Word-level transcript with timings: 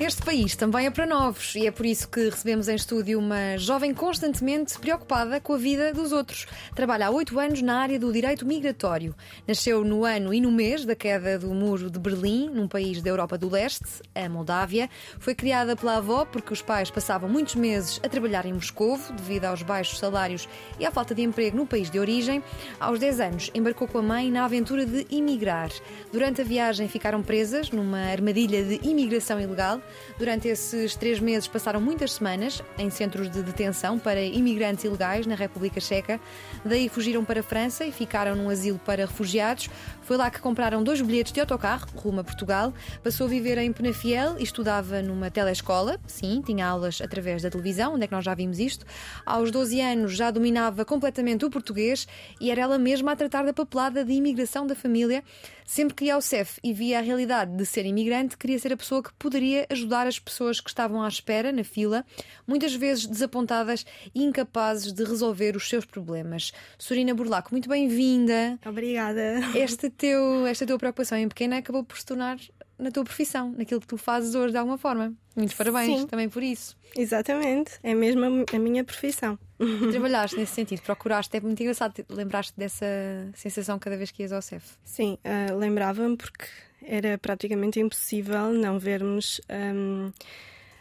Este 0.00 0.22
país 0.22 0.54
também 0.54 0.86
é 0.86 0.90
para 0.90 1.04
novos 1.04 1.56
e 1.56 1.66
é 1.66 1.72
por 1.72 1.84
isso 1.84 2.08
que 2.08 2.30
recebemos 2.30 2.68
em 2.68 2.76
estúdio 2.76 3.18
uma 3.18 3.56
jovem 3.56 3.92
constantemente 3.92 4.78
preocupada 4.78 5.40
com 5.40 5.54
a 5.54 5.58
vida 5.58 5.92
dos 5.92 6.12
outros. 6.12 6.46
Trabalha 6.72 7.08
há 7.08 7.10
oito 7.10 7.36
anos 7.36 7.60
na 7.62 7.80
área 7.80 7.98
do 7.98 8.12
direito 8.12 8.46
migratório. 8.46 9.12
Nasceu 9.44 9.84
no 9.84 10.04
ano 10.04 10.32
e 10.32 10.40
no 10.40 10.52
mês 10.52 10.84
da 10.84 10.94
queda 10.94 11.36
do 11.36 11.48
muro 11.48 11.90
de 11.90 11.98
Berlim, 11.98 12.48
num 12.48 12.68
país 12.68 13.02
da 13.02 13.10
Europa 13.10 13.36
do 13.36 13.50
Leste, 13.50 14.00
a 14.14 14.28
Moldávia. 14.28 14.88
Foi 15.18 15.34
criada 15.34 15.74
pela 15.74 15.96
avó 15.96 16.24
porque 16.24 16.52
os 16.52 16.62
pais 16.62 16.92
passavam 16.92 17.28
muitos 17.28 17.56
meses 17.56 18.00
a 18.00 18.08
trabalhar 18.08 18.46
em 18.46 18.52
Moscou 18.52 18.96
devido 19.16 19.46
aos 19.46 19.62
baixos 19.62 19.98
salários 19.98 20.48
e 20.78 20.86
à 20.86 20.92
falta 20.92 21.12
de 21.12 21.22
emprego 21.22 21.56
no 21.56 21.66
país 21.66 21.90
de 21.90 21.98
origem. 21.98 22.40
Aos 22.78 23.00
10 23.00 23.20
anos, 23.20 23.50
embarcou 23.52 23.88
com 23.88 23.98
a 23.98 24.02
mãe 24.02 24.30
na 24.30 24.44
aventura 24.44 24.86
de 24.86 25.08
imigrar. 25.10 25.70
Durante 26.12 26.40
a 26.40 26.44
viagem 26.44 26.86
ficaram 26.86 27.20
presas 27.20 27.72
numa 27.72 27.98
armadilha 27.98 28.62
de 28.62 28.78
imigração 28.88 29.40
ilegal. 29.40 29.82
Durante 30.18 30.48
esses 30.48 30.94
três 30.96 31.20
meses 31.20 31.48
passaram 31.48 31.80
muitas 31.80 32.12
semanas 32.12 32.62
em 32.76 32.90
centros 32.90 33.30
de 33.30 33.42
detenção 33.42 33.98
para 33.98 34.22
imigrantes 34.22 34.84
ilegais 34.84 35.26
na 35.26 35.34
República 35.34 35.80
Checa. 35.80 36.20
Daí 36.64 36.88
fugiram 36.88 37.24
para 37.24 37.40
a 37.40 37.42
França 37.42 37.84
e 37.84 37.92
ficaram 37.92 38.34
num 38.34 38.48
asilo 38.48 38.78
para 38.78 39.06
refugiados. 39.06 39.68
Foi 40.08 40.16
lá 40.16 40.30
que 40.30 40.40
compraram 40.40 40.82
dois 40.82 41.02
bilhetes 41.02 41.34
de 41.34 41.40
autocarro 41.40 41.86
rumo 41.94 42.20
a 42.20 42.24
Portugal. 42.24 42.72
Passou 43.04 43.26
a 43.26 43.28
viver 43.28 43.58
em 43.58 43.70
Penafiel 43.70 44.36
e 44.38 44.42
estudava 44.42 45.02
numa 45.02 45.30
telescola. 45.30 46.00
Sim, 46.06 46.40
tinha 46.40 46.66
aulas 46.66 47.02
através 47.02 47.42
da 47.42 47.50
televisão, 47.50 47.92
onde 47.92 48.04
é 48.04 48.06
que 48.06 48.14
nós 48.14 48.24
já 48.24 48.34
vimos 48.34 48.58
isto. 48.58 48.86
Aos 49.26 49.50
12 49.50 49.78
anos 49.82 50.16
já 50.16 50.30
dominava 50.30 50.82
completamente 50.82 51.44
o 51.44 51.50
português 51.50 52.08
e 52.40 52.50
era 52.50 52.62
ela 52.62 52.78
mesma 52.78 53.12
a 53.12 53.16
tratar 53.16 53.44
da 53.44 53.52
papelada 53.52 54.02
de 54.02 54.14
imigração 54.14 54.66
da 54.66 54.74
família. 54.74 55.22
Sempre 55.66 55.94
que 55.94 56.04
ia 56.06 56.14
ao 56.14 56.22
CEF 56.22 56.58
e 56.64 56.72
via 56.72 56.98
a 56.98 57.02
realidade 57.02 57.54
de 57.54 57.66
ser 57.66 57.84
imigrante, 57.84 58.38
queria 58.38 58.58
ser 58.58 58.72
a 58.72 58.76
pessoa 58.78 59.02
que 59.02 59.12
poderia 59.18 59.66
ajudar 59.68 60.06
as 60.06 60.18
pessoas 60.18 60.62
que 60.62 60.70
estavam 60.70 61.02
à 61.02 61.08
espera, 61.08 61.52
na 61.52 61.62
fila, 61.62 62.06
muitas 62.46 62.74
vezes 62.74 63.04
desapontadas 63.04 63.84
e 64.14 64.24
incapazes 64.24 64.94
de 64.94 65.04
resolver 65.04 65.54
os 65.54 65.68
seus 65.68 65.84
problemas. 65.84 66.54
Sorina 66.78 67.12
Burlaco, 67.12 67.50
muito 67.52 67.68
bem-vinda. 67.68 68.58
Obrigada. 68.64 69.40
Este 69.54 69.90
teu, 69.98 70.46
esta 70.46 70.64
tua 70.64 70.78
preocupação 70.78 71.18
em 71.18 71.28
pequena 71.28 71.58
acabou 71.58 71.84
por 71.84 71.98
se 71.98 72.06
tornar 72.06 72.38
na 72.78 72.92
tua 72.92 73.02
profissão, 73.02 73.52
naquilo 73.58 73.80
que 73.80 73.86
tu 73.88 73.98
fazes 73.98 74.34
hoje 74.36 74.52
de 74.52 74.58
alguma 74.58 74.78
forma. 74.78 75.12
Muitos 75.34 75.56
parabéns 75.56 76.00
Sim. 76.00 76.06
também 76.06 76.28
por 76.28 76.42
isso. 76.42 76.76
Exatamente, 76.96 77.72
é 77.82 77.92
mesmo 77.92 78.24
a, 78.24 78.58
minha 78.58 78.84
profissão. 78.84 79.38
Trabalhaste 79.90 80.36
nesse 80.36 80.54
sentido, 80.54 80.80
procuraste, 80.82 81.36
é 81.36 81.40
muito 81.40 81.60
engraçado, 81.60 82.04
lembraste 82.08 82.52
dessa 82.56 82.86
sensação 83.34 83.78
cada 83.78 83.96
vez 83.96 84.12
que 84.12 84.22
ias 84.22 84.32
ao 84.32 84.40
CEF. 84.40 84.64
Sim, 84.84 85.18
ah, 85.24 85.52
lembrava-me 85.52 86.16
porque 86.16 86.46
era 86.80 87.18
praticamente 87.18 87.80
impossível 87.80 88.52
não 88.52 88.78
vermos 88.78 89.40
ahm, 89.48 90.12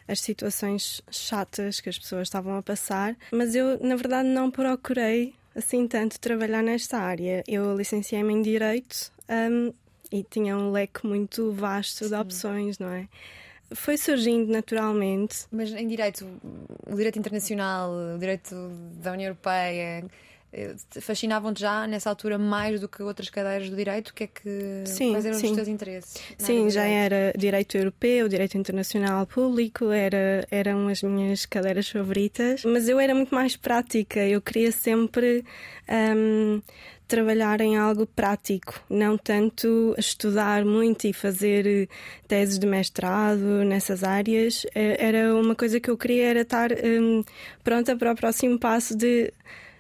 as 0.08 0.22
situações 0.22 1.02
chatas 1.10 1.80
que 1.80 1.90
as 1.90 1.98
pessoas 1.98 2.28
estavam 2.28 2.56
a 2.56 2.62
passar, 2.62 3.18
mas 3.32 3.56
eu, 3.56 3.80
na 3.84 3.96
verdade, 3.96 4.30
não 4.30 4.52
procurei 4.52 5.34
assim 5.58 5.88
tanto 5.88 6.20
trabalhar 6.20 6.62
nesta 6.62 7.00
área. 7.00 7.44
Eu 7.48 7.76
licenciei-me 7.76 8.34
em 8.34 8.42
Direito 8.42 9.12
ahm, 9.28 9.72
e 10.12 10.24
tinha 10.24 10.56
um 10.56 10.72
leque 10.72 11.06
muito 11.06 11.52
vasto 11.52 12.08
de 12.08 12.16
opções, 12.16 12.80
não 12.80 12.90
é? 12.90 13.08
Foi 13.74 13.98
surgindo 13.98 14.50
naturalmente. 14.50 15.46
Mas 15.52 15.74
em 15.74 15.88
direito, 15.88 16.26
o 16.86 16.96
direito 16.96 17.20
internacional, 17.20 17.92
o 17.92 18.18
direito 18.18 18.56
da 19.02 19.12
União 19.12 19.28
Europeia, 19.28 20.06
fascinavam-te 21.02 21.60
já 21.60 21.86
nessa 21.88 22.10
altura 22.10 22.38
mais 22.38 22.80
do 22.80 22.88
que 22.88 23.04
outras 23.04 23.30
cadeiras 23.30 23.70
do 23.70 23.76
direito? 23.76 24.10
O 24.10 24.14
que 24.14 24.24
é 24.24 24.28
que, 24.28 24.84
Sim, 24.86 25.12
quais 25.12 25.26
eram 25.26 25.38
sim. 25.38 25.50
os 25.50 25.56
teus 25.56 25.68
interesses? 25.68 26.22
Sim, 26.38 26.70
já 26.70 26.86
era 26.86 27.34
direito 27.38 27.78
europeu, 27.78 28.28
direito 28.28 28.58
internacional 28.58 29.26
público, 29.28 29.92
era, 29.92 30.48
eram 30.50 30.88
as 30.88 31.02
minhas 31.04 31.46
cadeiras 31.46 31.90
favoritas, 31.90 32.64
mas 32.64 32.88
eu 32.88 33.00
era 33.00 33.14
muito 33.14 33.34
mais 33.36 33.56
prática, 33.56 34.20
eu 34.26 34.42
queria 34.42 34.72
sempre 34.72 35.44
hum, 36.16 36.62
trabalhar 37.08 37.62
em 37.62 37.78
algo 37.78 38.06
prático, 38.06 38.82
não 38.90 39.18
tanto 39.18 39.96
estudar 39.98 40.66
muito 40.66 41.08
e 41.08 41.14
fazer 41.14 41.66
eh, 41.66 41.88
teses 42.28 42.60
de 42.60 42.68
mestrado 42.68 43.64
nessas 43.64 44.04
áreas. 44.04 44.66
Eh, 44.76 44.98
Era 45.00 45.34
uma 45.36 45.56
coisa 45.56 45.80
que 45.80 45.90
eu 45.90 45.98
queria 45.98 46.26
era 46.28 46.42
estar 46.42 46.70
hum, 46.72 47.24
pronta 47.64 47.96
para 47.96 48.12
o 48.12 48.16
próximo 48.16 48.60
passo 48.60 48.96
de 48.96 49.32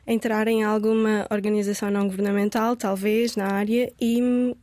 entrar 0.07 0.47
em 0.47 0.63
alguma 0.63 1.27
organização 1.29 1.91
não 1.91 2.07
governamental, 2.07 2.75
talvez, 2.75 3.35
na 3.35 3.47
área, 3.51 3.91
e, 3.99 4.55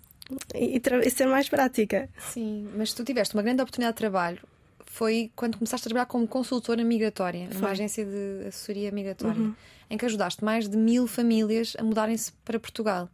e, 0.55 0.81
e 1.05 1.11
ser 1.11 1.27
mais 1.27 1.49
prática. 1.49 2.09
Sim, 2.19 2.69
mas 2.77 2.95
tu 2.95 3.05
tiveste 3.05 3.35
uma 3.35 3.43
grande 3.43 3.61
oportunidade 3.61 3.95
de 3.95 3.99
trabalho. 3.99 4.39
Foi 4.87 5.31
quando 5.37 5.59
começaste 5.59 5.87
a 5.87 5.89
trabalhar 5.89 6.07
como 6.07 6.27
consultora 6.27 6.83
migratória, 6.83 7.49
numa 7.49 7.61
Foi. 7.61 7.71
agência 7.71 8.05
de 8.05 8.47
assessoria 8.49 8.91
migratória, 8.91 9.53
em 9.91 9.99
que 9.99 10.07
ajudaste 10.07 10.43
mais 10.43 10.69
de 10.69 10.77
mil 10.77 11.07
famílias 11.07 11.77
a 11.79 11.83
mudarem-se 11.83 12.33
para 12.45 12.59
Portugal. 12.59 13.09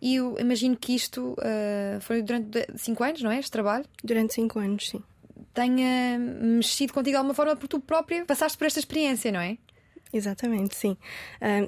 E 0.00 0.16
eu 0.16 0.36
imagino 0.40 0.76
que 0.76 0.94
isto 0.94 1.36
ah, 1.38 2.00
foi 2.00 2.22
durante 2.22 2.66
cinco 2.76 3.04
anos, 3.04 3.22
não 3.22 3.30
é? 3.30 3.38
Este 3.38 3.52
trabalho 3.52 3.84
Durante 4.02 4.34
cinco 4.34 4.58
anos, 4.58 4.88
sim. 4.88 5.00
tenha 5.54 6.18
mexido 6.18 6.92
contigo 6.92 7.12
de 7.12 7.16
alguma 7.18 7.34
forma, 7.34 7.54
porque 7.54 7.68
tu 7.68 7.78
própria 7.78 8.24
passaste 8.24 8.58
por 8.58 8.66
esta 8.66 8.80
experiência, 8.80 9.30
não 9.30 9.38
é? 9.38 9.58
Exatamente, 10.12 10.76
sim. 10.76 10.96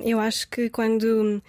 Eu 0.05 0.21
acho 0.21 0.49
que 0.49 0.69
quando, 0.69 1.43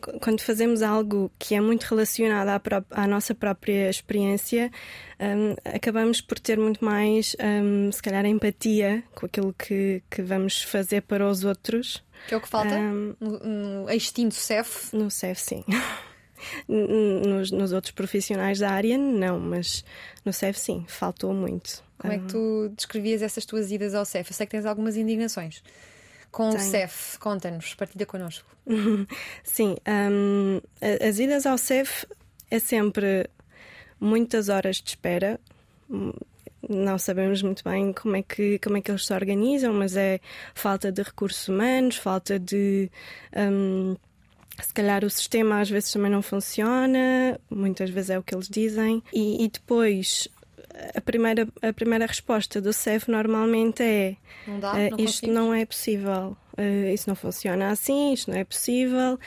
qu- 0.00 0.18
quando 0.20 0.40
fazemos 0.40 0.82
algo 0.82 1.30
que 1.38 1.54
é 1.54 1.60
muito 1.60 1.84
relacionado 1.84 2.48
à, 2.48 2.58
pró- 2.58 2.84
à 2.90 3.06
nossa 3.06 3.34
própria 3.34 3.88
experiência, 3.88 4.70
ahm, 5.18 5.54
acabamos 5.64 6.20
por 6.20 6.38
ter 6.38 6.58
muito 6.58 6.84
mais, 6.84 7.36
ahm, 7.38 7.90
se 7.92 8.02
calhar, 8.02 8.24
empatia 8.26 9.02
com 9.14 9.26
aquilo 9.26 9.52
que, 9.54 10.02
que 10.10 10.22
vamos 10.22 10.62
fazer 10.62 11.02
para 11.02 11.28
os 11.28 11.44
outros. 11.44 12.02
Que 12.28 12.34
é 12.34 12.36
o 12.36 12.40
que 12.40 12.48
falta 12.48 12.78
no, 13.20 13.38
no 13.84 13.90
extinto 13.90 14.34
CEF. 14.34 14.94
no 14.94 15.10
CEF, 15.10 15.40
sim. 15.40 15.64
Nos, 16.66 17.50
nos 17.50 17.70
outros 17.72 17.92
profissionais 17.92 18.58
da 18.60 18.70
área, 18.70 18.96
não, 18.96 19.38
mas 19.38 19.84
no 20.24 20.32
CEF, 20.32 20.58
sim, 20.58 20.86
faltou 20.88 21.34
muito. 21.34 21.84
Como 22.00 22.12
é 22.12 22.18
que 22.18 22.26
tu 22.26 22.72
descrevias 22.76 23.20
essas 23.22 23.44
tuas 23.44 23.70
idas 23.70 23.94
ao 23.94 24.04
CEF? 24.04 24.30
Eu 24.30 24.34
sei 24.34 24.46
que 24.46 24.52
tens 24.52 24.64
algumas 24.66 24.96
indignações. 24.96 25.62
Com 26.30 26.48
o 26.50 26.52
Tenho. 26.56 26.62
CEF, 26.70 27.18
conta-nos, 27.18 27.74
partilha 27.74 28.06
connosco. 28.06 28.48
Sim, 29.44 29.76
a- 29.84 31.06
as 31.08 31.18
idas 31.18 31.44
ao 31.46 31.58
CEF 31.58 32.06
é 32.50 32.58
sempre 32.58 33.28
muitas 34.00 34.48
horas 34.48 34.76
de 34.76 34.90
espera. 34.90 35.38
Não 36.68 36.98
sabemos 36.98 37.42
muito 37.42 37.64
bem 37.64 37.92
como 37.92 38.16
é 38.16 38.22
que 38.22 38.58
como 38.60 38.76
é 38.76 38.80
que 38.80 38.90
eles 38.90 39.04
se 39.06 39.12
organizam, 39.12 39.72
mas 39.72 39.96
é 39.96 40.20
falta 40.54 40.92
de 40.92 41.02
recursos 41.02 41.48
humanos, 41.48 41.96
falta 41.96 42.38
de 42.38 42.90
hum, 43.36 43.96
se 44.62 44.72
calhar 44.72 45.04
o 45.04 45.10
sistema 45.10 45.60
às 45.60 45.70
vezes 45.70 45.90
também 45.90 46.10
não 46.12 46.22
funciona, 46.22 47.40
muitas 47.50 47.90
vezes 47.90 48.10
é 48.10 48.18
o 48.18 48.22
que 48.22 48.34
eles 48.34 48.46
dizem, 48.48 49.02
e, 49.12 49.42
e 49.44 49.48
depois 49.48 50.28
a 50.94 51.00
primeira, 51.00 51.48
a 51.62 51.72
primeira 51.72 52.06
resposta 52.06 52.60
do 52.60 52.72
CEF 52.72 53.10
normalmente 53.10 53.82
é 53.82 54.16
Não 54.46 54.58
dá? 54.60 54.78
eh, 54.78 54.90
não 54.90 54.98
isto 54.98 55.20
conseguimos? 55.26 55.34
não 55.34 55.54
é 55.54 55.64
possível, 55.66 56.36
eh, 56.56 56.92
isso 56.92 57.08
não 57.08 57.14
funciona 57.16 57.70
assim, 57.70 58.12
isto 58.12 58.30
não 58.30 58.38
é 58.38 58.44
possível. 58.44 59.18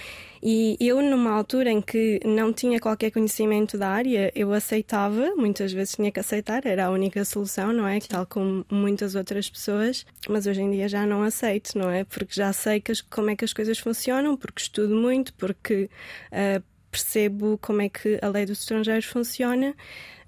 E 0.42 0.76
eu, 0.80 1.02
numa 1.02 1.32
altura 1.32 1.72
em 1.72 1.82
que 1.82 2.20
não 2.26 2.52
tinha 2.52 2.78
qualquer 2.80 3.12
conhecimento 3.12 3.78
da 3.78 3.88
área, 3.90 4.30
eu 4.36 4.52
aceitava, 4.52 5.34
muitas 5.38 5.72
vezes 5.72 5.96
tinha 5.96 6.12
que 6.12 6.20
aceitar, 6.20 6.66
era 6.66 6.86
a 6.88 6.90
única 6.92 7.24
solução, 7.24 7.72
não 7.72 7.88
é? 7.88 8.00
Tal 8.02 8.26
como 8.26 8.66
muitas 8.70 9.16
outras 9.16 9.50
pessoas, 9.50 10.06
mas 10.28 10.46
hoje 10.46 10.62
em 10.62 10.70
dia 10.72 10.90
já 10.90 11.06
não 11.06 11.24
aceito, 11.24 11.78
não 11.78 11.90
é? 11.90 12.04
Porque 12.04 12.34
já 12.36 12.52
sei 12.52 12.82
que 12.82 12.92
como 13.10 13.30
é 13.30 13.36
que 13.38 13.46
as 13.46 13.54
coisas 13.54 13.80
funcionam, 13.80 14.36
porque 14.36 14.62
estudo 14.62 14.94
muito, 14.96 15.34
porque 15.36 15.90
eh, 16.32 16.62
percebo 16.92 17.58
como 17.62 17.82
é 17.82 17.90
que 17.90 18.20
a 18.22 18.28
lei 18.28 18.46
dos 18.46 18.60
estrangeiros 18.60 19.06
funciona, 19.06 19.74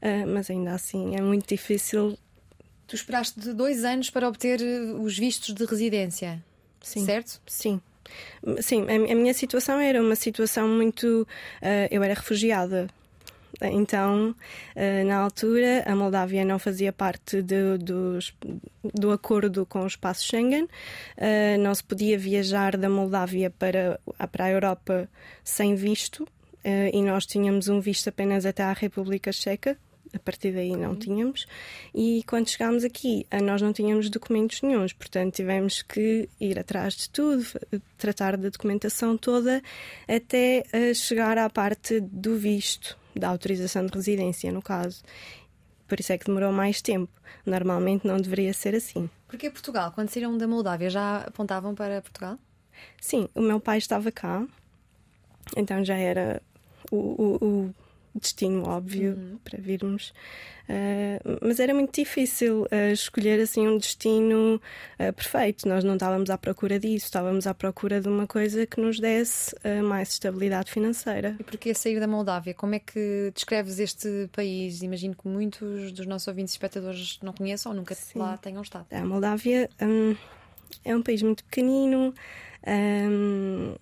eh, 0.06 0.26
mas 0.34 0.46
ainda 0.50 0.72
assim 0.80 1.16
é 1.16 1.22
muito 1.22 1.48
difícil. 1.56 2.04
Tu 2.88 2.96
esperaste 2.96 3.40
de 3.40 3.52
dois 3.54 3.84
anos 3.84 4.10
para 4.12 4.28
obter 4.28 4.60
eh, 4.62 4.94
os 5.06 5.18
vistos 5.18 5.54
de 5.58 5.66
residência, 5.66 6.32
Sim. 6.82 7.04
certo? 7.06 7.42
Sim. 7.48 7.82
Sim, 8.62 8.82
a, 8.88 8.96
a 9.14 9.16
minha 9.16 9.34
situação 9.34 9.80
era 9.80 10.00
uma 10.00 10.16
situação 10.16 10.68
muito. 10.68 11.28
eh, 11.62 11.88
eu 11.96 12.04
era 12.04 12.14
refugiada 12.14 12.88
Então, 13.62 14.36
na 15.08 15.18
altura, 15.26 15.84
a 15.88 15.96
Moldávia 15.96 16.44
não 16.44 16.60
fazia 16.60 16.92
parte 16.92 17.42
de, 17.42 17.78
dos, 17.80 18.34
do 18.94 19.12
acordo 19.12 19.66
com 19.66 19.80
o 19.84 19.88
espaço 19.88 20.26
Schengen, 20.28 20.68
não 21.64 21.74
se 21.74 21.82
podia 21.84 22.18
viajar 22.20 22.76
da 22.78 22.90
Moldávia 22.90 23.50
para, 23.50 23.98
para 24.32 24.44
a 24.46 24.52
Europa 24.52 25.08
sem 25.42 25.74
visto, 25.74 26.28
e 26.94 27.02
nós 27.02 27.26
tínhamos 27.26 27.70
um 27.70 27.80
visto 27.80 28.10
apenas 28.10 28.46
até 28.46 28.64
à 28.64 28.74
República 28.74 29.32
Checa, 29.32 29.78
a 30.16 30.20
partir 30.20 30.54
daí 30.54 30.76
não 30.76 30.96
tínhamos. 30.96 31.46
E 31.94 32.24
quando 32.28 32.50
chegámos 32.50 32.84
aqui, 32.84 33.28
nós 33.44 33.62
não 33.62 33.74
tínhamos 33.74 34.10
documentos 34.10 34.62
nenhums, 34.62 34.94
portanto 34.94 35.36
tivemos 35.36 35.82
que 35.82 36.30
ir 36.40 36.58
atrás 36.58 36.96
de 36.96 37.10
tudo, 37.10 37.46
tratar 37.98 38.38
da 38.38 38.50
documentação 38.50 39.18
toda, 39.18 39.62
até 40.08 40.64
eh, 40.72 40.94
chegar 40.94 41.38
à 41.38 41.50
parte 41.50 42.00
do 42.00 42.38
visto, 42.38 42.98
da 43.16 43.30
autorização 43.30 43.86
de 43.86 43.94
residência, 43.94 44.52
no 44.52 44.62
caso. 44.62 45.04
Por 45.88 46.00
isso 46.00 46.14
é 46.14 46.18
que 46.18 46.26
demorou 46.26 46.52
mais 46.52 46.82
tempo. 46.82 47.12
Normalmente 47.46 48.08
não 48.08 48.18
deveria 48.18 48.54
ser 48.54 48.74
assim. 48.74 49.10
Porque 49.28 49.50
Portugal, 49.50 49.92
quando 49.92 50.10
saíram 50.10 50.38
da 50.38 50.48
Moldávia, 50.48 50.90
já 50.90 51.18
apontavam 51.18 51.76
para 51.76 52.02
Portugal? 52.02 52.40
Sim, 53.00 53.30
o 53.36 53.42
meu 53.42 53.60
pai 53.60 53.78
estava 53.78 54.12
cá, 54.12 54.46
então 55.56 55.84
já 55.84 55.96
era 55.96 56.42
o, 56.92 56.98
o, 56.98 57.46
o 57.46 57.76
destino 58.20 58.68
óbvio 58.68 59.14
uhum. 59.14 59.38
para 59.44 59.60
virmos. 59.60 60.14
Uh, 60.68 61.38
mas 61.42 61.60
era 61.60 61.74
muito 61.76 61.94
difícil 61.94 62.64
uh, 62.64 62.92
escolher 62.92 63.40
assim 63.40 63.68
um 63.68 63.78
destino 63.78 64.60
uh, 65.00 65.14
perfeito. 65.14 65.68
Nós 65.68 65.84
não 65.84 65.94
estávamos 65.94 66.30
à 66.30 66.38
procura 66.38 66.80
disso, 66.80 67.06
estávamos 67.06 67.46
à 67.46 67.54
procura 67.54 68.02
de 68.02 68.08
uma 68.08 68.26
coisa 68.26 68.66
que 68.66 68.82
nos 68.82 69.00
desse 69.00 69.56
mais 69.84 70.10
estabilidade 70.10 70.72
financeira. 70.72 71.36
E 71.40 71.44
porquê 71.44 71.74
sair 71.74 72.00
da 72.00 72.08
Moldávia? 72.08 72.54
Como 72.54 72.74
é 72.74 72.80
que 72.80 73.32
descreves 73.34 73.80
este 73.80 74.30
país? 74.32 74.82
Imagino 74.82 75.16
que 75.16 75.28
muitos 75.28 75.92
dos 75.92 76.08
nossos 76.08 76.28
ouvintes 76.28 76.54
e 76.54 76.56
espectadores 76.56 77.20
não 77.22 77.34
conheçam 77.34 77.72
ou 77.72 77.78
nunca 77.78 77.94
Sim. 77.94 78.20
lá 78.20 78.38
tenham 78.38 78.62
estado. 78.62 78.88
A 78.92 79.06
Moldávia 79.06 79.70
um, 79.82 80.16
é 80.84 80.96
um 80.96 81.02
país 81.02 81.22
muito 81.22 81.44
pequenino. 81.44 82.14
Um, 82.66 83.76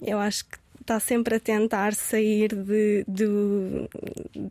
eu 0.00 0.18
acho 0.18 0.46
que 0.46 0.61
está 0.82 1.00
sempre 1.00 1.36
a 1.36 1.40
tentar 1.40 1.94
sair 1.94 2.54
de, 2.54 3.04
de, 3.08 3.26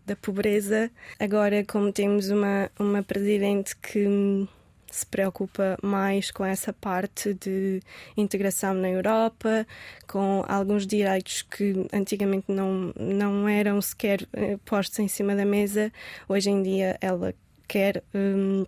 da 0.06 0.16
pobreza. 0.16 0.89
Agora, 1.19 1.63
como 1.63 1.92
temos 1.92 2.30
uma, 2.30 2.72
uma 2.80 3.04
presidente 3.04 3.75
que 3.78 4.48
se 4.89 5.06
preocupa 5.06 5.78
mais 5.81 6.31
com 6.31 6.44
essa 6.44 6.74
parte 6.74 7.33
de 7.33 7.81
integração 8.18 8.74
na 8.74 8.89
Europa, 8.89 9.66
com 10.06 10.44
alguns 10.48 10.86
direitos 10.86 11.44
que 11.44 11.88
antigamente 11.94 12.45
não, 12.50 12.94
não 13.00 13.48
eram 13.48 13.81
sequer 13.81 14.27
eh, 14.34 14.57
postos 14.66 15.00
em 15.00 15.07
cima 15.07 15.34
da 15.34 15.45
mesa. 15.45 15.92
Hoje 16.27 16.50
em 16.50 16.62
dia 16.62 16.98
ela 17.00 17.34
quer 17.68 18.04
um, 18.13 18.66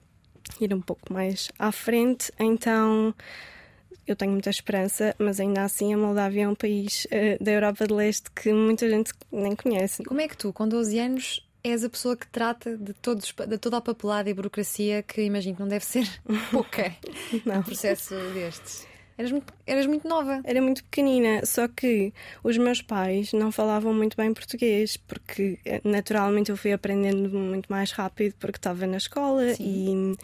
ir 0.62 0.74
um 0.74 0.81
pouco 0.81 1.12
mais 1.12 1.51
à 1.59 1.74
frente, 1.74 2.31
então 2.39 3.13
eu 4.08 4.16
tenho 4.16 4.32
muita 4.32 4.50
esperança, 4.50 5.16
mas 5.18 5.40
ainda 5.40 5.64
assim 5.64 5.94
a 5.94 5.98
Moldávia 5.98 6.44
é 6.44 6.48
um 6.48 6.56
país 6.56 7.06
uh, 7.06 7.44
da 7.44 7.52
Europa 7.52 7.88
de 7.88 7.94
Leste 7.94 8.30
que 8.32 8.52
muita 8.52 8.90
gente 8.90 9.12
nem 9.32 9.56
conhece. 9.56 10.04
Como 10.04 10.22
é 10.22 10.28
que 10.28 10.38
tu, 10.38 10.52
com 10.52 10.68
12 10.68 11.00
anos, 11.00 11.48
és 11.64 11.84
a 11.84 11.90
pessoa 11.90 12.18
que 12.18 12.28
trata 12.28 12.78
de, 12.78 12.94
todos, 12.94 13.34
de 13.48 13.58
toda 13.58 13.78
a 13.78 13.82
papelada 13.82 14.30
e 14.30 14.34
burocracia 14.34 15.02
que 15.02 15.22
imagino 15.22 15.56
que 15.56 15.62
não 15.62 15.70
deve 15.70 15.86
ser 15.86 16.08
pouca 16.52 16.94
no 17.46 17.64
processo 17.64 18.16
destes? 18.34 18.86
Eras 19.16 19.32
muito, 19.32 19.54
eras 19.66 19.86
muito 19.86 20.08
nova. 20.08 20.42
Era 20.44 20.62
muito 20.62 20.84
pequenina, 20.84 21.46
só 21.46 21.68
que 21.68 22.12
os 22.44 22.58
meus 22.58 22.82
pais 22.82 23.32
não 23.32 23.52
falavam 23.52 23.94
muito 23.94 24.18
bem 24.18 24.34
português, 24.34 24.98
porque 24.98 25.60
eh, 25.66 25.82
naturalmente 25.84 26.50
eu 26.50 26.58
fui 26.58 26.74
aprendendo 26.74 27.30
muito 27.30 27.72
mais 27.72 27.92
rápido 27.92 28.34
porque 28.40 28.58
estava 28.58 28.88
na 28.88 28.98
escola 28.98 29.54
Sim. 29.54 29.64
e 29.64 30.18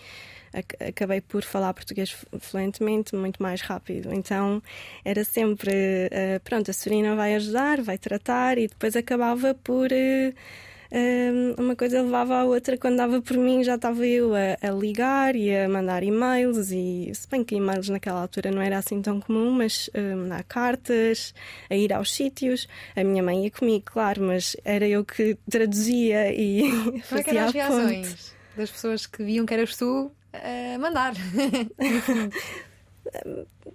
acabei 0.54 1.22
por 1.22 1.44
falar 1.44 1.74
português 1.74 2.16
fluentemente, 2.40 3.16
muito 3.16 3.42
mais 3.42 3.62
rápido. 3.62 4.14
Então 4.14 4.62
era 5.04 5.24
sempre, 5.24 5.72
uh, 5.72 6.40
pronto, 6.44 6.70
a 6.70 6.74
Serena 6.74 7.16
vai 7.16 7.36
ajudar, 7.36 7.82
vai 7.82 7.98
tratar 7.98 8.58
e 8.58 8.68
depois 8.68 8.96
acabava 8.96 9.54
por. 9.54 9.90
Uh, 9.92 11.62
uma 11.62 11.76
coisa 11.76 12.02
levava 12.02 12.38
à 12.38 12.46
outra, 12.46 12.76
quando 12.76 12.98
dava 12.98 13.22
por 13.22 13.38
mim 13.38 13.64
já 13.64 13.76
estava 13.76 14.08
eu 14.08 14.34
a, 14.34 14.58
a, 14.60 14.72
ligar 14.72 15.36
e 15.36 15.56
a 15.56 15.70
mandar 15.70 16.02
e-mails 16.02 16.72
e 16.72 17.12
se 17.14 17.30
bem 17.30 17.44
que 17.44 17.54
e-mails 17.54 17.90
naquela 17.90 18.20
altura 18.22 18.50
não 18.50 18.60
era 18.60 18.80
assim 18.80 19.00
tão 19.00 19.20
comum, 19.20 19.52
mas 19.52 19.88
uh, 19.90 20.18
mandar 20.18 20.44
cartas, 20.46 21.32
a 21.70 21.76
ir 21.76 21.94
aos 21.94 22.12
sítios, 22.12 22.68
a 22.96 23.04
minha 23.04 23.22
mãe 23.22 23.44
ia 23.44 23.52
comigo, 23.52 23.86
claro, 23.86 24.24
mas 24.24 24.58
era 24.66 24.88
eu 24.88 25.06
que 25.06 25.38
traduzia 25.48 26.34
e 26.34 26.72
Como 26.82 27.02
fazia 27.04 27.20
é 27.20 27.24
que 27.24 27.38
eram 27.38 27.46
as 27.46 27.54
reações 27.54 28.36
das 28.58 28.72
pessoas 28.72 29.06
que 29.06 29.24
viam 29.24 29.46
que 29.46 29.54
eras 29.54 29.78
tu 29.78 30.12
a 30.34 30.78
mandar. 30.78 31.14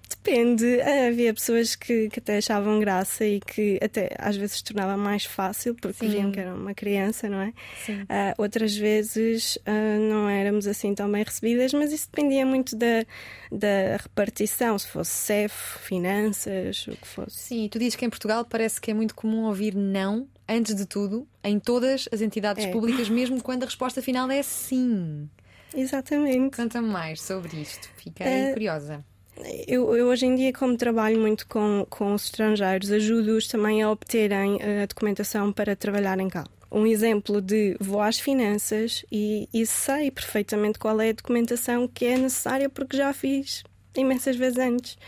Depende. 0.08 0.80
Havia 0.80 1.34
pessoas 1.34 1.74
que, 1.74 2.08
que, 2.08 2.18
até 2.18 2.38
achavam 2.38 2.78
graça 2.80 3.26
e 3.26 3.40
que 3.40 3.78
até 3.82 4.10
às 4.18 4.36
vezes 4.36 4.62
tornava 4.62 4.96
mais 4.96 5.24
fácil 5.24 5.74
porque 5.74 6.06
Sim. 6.06 6.08
viam 6.08 6.32
que 6.32 6.40
era 6.40 6.54
uma 6.54 6.72
criança, 6.72 7.28
não 7.28 7.40
é? 7.40 7.48
Uh, 7.48 8.34
outras 8.38 8.76
vezes 8.76 9.56
uh, 9.56 10.00
não 10.08 10.28
éramos 10.28 10.66
assim 10.66 10.94
tão 10.94 11.10
bem 11.10 11.22
recebidas, 11.22 11.72
mas 11.74 11.92
isso 11.92 12.08
dependia 12.10 12.46
muito 12.46 12.76
da, 12.76 13.04
da 13.50 13.96
repartição, 14.00 14.78
se 14.78 14.88
fosse 14.88 15.10
CEF, 15.10 15.78
finanças, 15.80 16.86
o 16.86 16.96
que 16.96 17.06
fosse. 17.06 17.36
Sim, 17.36 17.68
tu 17.70 17.78
dizes 17.78 17.96
que 17.96 18.04
em 18.04 18.10
Portugal 18.10 18.44
parece 18.44 18.80
que 18.80 18.90
é 18.90 18.94
muito 18.94 19.14
comum 19.14 19.44
ouvir 19.44 19.74
não 19.74 20.26
antes 20.48 20.74
de 20.74 20.86
tudo 20.86 21.26
em 21.42 21.58
todas 21.58 22.08
as 22.12 22.20
entidades 22.20 22.64
é. 22.64 22.70
públicas, 22.70 23.08
mesmo 23.08 23.42
quando 23.42 23.62
a 23.62 23.66
resposta 23.66 24.00
final 24.00 24.30
é 24.30 24.42
sim. 24.42 25.28
Exatamente. 25.74 26.56
Conta-me 26.56 26.88
mais 26.88 27.20
sobre 27.20 27.56
isto, 27.60 27.88
fiquei 27.96 28.50
uh, 28.50 28.52
curiosa. 28.52 29.04
Eu, 29.66 29.96
eu, 29.96 30.06
hoje 30.06 30.26
em 30.26 30.36
dia, 30.36 30.52
como 30.52 30.76
trabalho 30.76 31.20
muito 31.20 31.46
com, 31.48 31.84
com 31.90 32.14
os 32.14 32.24
estrangeiros, 32.24 32.92
ajudo-os 32.92 33.48
também 33.48 33.82
a 33.82 33.90
obterem 33.90 34.60
a 34.62 34.86
documentação 34.86 35.52
para 35.52 35.74
trabalharem 35.74 36.28
cá. 36.28 36.44
Um 36.70 36.86
exemplo 36.86 37.40
de 37.40 37.76
vou 37.80 38.00
às 38.00 38.18
finanças 38.18 39.04
e, 39.10 39.48
e 39.52 39.66
sei 39.66 40.10
perfeitamente 40.10 40.78
qual 40.78 41.00
é 41.00 41.10
a 41.10 41.12
documentação 41.12 41.88
que 41.88 42.04
é 42.04 42.16
necessária 42.16 42.68
porque 42.68 42.96
já 42.96 43.12
fiz 43.12 43.64
imensas 43.96 44.36
vezes 44.36 44.58
antes 44.58 44.98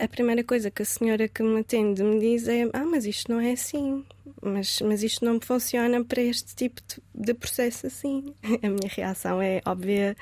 a 0.00 0.08
primeira 0.08 0.42
coisa 0.42 0.70
que 0.70 0.82
a 0.82 0.84
senhora 0.84 1.28
que 1.28 1.42
me 1.42 1.60
atende 1.60 2.02
me 2.02 2.18
diz 2.18 2.48
é: 2.48 2.68
Ah, 2.72 2.84
mas 2.84 3.06
isto 3.06 3.30
não 3.32 3.40
é 3.40 3.52
assim, 3.52 4.04
mas, 4.42 4.80
mas 4.80 5.02
isto 5.02 5.24
não 5.24 5.40
funciona 5.40 6.04
para 6.04 6.20
este 6.20 6.54
tipo 6.54 6.80
de, 7.14 7.34
processo 7.34 7.86
assim. 7.86 8.34
A 8.62 8.68
minha 8.68 8.88
reação 8.88 9.40
é 9.40 9.60
óbvia: 9.64 10.16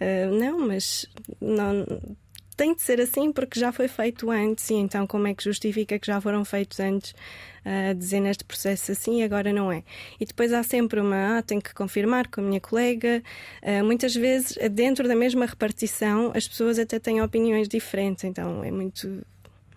uh, 0.00 0.34
Não, 0.34 0.66
mas 0.66 1.06
não, 1.40 1.84
tem 2.56 2.74
de 2.74 2.82
ser 2.82 3.00
assim 3.00 3.32
porque 3.32 3.58
já 3.58 3.72
foi 3.72 3.88
feito 3.88 4.30
antes, 4.30 4.68
e 4.70 4.74
então 4.74 5.06
como 5.06 5.26
é 5.26 5.34
que 5.34 5.44
justifica 5.44 5.98
que 5.98 6.06
já 6.06 6.20
foram 6.20 6.44
feitos 6.44 6.80
antes 6.80 7.12
uh, 7.12 7.94
dezenas 7.94 8.36
de 8.36 8.44
processos 8.44 8.90
assim 8.90 9.20
e 9.20 9.22
agora 9.22 9.52
não 9.52 9.70
é? 9.70 9.82
E 10.20 10.26
depois 10.26 10.52
há 10.52 10.62
sempre 10.62 11.00
uma, 11.00 11.38
ah, 11.38 11.42
tenho 11.42 11.60
que 11.60 11.74
confirmar 11.74 12.28
com 12.28 12.40
a 12.40 12.44
minha 12.44 12.60
colega. 12.60 13.22
Uh, 13.62 13.84
muitas 13.84 14.14
vezes, 14.14 14.58
dentro 14.70 15.06
da 15.08 15.16
mesma 15.16 15.46
repartição, 15.46 16.32
as 16.34 16.46
pessoas 16.46 16.78
até 16.78 16.98
têm 16.98 17.22
opiniões 17.22 17.68
diferentes, 17.68 18.24
então 18.24 18.62
é 18.64 18.70
muito 18.70 19.24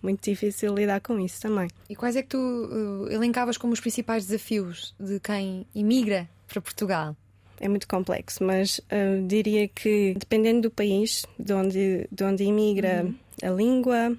muito 0.01 0.23
difícil 0.23 0.75
lidar 0.75 1.01
com 1.01 1.19
isso 1.19 1.41
também. 1.41 1.67
E 1.89 1.95
quais 1.95 2.15
é 2.15 2.21
que 2.21 2.29
tu 2.29 2.37
uh, 2.37 3.11
elencavas 3.11 3.57
como 3.57 3.73
os 3.73 3.79
principais 3.79 4.27
desafios 4.27 4.93
de 4.99 5.19
quem 5.19 5.65
imigra 5.73 6.29
para 6.47 6.61
Portugal? 6.61 7.15
É 7.59 7.67
muito 7.67 7.87
complexo, 7.87 8.43
mas 8.43 8.79
uh, 8.79 9.25
diria 9.27 9.67
que 9.67 10.13
dependendo 10.17 10.63
do 10.63 10.71
país 10.71 11.25
de 11.39 11.53
onde, 11.53 12.07
de 12.11 12.23
onde 12.23 12.43
imigra 12.43 13.03
uhum. 13.03 13.15
a 13.43 13.49
língua, 13.49 14.17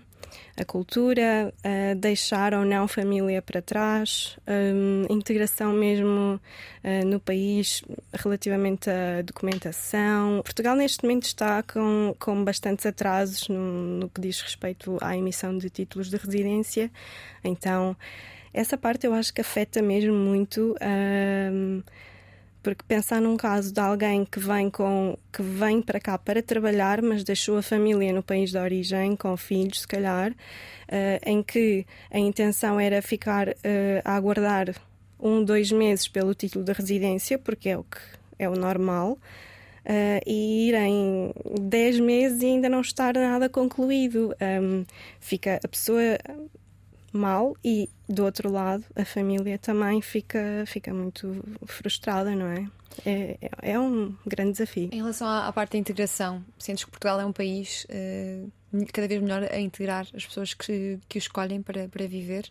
a 0.56 0.64
cultura, 0.64 1.52
uh, 1.58 1.94
deixar 1.96 2.54
ou 2.54 2.64
não 2.64 2.88
família 2.88 3.42
para 3.42 3.60
trás, 3.60 4.38
um, 4.48 5.04
integração 5.12 5.72
mesmo 5.72 6.40
uh, 6.82 7.06
no 7.06 7.20
país 7.20 7.82
relativamente 8.14 8.88
à 8.88 9.22
documentação. 9.22 10.40
Portugal 10.42 10.74
neste 10.74 11.04
momento 11.04 11.24
está 11.24 11.62
com, 11.62 12.14
com 12.18 12.42
bastantes 12.42 12.86
atrasos 12.86 13.48
no, 13.48 13.98
no 13.98 14.08
que 14.08 14.20
diz 14.20 14.40
respeito 14.40 14.96
à 15.02 15.16
emissão 15.16 15.56
de 15.58 15.68
títulos 15.68 16.08
de 16.08 16.16
residência, 16.16 16.90
então 17.44 17.94
essa 18.54 18.78
parte 18.78 19.06
eu 19.06 19.12
acho 19.12 19.34
que 19.34 19.42
afeta 19.42 19.82
mesmo 19.82 20.14
muito. 20.14 20.74
Uh, 20.80 21.84
porque 22.66 22.82
pensar 22.82 23.20
num 23.20 23.36
caso 23.36 23.72
de 23.72 23.78
alguém 23.78 24.24
que 24.24 24.40
vem 24.40 24.68
com 24.68 25.16
que 25.32 25.40
vem 25.40 25.80
para 25.80 26.00
cá 26.00 26.18
para 26.18 26.42
trabalhar, 26.42 27.00
mas 27.00 27.22
deixou 27.22 27.56
a 27.56 27.62
família 27.62 28.12
no 28.12 28.24
país 28.24 28.50
de 28.50 28.58
origem 28.58 29.14
com 29.14 29.36
filhos, 29.36 29.82
se 29.82 29.86
calhar, 29.86 30.32
uh, 30.32 30.34
em 31.24 31.44
que 31.44 31.86
a 32.10 32.18
intenção 32.18 32.80
era 32.80 33.00
ficar 33.00 33.50
uh, 33.50 33.52
a 34.04 34.16
aguardar 34.16 34.74
um, 35.20 35.44
dois 35.44 35.70
meses 35.70 36.08
pelo 36.08 36.34
título 36.34 36.64
de 36.64 36.72
residência, 36.72 37.38
porque 37.38 37.68
é 37.68 37.78
o 37.78 37.84
que 37.84 37.98
é 38.36 38.48
o 38.48 38.56
normal. 38.56 39.12
Uh, 39.84 40.18
e 40.26 40.68
ir 40.68 40.74
em 40.74 41.32
10 41.60 42.00
meses 42.00 42.42
e 42.42 42.46
ainda 42.46 42.68
não 42.68 42.80
estar 42.80 43.14
nada 43.14 43.48
concluído. 43.48 44.34
Um, 44.60 44.84
fica 45.20 45.60
a 45.62 45.68
pessoa 45.68 46.18
mal 47.16 47.56
e 47.64 47.88
do 48.08 48.24
outro 48.24 48.50
lado 48.50 48.84
a 48.94 49.04
família 49.04 49.58
também 49.58 50.00
fica, 50.00 50.64
fica 50.66 50.92
muito 50.92 51.42
frustrada, 51.66 52.34
não 52.34 52.46
é? 52.46 52.68
É, 53.04 53.36
é, 53.40 53.72
é 53.72 53.78
um 53.78 54.14
grande 54.26 54.52
desafio. 54.52 54.88
Em 54.92 54.96
relação 54.96 55.28
à, 55.28 55.52
parte 55.52 55.72
da 55.72 55.78
integração, 55.78 56.44
sentes 56.58 56.84
que 56.84 56.90
Portugal 56.90 57.20
é 57.20 57.26
um 57.26 57.32
país 57.32 57.86
uh, 57.90 58.50
cada 58.92 59.08
vez 59.08 59.20
melhor 59.20 59.42
a 59.42 59.58
integrar 59.58 60.06
as 60.14 60.24
pessoas 60.24 60.54
que, 60.54 60.98
que 61.08 61.18
o 61.18 61.20
escolhem 61.20 61.62
para, 61.62 61.88
para 61.88 62.06
viver? 62.06 62.50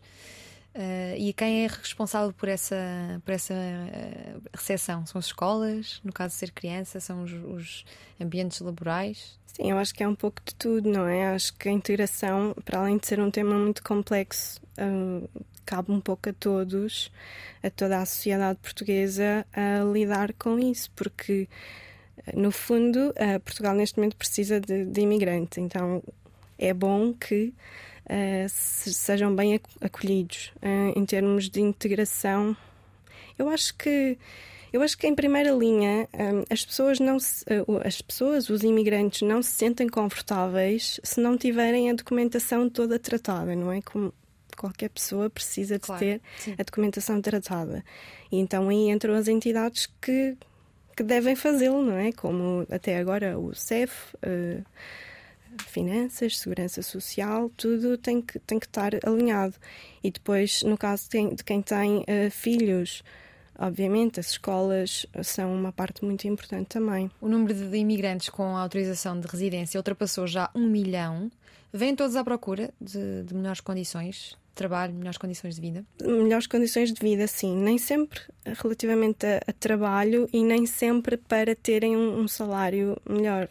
Uh, 0.75 1.15
e 1.17 1.31
quem 1.31 1.63
é 1.63 1.67
responsável 1.67 2.33
por 2.33 2.49
essa, 2.49 2.75
por 3.23 3.33
essa 3.33 3.53
uh, 3.53 4.41
recepção? 4.53 5.05
São 5.05 5.19
as 5.19 5.27
escolas, 5.27 6.01
no 6.03 6.11
caso 6.11 6.33
de 6.33 6.39
ser 6.39 6.51
criança, 6.51 6.99
são 6.99 7.23
os, 7.23 7.31
os, 7.31 7.85
ambientes 8.19 8.59
laborais? 8.59 9.39
Sim, 9.47 9.71
eu 9.71 9.77
acho 9.77 9.95
que 9.95 10.03
é 10.03 10.07
um 10.07 10.15
pouco 10.15 10.41
de 10.43 10.53
tudo, 10.53 10.89
não 10.89 11.07
é? 11.07 11.33
Acho 11.33 11.53
que 11.53 11.69
a 11.69 11.71
integração, 11.71 12.53
para 12.65 12.79
além 12.79 12.97
de 12.97 13.07
ser 13.07 13.21
um 13.21 13.31
tema 13.31 13.57
muito 13.57 13.81
complexo, 13.81 14.61
uh, 14.77 15.29
cabe 15.65 15.93
um 15.93 16.01
pouco 16.01 16.27
a 16.27 16.33
todos, 16.33 17.09
a 17.63 17.69
toda 17.69 17.99
a 17.99 18.05
sociedade 18.05 18.59
portuguesa, 18.59 19.47
a 19.53 19.81
lidar 19.81 20.33
com 20.33 20.59
isso, 20.59 20.91
porque 20.93 21.47
no 22.33 22.51
fundo 22.51 23.13
Portugal 23.43 23.73
neste 23.73 23.97
momento 23.97 24.15
precisa 24.15 24.59
de, 24.59 24.85
de 24.85 25.01
imigrante, 25.01 25.59
então 25.59 26.03
é 26.57 26.73
bom 26.73 27.13
que 27.13 27.53
uh, 28.05 28.47
sejam 28.47 29.35
bem 29.35 29.59
acolhidos 29.81 30.51
uh, 30.57 30.97
em 30.97 31.05
termos 31.05 31.49
de 31.49 31.61
integração. 31.61 32.55
Eu 33.37 33.49
acho 33.49 33.75
que 33.75 34.17
eu 34.71 34.81
acho 34.81 34.97
que 34.97 35.07
em 35.07 35.15
primeira 35.15 35.51
linha 35.51 36.07
um, 36.13 36.43
as 36.49 36.65
pessoas 36.65 36.99
não 36.99 37.17
se, 37.17 37.45
uh, 37.45 37.81
as 37.85 38.01
pessoas, 38.01 38.49
os 38.49 38.61
imigrantes 38.61 39.21
não 39.21 39.41
se 39.41 39.51
sentem 39.51 39.87
confortáveis 39.87 40.99
se 41.03 41.21
não 41.21 41.37
tiverem 41.37 41.89
a 41.89 41.93
documentação 41.93 42.69
toda 42.69 42.99
tratada, 42.99 43.55
não 43.55 43.71
é? 43.71 43.81
Como 43.81 44.13
qualquer 44.57 44.89
pessoa 44.89 45.29
precisa 45.29 45.75
de 45.75 45.81
claro, 45.81 45.99
ter 45.99 46.21
sim. 46.37 46.55
a 46.57 46.63
documentação 46.63 47.21
tratada. 47.21 47.83
E 48.31 48.37
então 48.37 48.69
aí 48.69 48.89
entram 48.89 49.13
as 49.13 49.27
entidades 49.27 49.87
que 50.01 50.37
que 50.95 51.03
devem 51.03 51.35
fazê-lo, 51.35 51.83
não 51.83 51.97
é? 51.97 52.11
Como 52.11 52.65
até 52.71 52.97
agora 52.97 53.37
o 53.37 53.53
CEF, 53.53 54.15
uh, 54.15 54.63
finanças, 55.63 56.37
segurança 56.37 56.81
social, 56.81 57.49
tudo 57.55 57.97
tem 57.97 58.21
que, 58.21 58.39
tem 58.39 58.59
que 58.59 58.65
estar 58.65 58.91
alinhado. 59.05 59.55
E 60.03 60.11
depois, 60.11 60.63
no 60.63 60.77
caso 60.77 61.09
de 61.09 61.43
quem 61.43 61.61
tem 61.61 61.99
uh, 61.99 62.31
filhos, 62.31 63.03
obviamente 63.57 64.19
as 64.19 64.31
escolas 64.31 65.05
são 65.23 65.53
uma 65.53 65.71
parte 65.71 66.03
muito 66.03 66.27
importante 66.27 66.67
também. 66.67 67.09
O 67.21 67.27
número 67.27 67.53
de 67.53 67.77
imigrantes 67.77 68.29
com 68.29 68.57
autorização 68.57 69.19
de 69.19 69.27
residência 69.27 69.79
ultrapassou 69.79 70.27
já 70.27 70.49
um 70.53 70.67
milhão. 70.67 71.31
Vêm 71.71 71.95
todos 71.95 72.15
à 72.15 72.23
procura 72.23 72.73
de, 72.79 73.23
de 73.23 73.33
melhores 73.33 73.61
condições 73.61 74.37
de 74.47 74.55
trabalho, 74.55 74.93
melhores 74.93 75.17
condições 75.17 75.55
de 75.55 75.61
vida? 75.61 75.85
Melhores 76.01 76.47
condições 76.47 76.93
de 76.93 77.01
vida, 77.01 77.27
sim. 77.27 77.55
Nem 77.57 77.77
sempre 77.77 78.21
relativamente 78.45 79.25
a, 79.25 79.41
a 79.47 79.53
trabalho 79.53 80.29
e 80.31 80.43
nem 80.43 80.65
sempre 80.65 81.17
para 81.17 81.53
terem 81.55 81.97
um, 81.97 82.21
um 82.21 82.27
salário 82.27 82.97
melhor 83.07 83.49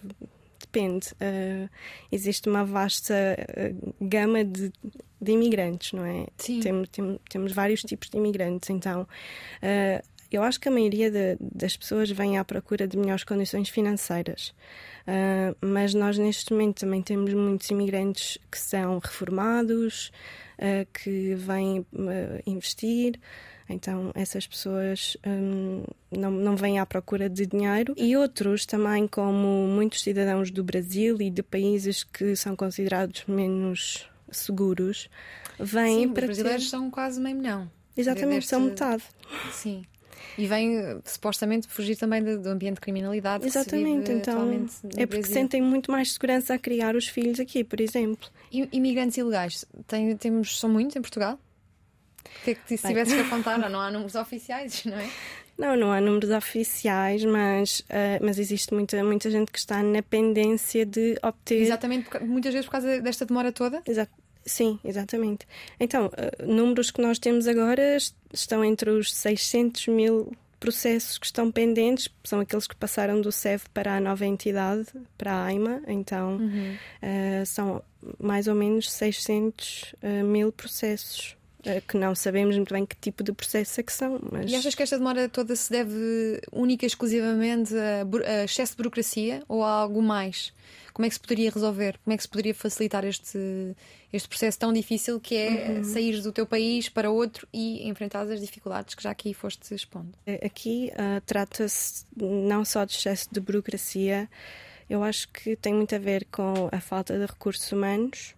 depende. 0.74 1.06
Uh, 1.14 1.68
existe 2.10 2.48
uma 2.48 2.64
vasta 2.64 3.14
uh, 3.14 3.94
gama 4.00 4.44
de, 4.44 4.72
de, 5.20 5.32
imigrantes, 5.32 5.92
não 5.92 6.04
é? 6.04 6.26
Sim. 6.36 6.60
Tem, 6.60 6.84
tem, 6.86 7.20
temos 7.30 7.52
vários 7.52 7.82
tipos 7.82 8.10
de 8.10 8.18
imigrantes, 8.18 8.68
então. 8.70 9.02
Uh, 9.02 10.04
eu 10.32 10.42
acho 10.42 10.58
que 10.58 10.68
a 10.68 10.72
maioria 10.72 11.10
de, 11.12 11.36
das 11.40 11.76
pessoas 11.76 12.10
vem 12.10 12.38
à 12.38 12.44
procura 12.44 12.88
de 12.88 12.96
melhores 12.96 13.22
condições 13.22 13.68
financeiras. 13.68 14.52
Uh, 15.06 15.54
mas 15.60 15.94
nós, 15.94 16.18
neste 16.18 16.52
momento, 16.52 16.80
também 16.80 17.02
temos 17.02 17.32
muitos 17.32 17.70
imigrantes 17.70 18.38
que 18.50 18.58
são 18.58 18.98
reformados, 18.98 20.10
uh, 20.58 20.86
que 20.92 21.34
vêm 21.34 21.80
uh, 21.80 22.42
investir. 22.46 23.18
Então, 23.68 24.10
essas 24.14 24.46
pessoas 24.46 25.16
um, 25.26 25.84
não, 26.10 26.30
não 26.30 26.56
vêm 26.56 26.78
à 26.78 26.84
procura 26.84 27.30
de 27.30 27.46
dinheiro. 27.46 27.94
E 27.96 28.16
outros 28.16 28.66
também, 28.66 29.08
como 29.08 29.66
muitos 29.68 30.02
cidadãos 30.02 30.50
do 30.50 30.62
Brasil 30.62 31.20
e 31.20 31.30
de 31.30 31.42
países 31.42 32.04
que 32.04 32.36
são 32.36 32.54
considerados 32.54 33.24
menos 33.26 34.08
seguros, 34.30 35.08
vêm 35.58 36.00
Sim, 36.00 36.12
para. 36.12 36.22
Os 36.22 36.26
brasileiros 36.26 36.64
ter... 36.64 36.70
são 36.70 36.90
quase 36.90 37.20
meio 37.20 37.36
milhão. 37.36 37.70
Exatamente, 37.96 38.46
são 38.46 38.60
metade. 38.60 39.04
Sim. 39.52 39.84
E 40.36 40.46
vem 40.46 41.00
supostamente 41.04 41.68
fugir 41.68 41.96
também 41.96 42.22
do 42.22 42.48
ambiente 42.48 42.76
de 42.76 42.80
criminalidade. 42.80 43.46
Exatamente, 43.46 44.10
então 44.10 44.50
é 44.96 45.06
porque 45.06 45.20
Brasil. 45.20 45.34
sentem 45.34 45.62
muito 45.62 45.90
mais 45.90 46.12
segurança 46.12 46.54
a 46.54 46.58
criar 46.58 46.96
os 46.96 47.08
filhos 47.08 47.38
aqui, 47.38 47.62
por 47.62 47.80
exemplo. 47.80 48.28
E 48.50 48.68
imigrantes 48.72 49.16
ilegais, 49.16 49.64
tem, 49.86 50.16
temos, 50.16 50.58
são 50.58 50.68
muitos 50.70 50.96
em 50.96 51.00
Portugal? 51.00 51.38
O 52.24 52.44
que 52.44 52.50
é 52.50 52.54
que 52.54 52.78
se 52.78 52.86
tivesse 52.86 53.14
que 53.14 53.20
apontar? 53.22 53.58
Não, 53.58 53.68
não 53.68 53.80
há 53.80 53.90
números 53.90 54.14
oficiais, 54.14 54.84
não 54.84 54.98
é? 54.98 55.08
Não, 55.56 55.76
não 55.76 55.92
há 55.92 56.00
números 56.00 56.30
oficiais, 56.30 57.24
mas, 57.24 57.80
uh, 57.80 58.18
mas 58.20 58.38
existe 58.38 58.74
muita, 58.74 59.02
muita 59.04 59.30
gente 59.30 59.52
que 59.52 59.58
está 59.58 59.82
na 59.82 60.02
pendência 60.02 60.84
de 60.84 61.16
obter. 61.22 61.62
Exatamente, 61.62 62.08
muitas 62.22 62.52
vezes 62.52 62.66
por 62.66 62.72
causa 62.72 63.00
desta 63.00 63.24
demora 63.24 63.52
toda? 63.52 63.80
Exato. 63.86 64.23
Sim, 64.46 64.78
exatamente. 64.84 65.46
Então, 65.80 66.06
uh, 66.06 66.46
números 66.46 66.90
que 66.90 67.00
nós 67.00 67.18
temos 67.18 67.46
agora 67.48 67.96
estão 68.32 68.64
entre 68.64 68.90
os 68.90 69.12
600 69.14 69.88
mil 69.88 70.32
processos 70.60 71.18
que 71.18 71.26
estão 71.26 71.50
pendentes, 71.50 72.08
são 72.22 72.40
aqueles 72.40 72.66
que 72.66 72.74
passaram 72.74 73.20
do 73.20 73.30
CEF 73.30 73.68
para 73.70 73.96
a 73.96 74.00
nova 74.00 74.24
entidade, 74.24 74.86
para 75.18 75.32
a 75.32 75.44
AIMA, 75.44 75.82
então 75.86 76.36
uhum. 76.36 76.76
uh, 77.02 77.46
são 77.46 77.82
mais 78.18 78.48
ou 78.48 78.54
menos 78.54 78.90
600 78.90 79.94
mil 80.24 80.52
processos 80.52 81.36
eh, 81.36 81.43
que 81.86 81.96
não 81.96 82.14
sabemos 82.14 82.56
muito 82.56 82.72
bem 82.72 82.84
que 82.84 82.96
tipo 82.96 83.22
de 83.22 83.32
processo 83.32 83.80
é 83.80 83.82
que 83.82 83.92
são. 83.92 84.20
Mas... 84.30 84.50
E 84.50 84.54
achas 84.54 84.74
que 84.74 84.82
esta 84.82 84.98
demora 84.98 85.28
toda 85.28 85.54
se 85.56 85.70
deve 85.70 86.40
única 86.52 86.84
e 86.84 86.88
exclusivamente 86.88 87.74
a, 87.74 88.44
excesso 88.44 88.72
de 88.72 88.76
burocracia 88.78 89.42
ou 89.48 89.62
a 89.64 89.70
algo 89.70 90.02
mais? 90.02 90.52
Como 90.92 91.06
é 91.06 91.08
que 91.08 91.14
se 91.14 91.20
poderia 91.20 91.50
resolver? 91.50 91.98
Como 92.04 92.14
é 92.14 92.16
que 92.16 92.22
se 92.22 92.28
poderia 92.28 92.54
facilitar 92.54 93.04
este, 93.04 93.76
este 94.12 94.28
processo 94.28 94.58
tão 94.58 94.72
difícil 94.72 95.18
que 95.18 95.36
é 95.36 95.70
uhum. 95.70 95.84
sair 95.84 96.20
do 96.20 96.30
teu 96.30 96.46
país 96.46 96.88
para 96.88 97.10
outro 97.10 97.48
e 97.52 97.88
enfrentar 97.88 98.22
as 98.22 98.40
dificuldades 98.40 98.94
que 98.94 99.02
já 99.02 99.10
aqui 99.10 99.34
foste 99.34 99.74
expondo? 99.74 100.12
Eh, 100.24 100.46
aqui 100.46 100.92
uh, 100.92 101.20
trata-se 101.26 102.04
não 102.16 102.64
só 102.64 102.84
de 102.84 102.92
excesso 102.92 103.28
de 103.32 103.40
burocracia, 103.40 104.28
eu 104.88 105.02
acho 105.02 105.28
que 105.30 105.56
tem 105.56 105.74
muito 105.74 105.94
a 105.96 105.98
ver 105.98 106.26
com 106.30 106.68
a 106.70 106.80
falta 106.80 107.18
de 107.18 107.26
recursos 107.26 107.72
humanos 107.72 108.36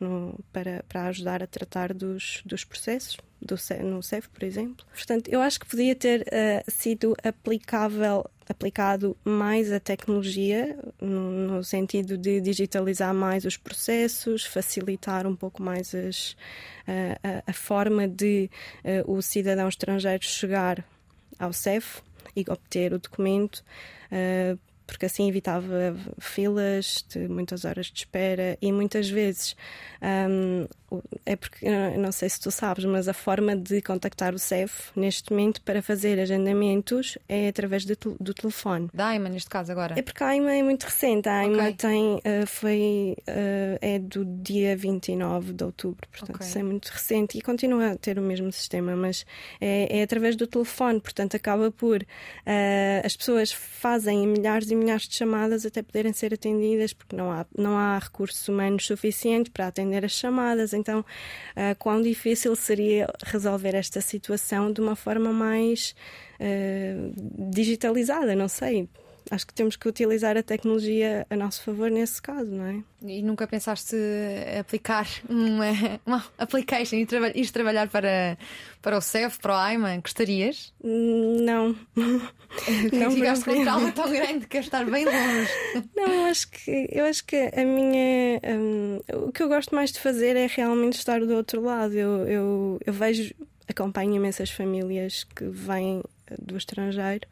no, 0.00 0.38
para, 0.52 0.84
para 0.88 1.06
ajudar 1.06 1.42
a 1.42 1.46
tratar 1.46 1.92
dos, 1.92 2.42
dos 2.44 2.64
processos, 2.64 3.18
do, 3.40 3.56
no 3.84 4.02
CEF, 4.02 4.28
por 4.28 4.42
exemplo. 4.42 4.84
Portanto, 4.92 5.28
eu 5.28 5.40
acho 5.40 5.60
que 5.60 5.66
podia 5.66 5.94
ter 5.94 6.22
uh, 6.22 6.70
sido 6.70 7.14
aplicável, 7.22 8.28
aplicado 8.48 9.16
mais 9.24 9.72
a 9.72 9.80
tecnologia, 9.80 10.78
no, 11.00 11.30
no, 11.30 11.64
sentido 11.64 12.16
de 12.16 12.40
digitalizar 12.40 13.14
mais 13.14 13.44
os 13.44 13.56
processos, 13.56 14.44
facilitar 14.44 15.26
um 15.26 15.36
pouco 15.36 15.62
mais 15.62 15.94
as, 15.94 16.32
uh, 16.32 17.18
a, 17.46 17.50
a, 17.50 17.52
forma 17.52 18.08
de 18.08 18.50
uh, 18.84 19.12
o 19.12 19.22
cidadão 19.22 19.68
estrangeiro 19.68 20.24
chegar 20.24 20.84
ao 21.38 21.52
CEF 21.52 22.02
e 22.34 22.44
obter 22.48 22.92
o 22.92 22.98
documento 22.98 23.64
porque 24.88 25.04
assim 25.04 25.28
evitava 25.28 25.94
filas 26.18 27.04
de 27.10 27.28
muitas 27.28 27.66
horas 27.66 27.86
de 27.86 27.98
espera 28.00 28.56
e 28.60 28.72
muitas 28.72 29.08
vezes 29.10 29.54
um, 30.02 30.66
é 31.26 31.36
porque 31.36 31.66
não 31.98 32.10
sei 32.12 32.28
se 32.28 32.40
tu 32.40 32.50
sabes, 32.50 32.84
mas 32.84 33.08
a 33.08 33.12
forma 33.12 33.54
de 33.54 33.82
contactar 33.82 34.34
o 34.34 34.38
CEF 34.38 34.90
neste 34.96 35.30
momento 35.30 35.60
para 35.62 35.82
fazer 35.82 36.18
agendamentos 36.18 37.18
é 37.28 37.48
através 37.48 37.84
do, 37.84 37.96
do 38.18 38.32
telefone. 38.32 38.88
Da 38.94 39.08
AIMA, 39.08 39.28
neste 39.28 39.50
caso, 39.50 39.70
agora? 39.72 39.98
É 39.98 40.02
porque 40.02 40.22
a 40.22 40.28
AIMA 40.28 40.54
é 40.54 40.62
muito 40.62 40.84
recente. 40.84 41.28
A 41.28 41.40
AIMA 41.40 41.62
okay. 41.64 41.74
tem, 41.74 42.14
uh, 42.14 42.46
foi, 42.46 43.16
uh, 43.28 43.78
é 43.80 43.98
do 43.98 44.24
dia 44.24 44.76
29 44.76 45.52
de 45.52 45.64
outubro, 45.64 46.08
portanto, 46.10 46.36
okay. 46.36 46.46
isso 46.46 46.58
é 46.58 46.62
muito 46.62 46.88
recente 46.88 47.38
e 47.38 47.42
continua 47.42 47.92
a 47.92 47.96
ter 47.96 48.18
o 48.18 48.22
mesmo 48.22 48.50
sistema, 48.50 48.96
mas 48.96 49.26
é, 49.60 49.98
é 49.98 50.02
através 50.02 50.36
do 50.36 50.46
telefone, 50.46 51.00
portanto, 51.00 51.36
acaba 51.36 51.70
por 51.70 52.00
uh, 52.02 52.06
as 53.04 53.16
pessoas 53.16 53.52
fazem 53.52 54.26
milhares 54.26 54.70
e 54.70 54.74
milhares 54.74 55.06
de 55.08 55.14
chamadas 55.14 55.66
até 55.66 55.82
poderem 55.82 56.12
ser 56.12 56.32
atendidas, 56.32 56.92
porque 56.92 57.14
não 57.14 57.30
há, 57.30 57.46
não 57.56 57.76
há 57.76 57.98
recursos 57.98 58.48
humanos 58.48 58.86
suficientes 58.86 59.52
para 59.52 59.66
atender 59.66 60.04
as 60.04 60.12
chamadas 60.12 60.72
então, 60.78 61.00
uh, 61.00 61.74
quão 61.78 62.00
difícil 62.00 62.54
seria 62.56 63.06
resolver 63.24 63.74
esta 63.74 64.00
situação 64.00 64.72
de 64.72 64.80
uma 64.80 64.96
forma 64.96 65.32
mais 65.32 65.94
uh, 66.40 67.50
digitalizada, 67.50 68.34
não 68.34 68.48
sei. 68.48 68.88
Acho 69.30 69.46
que 69.46 69.54
temos 69.54 69.76
que 69.76 69.88
utilizar 69.88 70.36
a 70.36 70.42
tecnologia 70.42 71.26
a 71.28 71.36
nosso 71.36 71.62
favor 71.62 71.90
nesse 71.90 72.20
caso, 72.20 72.50
não 72.50 72.64
é? 72.64 72.82
E 73.02 73.22
nunca 73.22 73.46
pensaste 73.46 73.96
aplicar 74.58 75.06
uma, 75.28 76.00
uma 76.04 76.24
application 76.38 76.96
e 76.96 77.06
traba 77.06 77.28
ir 77.34 77.50
trabalhar 77.50 77.88
para, 77.88 78.36
para 78.82 78.96
o 78.96 79.00
CEF, 79.00 79.38
para 79.38 79.52
o 79.52 79.56
AIMA? 79.56 79.96
Gostarias? 79.98 80.72
Não. 80.82 81.76
não 81.96 83.10
ficaste 83.10 83.44
com 83.44 83.52
um 83.52 83.62
trauma 83.62 83.92
tão 83.92 84.10
grande 84.10 84.40
que 84.40 84.46
queres 84.46 84.66
estar 84.66 84.84
bem 84.84 85.04
longe. 85.04 85.50
Não, 85.94 86.06
eu 86.06 86.24
acho 86.26 86.50
que, 86.50 86.88
eu 86.90 87.04
acho 87.04 87.24
que 87.24 87.36
a 87.36 87.64
minha. 87.64 88.40
Um, 88.44 89.00
o 89.26 89.32
que 89.32 89.42
eu 89.42 89.48
gosto 89.48 89.74
mais 89.74 89.92
de 89.92 90.00
fazer 90.00 90.36
é 90.36 90.46
realmente 90.46 90.94
estar 90.94 91.20
do 91.20 91.34
outro 91.34 91.62
lado. 91.62 91.94
Eu, 91.94 92.26
eu, 92.26 92.80
eu 92.84 92.92
vejo, 92.92 93.34
acompanho 93.68 94.14
imensas 94.14 94.50
famílias 94.50 95.24
que 95.24 95.44
vêm 95.44 96.02
do 96.40 96.56
estrangeiro. 96.56 97.26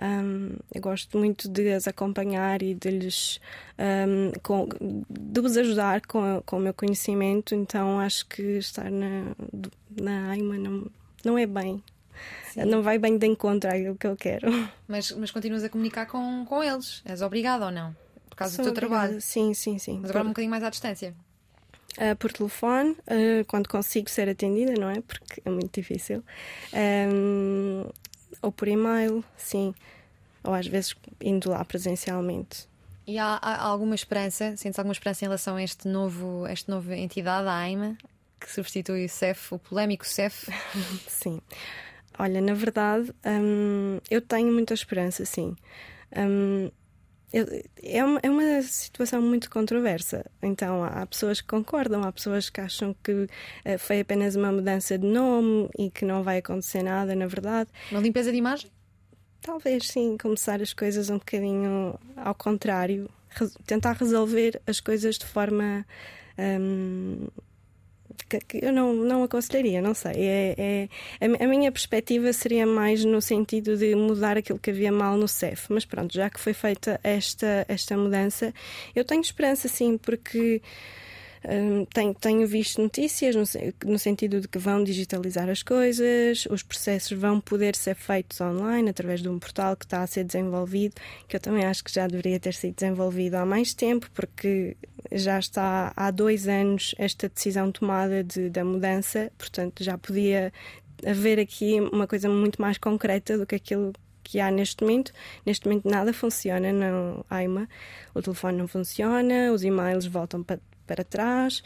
Um, 0.00 0.56
eu 0.74 0.80
gosto 0.80 1.18
muito 1.18 1.46
de 1.46 1.72
as 1.72 1.86
acompanhar 1.86 2.62
e 2.62 2.74
de 2.74 2.90
lhes 2.90 3.38
um, 3.78 4.32
com, 4.42 4.66
de 5.10 5.40
os 5.40 5.56
ajudar 5.58 6.00
com, 6.06 6.42
com 6.46 6.56
o 6.56 6.60
meu 6.60 6.72
conhecimento, 6.72 7.54
então 7.54 8.00
acho 8.00 8.26
que 8.26 8.42
estar 8.58 8.90
na, 8.90 9.34
na 10.00 10.30
AIMA 10.30 10.56
não, 10.56 10.86
não 11.22 11.36
é 11.36 11.46
bem. 11.46 11.82
Sim. 12.52 12.64
Não 12.64 12.82
vai 12.82 12.98
bem 12.98 13.18
de 13.18 13.26
encontro 13.26 13.70
àquilo 13.70 13.96
que 13.96 14.06
eu 14.06 14.16
quero. 14.16 14.50
Mas, 14.88 15.10
mas 15.12 15.30
continuas 15.30 15.62
a 15.64 15.68
comunicar 15.68 16.06
com, 16.06 16.44
com 16.46 16.62
eles? 16.64 17.02
És 17.04 17.22
obrigada 17.22 17.66
ou 17.66 17.70
não? 17.70 17.94
Por 18.28 18.36
causa 18.36 18.56
Sou 18.56 18.64
do 18.64 18.72
teu 18.72 18.84
obrigada. 18.86 19.02
trabalho? 19.02 19.20
Sim, 19.20 19.54
sim, 19.54 19.78
sim. 19.78 19.98
Mas 20.00 20.10
agora 20.10 20.24
por... 20.24 20.28
um 20.28 20.30
bocadinho 20.32 20.50
mais 20.50 20.64
à 20.64 20.70
distância? 20.70 21.14
Uh, 21.98 22.16
por 22.16 22.32
telefone, 22.32 22.90
uh, 22.90 23.44
quando 23.46 23.68
consigo 23.68 24.08
ser 24.08 24.28
atendida, 24.28 24.72
não 24.78 24.88
é? 24.90 25.00
Porque 25.00 25.42
é 25.44 25.50
muito 25.50 25.72
difícil. 25.72 26.24
Um, 26.72 27.84
ou 28.42 28.50
por 28.50 28.68
e-mail, 28.68 29.24
sim. 29.36 29.74
Ou 30.42 30.54
às 30.54 30.66
vezes 30.66 30.94
indo 31.20 31.50
lá 31.50 31.64
presencialmente. 31.64 32.68
E 33.06 33.18
há, 33.18 33.38
há 33.42 33.62
alguma 33.62 33.94
esperança, 33.94 34.56
sentes 34.56 34.78
alguma 34.78 34.92
esperança 34.92 35.24
em 35.24 35.28
relação 35.28 35.56
a 35.56 35.62
este 35.62 35.88
novo, 35.88 36.46
esta 36.46 36.70
nova 36.72 36.96
entidade, 36.96 37.48
a 37.48 37.54
AIMA, 37.54 37.96
que 38.38 38.50
substitui 38.50 39.04
o 39.04 39.08
CEF, 39.08 39.54
o 39.54 39.58
polémico 39.58 40.06
CEF? 40.06 40.50
sim. 41.08 41.40
Olha, 42.18 42.40
na 42.40 42.54
verdade, 42.54 43.12
hum, 43.26 43.98
eu 44.10 44.20
tenho 44.20 44.52
muita 44.52 44.74
esperança, 44.74 45.24
sim. 45.24 45.56
Hum, 46.16 46.70
é 47.32 48.04
uma, 48.04 48.20
é 48.22 48.30
uma 48.30 48.62
situação 48.62 49.22
muito 49.22 49.48
controversa. 49.50 50.24
Então, 50.42 50.82
há 50.82 51.06
pessoas 51.06 51.40
que 51.40 51.46
concordam, 51.46 52.02
há 52.02 52.12
pessoas 52.12 52.50
que 52.50 52.60
acham 52.60 52.94
que 53.04 53.12
uh, 53.12 53.28
foi 53.78 54.00
apenas 54.00 54.34
uma 54.34 54.50
mudança 54.50 54.98
de 54.98 55.06
nome 55.06 55.68
e 55.78 55.90
que 55.90 56.04
não 56.04 56.22
vai 56.22 56.38
acontecer 56.38 56.82
nada, 56.82 57.14
na 57.14 57.26
verdade. 57.26 57.70
Uma 57.90 58.00
limpeza 58.00 58.32
de 58.32 58.38
imagem? 58.38 58.70
Talvez 59.40 59.86
sim, 59.86 60.18
começar 60.20 60.60
as 60.60 60.72
coisas 60.72 61.08
um 61.08 61.18
bocadinho 61.18 61.98
ao 62.16 62.34
contrário, 62.34 63.08
tentar 63.64 63.92
resolver 63.92 64.60
as 64.66 64.80
coisas 64.80 65.16
de 65.16 65.24
forma. 65.24 65.86
Um, 66.38 67.28
que 68.24 68.64
eu 68.64 68.72
não, 68.72 68.94
não 68.94 69.22
aconselharia, 69.22 69.80
não 69.80 69.94
sei. 69.94 70.12
É, 70.16 70.54
é, 70.58 70.88
a, 71.20 71.44
a, 71.44 71.46
minha 71.46 71.70
perspectiva 71.70 72.32
seria 72.32 72.66
mais 72.66 73.04
no 73.04 73.20
sentido 73.20 73.76
de 73.76 73.94
mudar 73.94 74.36
aquilo 74.36 74.58
que 74.58 74.70
havia 74.70 74.92
mal 74.92 75.16
no 75.16 75.28
CEF. 75.28 75.66
Mas 75.70 75.84
pronto, 75.84 76.12
já 76.14 76.28
que 76.30 76.40
foi 76.40 76.52
feita 76.52 77.00
esta, 77.02 77.64
esta 77.68 77.96
mudança, 77.96 78.52
eu 78.94 79.04
tenho 79.04 79.20
esperança 79.20 79.68
sim, 79.68 79.98
porque 79.98 80.62
tenho, 81.92 82.14
tenho, 82.14 82.46
visto 82.46 82.82
notícias 82.82 83.34
no, 83.34 83.44
no, 83.90 83.98
sentido 83.98 84.40
de 84.40 84.48
que 84.48 84.58
vão 84.58 84.84
digitalizar 84.84 85.48
as 85.48 85.62
coisas, 85.62 86.46
os 86.50 86.62
processos 86.62 87.18
vão 87.18 87.40
poder 87.40 87.74
ser 87.74 87.94
feitos 87.94 88.40
online 88.40 88.90
através 88.90 89.22
de 89.22 89.28
um 89.28 89.38
portal 89.38 89.74
que 89.74 89.86
está 89.86 90.02
a 90.02 90.06
ser 90.06 90.24
desenvolvido, 90.24 90.94
que 91.26 91.36
eu 91.36 91.40
também 91.40 91.64
acho 91.64 91.82
que 91.82 91.92
já 91.92 92.06
deveria 92.06 92.38
ter 92.38 92.52
sido 92.52 92.74
desenvolvido 92.74 93.36
há 93.36 93.46
mais 93.46 93.72
tempo, 93.72 94.10
porque 94.12 94.76
já 95.12 95.38
está 95.38 95.92
há 95.96 96.10
dois 96.10 96.46
anos 96.46 96.94
esta 96.98 97.28
decisão 97.28 97.72
tomada 97.72 98.22
de, 98.22 98.50
da 98.50 98.64
mudança, 98.64 99.32
portanto 99.38 99.82
já 99.82 99.96
podia 99.96 100.52
haver 101.06 101.40
aqui 101.40 101.80
uma 101.80 102.06
coisa 102.06 102.28
muito 102.28 102.60
mais 102.60 102.76
concreta 102.76 103.38
do 103.38 103.46
que 103.46 103.54
aquilo 103.54 103.92
que 104.22 104.38
há 104.38 104.50
neste 104.50 104.84
momento. 104.84 105.12
Neste 105.44 105.66
momento 105.66 105.88
nada 105.88 106.12
funciona 106.12 106.72
no 106.72 107.24
AIMA. 107.28 107.68
O 108.14 108.22
telefone 108.22 108.58
não 108.58 108.68
funciona, 108.68 109.52
os 109.52 109.64
e-mails 109.64 110.06
voltam 110.06 110.42
para 110.42 110.60
para 110.90 111.04
trás. 111.04 111.62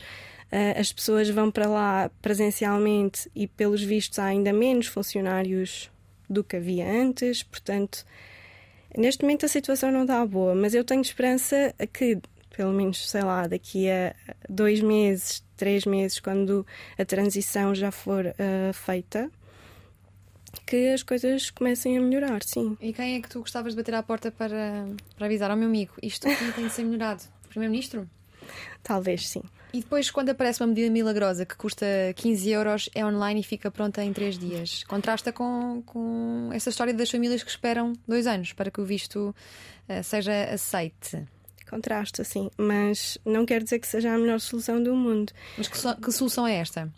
Uh, 0.53 0.79
as 0.79 0.93
pessoas 0.93 1.31
vão 1.31 1.51
para 1.51 1.67
lá 1.67 2.11
presencialmente 2.21 3.31
e, 3.35 3.49
pelos 3.49 3.83
vistos, 3.83 4.19
há 4.19 4.27
ainda 4.27 4.53
menos 4.53 4.87
funcionários 4.87 5.91
do 6.29 6.45
que 6.45 6.57
havia 6.57 6.87
antes. 6.87 7.43
Portanto, 7.43 8.05
neste 8.97 9.23
momento 9.23 9.47
a 9.47 9.49
situação 9.49 9.91
não 9.91 10.03
está 10.03 10.25
boa, 10.27 10.55
mas 10.55 10.75
eu 10.75 10.85
tenho 10.85 11.01
esperança 11.01 11.75
que, 11.91 12.19
pelo 12.55 12.73
menos, 12.73 13.11
sei 13.11 13.23
lá, 13.23 13.47
daqui 13.47 13.91
a 13.91 14.15
dois 14.47 14.83
meses, 14.83 15.43
três 15.57 15.87
meses, 15.87 16.21
quando 16.21 16.67
a 16.99 17.05
transição 17.07 17.75
já 17.75 17.91
for 17.91 18.27
uh, 18.27 18.73
feita, 18.75 19.31
que 20.67 20.91
as 20.91 21.03
coisas 21.03 21.51
comecem 21.51 21.97
a 21.97 22.01
melhorar, 22.03 22.43
sim. 22.43 22.77
E 22.83 22.93
quem 22.93 23.17
é 23.17 23.21
que 23.23 23.31
tu 23.31 23.41
gostavas 23.41 23.73
de 23.73 23.79
bater 23.79 23.95
à 23.95 24.03
porta 24.03 24.31
para, 24.31 24.87
para 25.17 25.27
avisar 25.27 25.51
ao 25.51 25.57
meu 25.57 25.69
amigo? 25.69 25.95
Isto 26.03 26.29
tem 26.55 26.67
de 26.67 26.73
ser 26.73 26.85
melhorado. 26.85 27.23
Primeiro-Ministro? 27.49 28.07
Talvez 28.83 29.29
sim. 29.29 29.43
E 29.73 29.81
depois, 29.81 30.09
quando 30.09 30.29
aparece 30.29 30.63
uma 30.63 30.69
medida 30.69 30.89
milagrosa 30.89 31.45
que 31.45 31.57
custa 31.57 31.85
15 32.15 32.49
euros, 32.49 32.89
é 32.95 33.05
online 33.05 33.41
e 33.41 33.43
fica 33.43 33.73
pronta 33.73 34.05
em 34.05 34.13
3 34.13 34.39
dias. 34.39 34.85
Contrasta 34.85 35.33
com, 35.33 35.83
com 35.85 36.51
essa 36.53 36.71
história 36.71 36.95
das 36.95 37.11
famílias 37.11 37.43
que 37.43 37.51
esperam 37.51 37.93
dois 38.07 38.29
anos 38.29 38.53
para 38.53 38.71
que 38.71 38.81
o 38.81 38.85
visto 38.85 39.35
uh, 39.89 40.05
seja 40.05 40.45
aceite. 40.45 41.27
Contrasta, 41.69 42.23
sim, 42.23 42.51
mas 42.57 43.19
não 43.25 43.45
quer 43.45 43.65
dizer 43.65 43.81
que 43.81 43.89
seja 43.89 44.15
a 44.15 44.19
melhor 44.19 44.39
solução 44.39 44.81
do 44.81 44.95
mundo. 44.95 45.33
Mas 45.59 45.67
que, 45.67 45.77
so 45.77 45.97
que 45.97 46.13
solução 46.13 46.47
é 46.47 46.55
esta? 46.55 46.93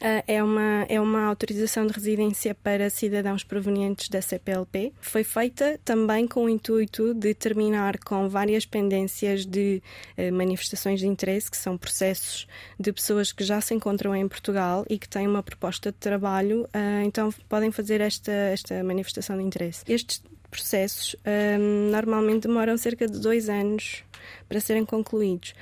Ah, 0.00 0.22
é 0.26 0.42
uma, 0.42 0.86
é 0.88 1.00
uma 1.00 1.24
autorização 1.24 1.86
de 1.86 1.92
residência 1.92 2.54
para 2.54 2.90
cidadãos 2.90 3.44
provenientes 3.44 4.08
da 4.08 4.20
CPLP. 4.20 4.92
Foi 5.00 5.24
feita 5.24 5.80
também 5.84 6.26
com 6.26 6.44
o 6.44 6.48
intuito 6.48 7.14
de 7.14 7.34
terminar 7.34 7.98
com 7.98 8.28
várias 8.28 8.66
pendências 8.66 9.46
de 9.46 9.82
eh, 10.16 10.30
manifestações 10.30 11.00
de 11.00 11.06
interesse, 11.06 11.50
que 11.50 11.56
são 11.56 11.78
processos 11.78 12.46
de 12.78 12.92
pessoas 12.92 13.32
que 13.32 13.44
já 13.44 13.60
se 13.60 13.74
encontram 13.74 14.14
em 14.14 14.28
Portugal 14.28 14.84
e 14.90 14.98
que 14.98 15.08
têm 15.08 15.26
uma 15.26 15.42
proposta 15.42 15.90
de 15.90 15.98
trabalho, 15.98 16.68
ah, 16.72 17.02
então 17.04 17.30
podem 17.48 17.70
fazer 17.70 18.00
esta, 18.00 18.32
esta 18.32 18.82
manifestação 18.84 19.36
de 19.36 19.42
interesse. 19.42 19.84
Estes 19.88 20.22
processos 20.50 21.16
ah, 21.24 21.58
normalmente 21.90 22.46
demoram 22.46 22.76
cerca 22.76 23.06
de 23.06 23.18
dois 23.18 23.48
anos 23.48 24.04
para 24.48 24.60
serem 24.60 24.84
concluídos 24.84 25.54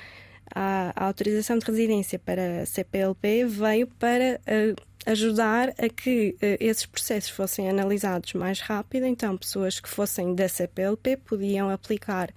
a, 0.53 0.93
a 0.95 1.05
autorização 1.05 1.57
de 1.57 1.65
residência 1.65 2.19
para 2.19 2.61
a 2.61 2.65
CPLP 2.65 3.45
veio 3.45 3.87
para 3.87 4.39
uh, 4.41 4.81
ajudar 5.05 5.69
a 5.69 5.89
que 5.89 6.35
uh, 6.35 6.57
esses 6.59 6.85
processos 6.85 7.29
fossem 7.29 7.69
analisados 7.69 8.33
mais 8.33 8.59
rápido, 8.59 9.05
então 9.05 9.37
pessoas 9.37 9.79
que 9.79 9.89
fossem 9.89 10.33
da 10.35 10.47
CPLP 10.47 11.17
podiam 11.17 11.69
aplicar 11.69 12.29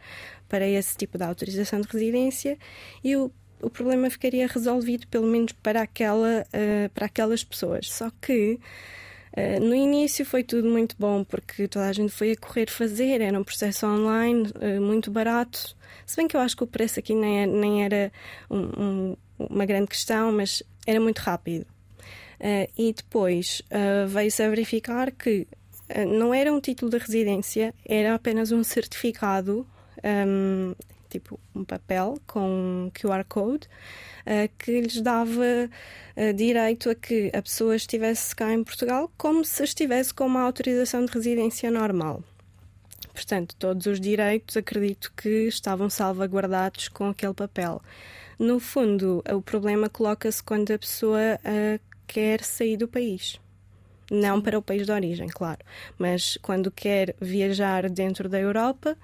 para 0.49 0.67
esse 0.67 0.97
tipo 0.97 1.19
de 1.19 1.25
autorização 1.25 1.81
de 1.81 1.89
residência 1.89 2.59
e 3.03 3.17
o 3.17 3.31
o 3.61 3.71
problema 3.71 4.11
ficaria 4.11 4.47
resolvido, 4.47 5.07
pelo 5.09 5.27
menos 5.27 5.53
para, 5.53 5.83
aquela, 5.83 6.43
uh, 6.43 6.91
para 6.91 7.07
aquelas 7.07 7.43
pessoas. 7.43 7.91
Só 7.91 8.11
que 8.21 8.61
uh, 9.37 9.61
no 9.61 9.75
início 9.75 10.25
foi 10.25 10.43
tudo 10.43 10.69
muito 10.69 10.97
bom, 10.99 11.25
porque 11.25 11.69
toda 11.69 11.87
a 11.87 11.93
gente 11.93 12.13
foi 12.13 12.33
a 12.33 12.37
correr 12.37 12.71
fazer, 12.71 13.21
era 13.21 13.39
um 13.39 13.45
processo 13.45 13.87
online, 13.87 14.51
uh, 14.57 14.81
muito 14.81 15.11
barato, 15.11 15.77
se 16.05 16.17
bem 16.17 16.27
que 16.27 16.37
eu 16.37 16.41
acho 16.41 16.57
que 16.57 16.65
o 16.65 16.67
preço 16.67 16.99
aqui 16.99 17.15
nem, 17.15 17.43
é, 17.43 17.47
nem 17.47 17.85
era 17.85 18.13
um, 18.51 18.59
um, 18.59 19.17
uma 19.39 19.67
grande 19.67 19.89
questão, 19.89 20.33
mas 20.33 20.63
era 20.87 21.01
muito 21.01 21.19
rápido. 21.19 21.67
Uh, 22.39 22.71
e 22.77 22.93
depois 22.93 23.63
veio-se 24.09 24.43
a 24.43 24.49
verificar 24.51 25.11
que 25.11 25.47
não 26.07 26.35
era 26.35 26.53
um 26.53 26.61
título 26.61 26.91
de 26.91 26.99
residência, 26.99 27.73
era 27.85 28.15
apenas 28.15 28.53
um 28.53 28.63
certificado, 28.63 29.67
um, 30.05 30.75
tipo 31.19 31.41
um 31.55 31.65
papel 31.65 32.19
com 32.27 32.87
um 32.87 32.91
QR 32.91 33.25
Code, 33.29 33.69
que 34.59 34.81
lhes 34.81 35.01
dava 35.01 35.71
direito 36.35 36.91
a 36.91 36.95
que 36.95 37.31
a 37.35 37.41
pessoa 37.41 37.77
estivesse 37.77 38.35
cá 38.35 38.53
em 38.53 38.65
Portugal 38.65 39.11
como 39.17 39.45
se 39.45 39.63
estivesse 39.63 40.13
com 40.13 40.27
uma 40.27 40.43
autorização 40.43 41.05
de 41.05 41.13
residência 41.13 41.71
normal. 41.71 42.23
Portanto, 43.17 43.57
todos 43.59 43.87
os 43.87 43.99
direitos 43.99 44.59
acredito 44.59 45.11
que 45.17 45.49
estavam 45.49 45.89
salvaguardados 45.89 46.89
com 46.89 47.09
aquele 47.09 47.33
papel. 47.33 47.81
No 48.39 48.61
fundo, 48.61 49.25
o 49.33 49.41
problema 49.41 49.89
coloca-se 49.89 50.43
quando 50.43 50.71
a 50.71 50.79
pessoa 50.79 51.41
uh, 51.41 51.81
quer 52.07 52.43
sair 52.45 52.77
do 52.77 52.87
país. 52.87 53.41
Não 54.11 54.41
para 54.41 54.59
o 54.59 54.63
país 54.63 54.85
de 54.85 54.93
origem, 54.93 55.29
claro, 55.29 55.65
mas 55.99 56.39
quando 56.43 56.71
quer 56.71 57.17
viajar 57.21 57.89
dentro 57.89 58.29
da 58.29 58.39
Europa, 58.39 58.97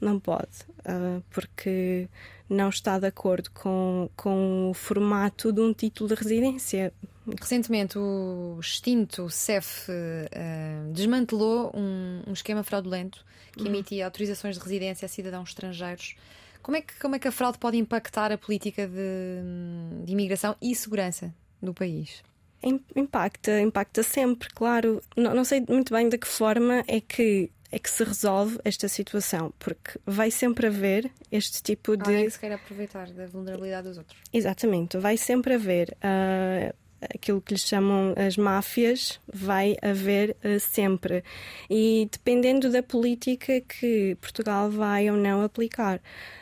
não 0.00 0.18
pode, 0.18 0.62
uh, 0.80 1.22
porque 1.30 2.08
não 2.48 2.68
está 2.68 2.98
de 2.98 3.06
acordo 3.06 3.50
com, 3.50 4.08
com 4.16 4.70
o 4.70 4.74
formato 4.74 5.52
de 5.52 5.60
um 5.60 5.72
título 5.72 6.08
de 6.08 6.14
residência. 6.14 6.92
Recentemente, 7.40 7.98
o 7.98 8.56
extinto 8.60 9.28
CEF 9.28 9.90
uh, 9.90 10.92
desmantelou 10.92 11.72
um, 11.74 12.22
um, 12.26 12.32
esquema 12.32 12.62
fraudulento 12.62 13.24
que 13.52 13.62
uhum. 13.62 13.68
emitia 13.68 14.04
autorizações 14.06 14.56
de 14.56 14.62
residência 14.62 15.06
a 15.06 15.08
cidadãos 15.08 15.50
estrangeiros. 15.50 16.16
Como 16.62 16.76
é 16.76 16.80
que, 16.82 16.98
como 16.98 17.16
é 17.16 17.18
que 17.18 17.28
a 17.28 17.32
fraude 17.32 17.58
pode 17.58 17.76
impactar 17.76 18.32
a 18.32 18.38
política 18.38 18.86
de, 18.86 20.04
de 20.04 20.12
imigração 20.12 20.56
e 20.60 20.74
segurança 20.74 21.34
do 21.62 21.74
país? 21.74 22.22
Impacta, 22.62 23.60
impacta 23.60 24.02
sempre, 24.02 24.48
claro. 24.50 25.00
Não, 25.16 25.32
não 25.32 25.44
sei 25.44 25.64
muito 25.68 25.92
bem 25.94 26.08
de 26.08 26.18
que 26.18 26.26
forma 26.26 26.82
é 26.88 27.00
que 27.00 27.50
é 27.70 27.78
que 27.78 27.90
se 27.90 28.02
resolve 28.02 28.58
esta 28.64 28.88
situação, 28.88 29.52
porque 29.58 29.98
vai 30.06 30.30
sempre 30.30 30.66
haver 30.66 31.10
este 31.30 31.62
tipo 31.62 31.96
de. 31.96 32.10
Alguém 32.10 32.30
se 32.30 32.38
quer 32.38 32.52
aproveitar 32.52 33.10
da 33.10 33.26
vulnerabilidade 33.26 33.88
dos 33.88 33.98
outros. 33.98 34.18
Exatamente, 34.32 34.96
vai 34.98 35.16
sempre 35.16 35.54
haver. 35.54 35.96
Uh, 35.98 36.74
aquilo 37.14 37.40
que 37.40 37.52
lhes 37.52 37.62
chamam 37.62 38.12
as 38.16 38.36
máfias, 38.36 39.20
vai 39.32 39.76
haver 39.82 40.36
uh, 40.44 40.58
sempre. 40.58 41.22
E 41.68 42.08
dependendo 42.10 42.70
da 42.70 42.82
política 42.82 43.60
que 43.60 44.16
Portugal 44.20 44.70
vai 44.70 45.10
ou 45.10 45.16
não 45.16 45.42
aplicar. 45.42 45.98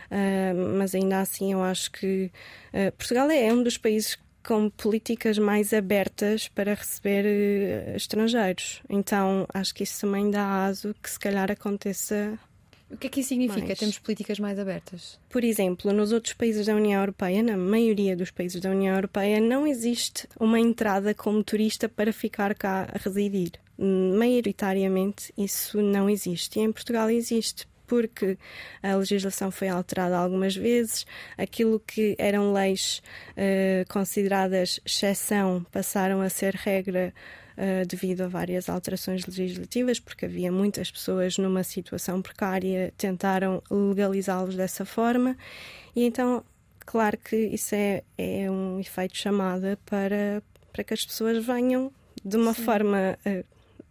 Uh, 0.06 0.76
mas 0.78 0.94
ainda 0.94 1.20
assim, 1.20 1.52
eu 1.52 1.62
acho 1.62 1.90
que 1.90 2.30
Portugal 2.98 3.30
é 3.30 3.50
um 3.52 3.62
dos 3.62 3.78
países 3.78 4.18
com 4.46 4.70
políticas 4.70 5.38
mais 5.38 5.74
abertas 5.74 6.46
para 6.46 6.74
receber 6.74 7.24
uh, 7.24 7.96
estrangeiros. 7.96 8.80
Então 8.88 9.46
acho 9.52 9.74
que 9.74 9.82
isso 9.82 10.00
também 10.00 10.30
dá 10.30 10.64
aso 10.66 10.94
que 11.02 11.10
se 11.10 11.18
calhar 11.18 11.50
aconteça. 11.50 12.38
O 12.88 12.96
que 12.96 13.08
é 13.08 13.10
que 13.10 13.20
isso 13.20 13.30
significa? 13.30 13.66
Mais. 13.66 13.78
Temos 13.78 13.98
políticas 13.98 14.38
mais 14.38 14.56
abertas? 14.60 15.18
Por 15.28 15.42
exemplo, 15.42 15.92
nos 15.92 16.12
outros 16.12 16.34
países 16.34 16.66
da 16.66 16.76
União 16.76 17.00
Europeia, 17.00 17.42
na 17.42 17.56
maioria 17.56 18.16
dos 18.16 18.30
países 18.30 18.60
da 18.60 18.70
União 18.70 18.94
Europeia, 18.94 19.40
não 19.40 19.66
existe 19.66 20.28
uma 20.38 20.60
entrada 20.60 21.12
como 21.12 21.42
turista 21.42 21.88
para 21.88 22.12
ficar 22.12 22.54
cá 22.54 22.88
a 22.92 22.98
residir. 22.98 23.52
Maioritariamente 23.76 25.34
isso 25.36 25.82
não 25.82 26.08
existe. 26.08 26.60
E 26.60 26.62
em 26.62 26.70
Portugal 26.70 27.10
existe 27.10 27.66
porque 27.86 28.38
a 28.82 28.94
legislação 28.96 29.50
foi 29.50 29.68
alterada 29.68 30.16
algumas 30.16 30.56
vezes, 30.56 31.06
aquilo 31.36 31.80
que 31.80 32.14
eram 32.18 32.52
leis 32.52 33.02
uh, 33.32 33.90
consideradas 33.92 34.80
exceção 34.84 35.64
passaram 35.70 36.20
a 36.20 36.28
ser 36.28 36.54
regra. 36.54 37.12
Uh, 37.58 37.86
devido 37.86 38.20
a 38.20 38.28
várias 38.28 38.68
alterações 38.68 39.24
legislativas, 39.24 39.98
porque 39.98 40.26
havia 40.26 40.52
muitas 40.52 40.90
pessoas 40.90 41.38
numa 41.38 41.64
situação 41.64 42.20
precária, 42.20 42.92
tentaram 42.98 43.62
legalizá-los 43.70 44.54
dessa 44.54 44.84
forma, 44.84 45.34
e 45.94 46.04
então, 46.04 46.44
claro 46.80 47.16
que 47.16 47.34
isso 47.34 47.74
é, 47.74 48.02
é 48.18 48.50
um 48.50 48.78
efeito 48.78 49.16
chamada 49.16 49.78
para, 49.86 50.42
para 50.70 50.84
que 50.84 50.92
as 50.92 51.06
pessoas 51.06 51.42
venham 51.42 51.90
de 52.22 52.36
uma 52.36 52.52
Sim. 52.52 52.62
forma 52.62 53.18
uh, 53.24 53.44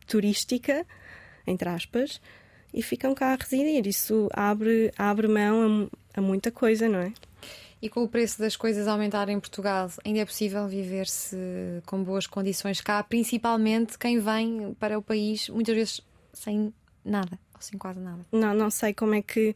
turística, 0.06 0.86
entre 1.48 1.70
aspas, 1.70 2.22
e 2.76 2.84
ficam 2.84 3.16
cá 3.16 3.32
a 3.32 3.36
residir. 3.36 3.88
Isso 3.88 4.30
abre, 4.34 4.92
abre 4.98 5.28
mão 5.30 5.90
a, 6.14 6.20
a 6.20 6.22
muita 6.22 6.52
coisa, 6.52 6.90
não 6.90 7.00
é? 7.00 7.14
E 7.82 7.90
com 7.90 8.04
o 8.04 8.08
preço 8.08 8.40
das 8.40 8.56
coisas 8.56 8.88
aumentar 8.88 9.30
em 9.30 9.40
Portugal, 9.40 9.90
ainda 10.04 10.20
é 10.20 10.26
possível 10.26 10.68
viver-se 10.68 11.38
com 11.86 12.04
boas 12.04 12.28
condições 12.28 12.82
cá, 12.82 13.02
principalmente 13.02 13.98
quem 13.98 14.20
vem 14.20 14.76
para 14.80 14.98
o 14.98 15.02
país 15.02 15.48
muitas 15.50 15.76
vezes 15.76 16.02
sem 16.34 16.74
nada, 17.04 17.40
ou 17.54 17.62
sem 17.62 17.78
quase 17.78 18.00
nada. 18.00 18.26
Não, 18.32 18.54
não 18.54 18.70
sei 18.70 18.94
como 18.94 19.16
é 19.16 19.22
que 19.22 19.56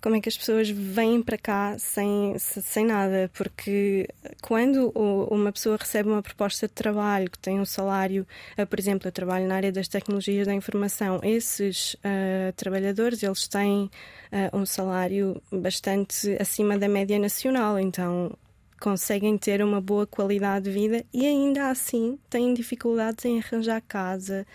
como 0.00 0.14
é 0.16 0.20
que 0.20 0.28
as 0.28 0.36
pessoas 0.36 0.70
vêm 0.70 1.20
para 1.22 1.36
cá 1.36 1.76
sem, 1.78 2.38
sem 2.38 2.86
nada, 2.86 3.30
porque 3.34 4.08
quando 4.40 4.90
uma 5.30 5.52
pessoa 5.52 5.76
recebe 5.76 6.08
uma 6.08 6.22
proposta 6.22 6.68
de 6.68 6.74
trabalho 6.74 7.30
que 7.30 7.38
tem 7.38 7.58
um 7.58 7.64
salário, 7.64 8.26
eh, 8.56 8.64
por 8.64 8.78
exemplo, 8.78 9.08
eu 9.08 9.12
trabalho 9.12 9.46
na 9.46 9.56
área 9.56 9.72
das 9.72 9.88
tecnologias 9.88 10.46
da 10.46 10.54
informação, 10.54 11.20
esses 11.22 11.94
uh, 11.94 12.52
trabalhadores 12.54 13.22
eles 13.22 13.48
têm 13.48 13.90
uh, 14.32 14.56
um 14.56 14.64
salário 14.64 15.42
bastante 15.50 16.36
acima 16.40 16.78
da 16.78 16.88
média 16.88 17.18
nacional, 17.18 17.78
então 17.78 18.36
conseguem 18.80 19.36
ter 19.36 19.60
uma 19.62 19.80
boa 19.80 20.06
qualidade 20.06 20.66
de 20.66 20.70
vida 20.70 21.04
e 21.12 21.26
ainda 21.26 21.70
assim 21.70 22.16
têm 22.30 22.54
dificuldades 22.54 23.24
em 23.24 23.40
arranjar 23.40 23.80
casa, 23.80 24.46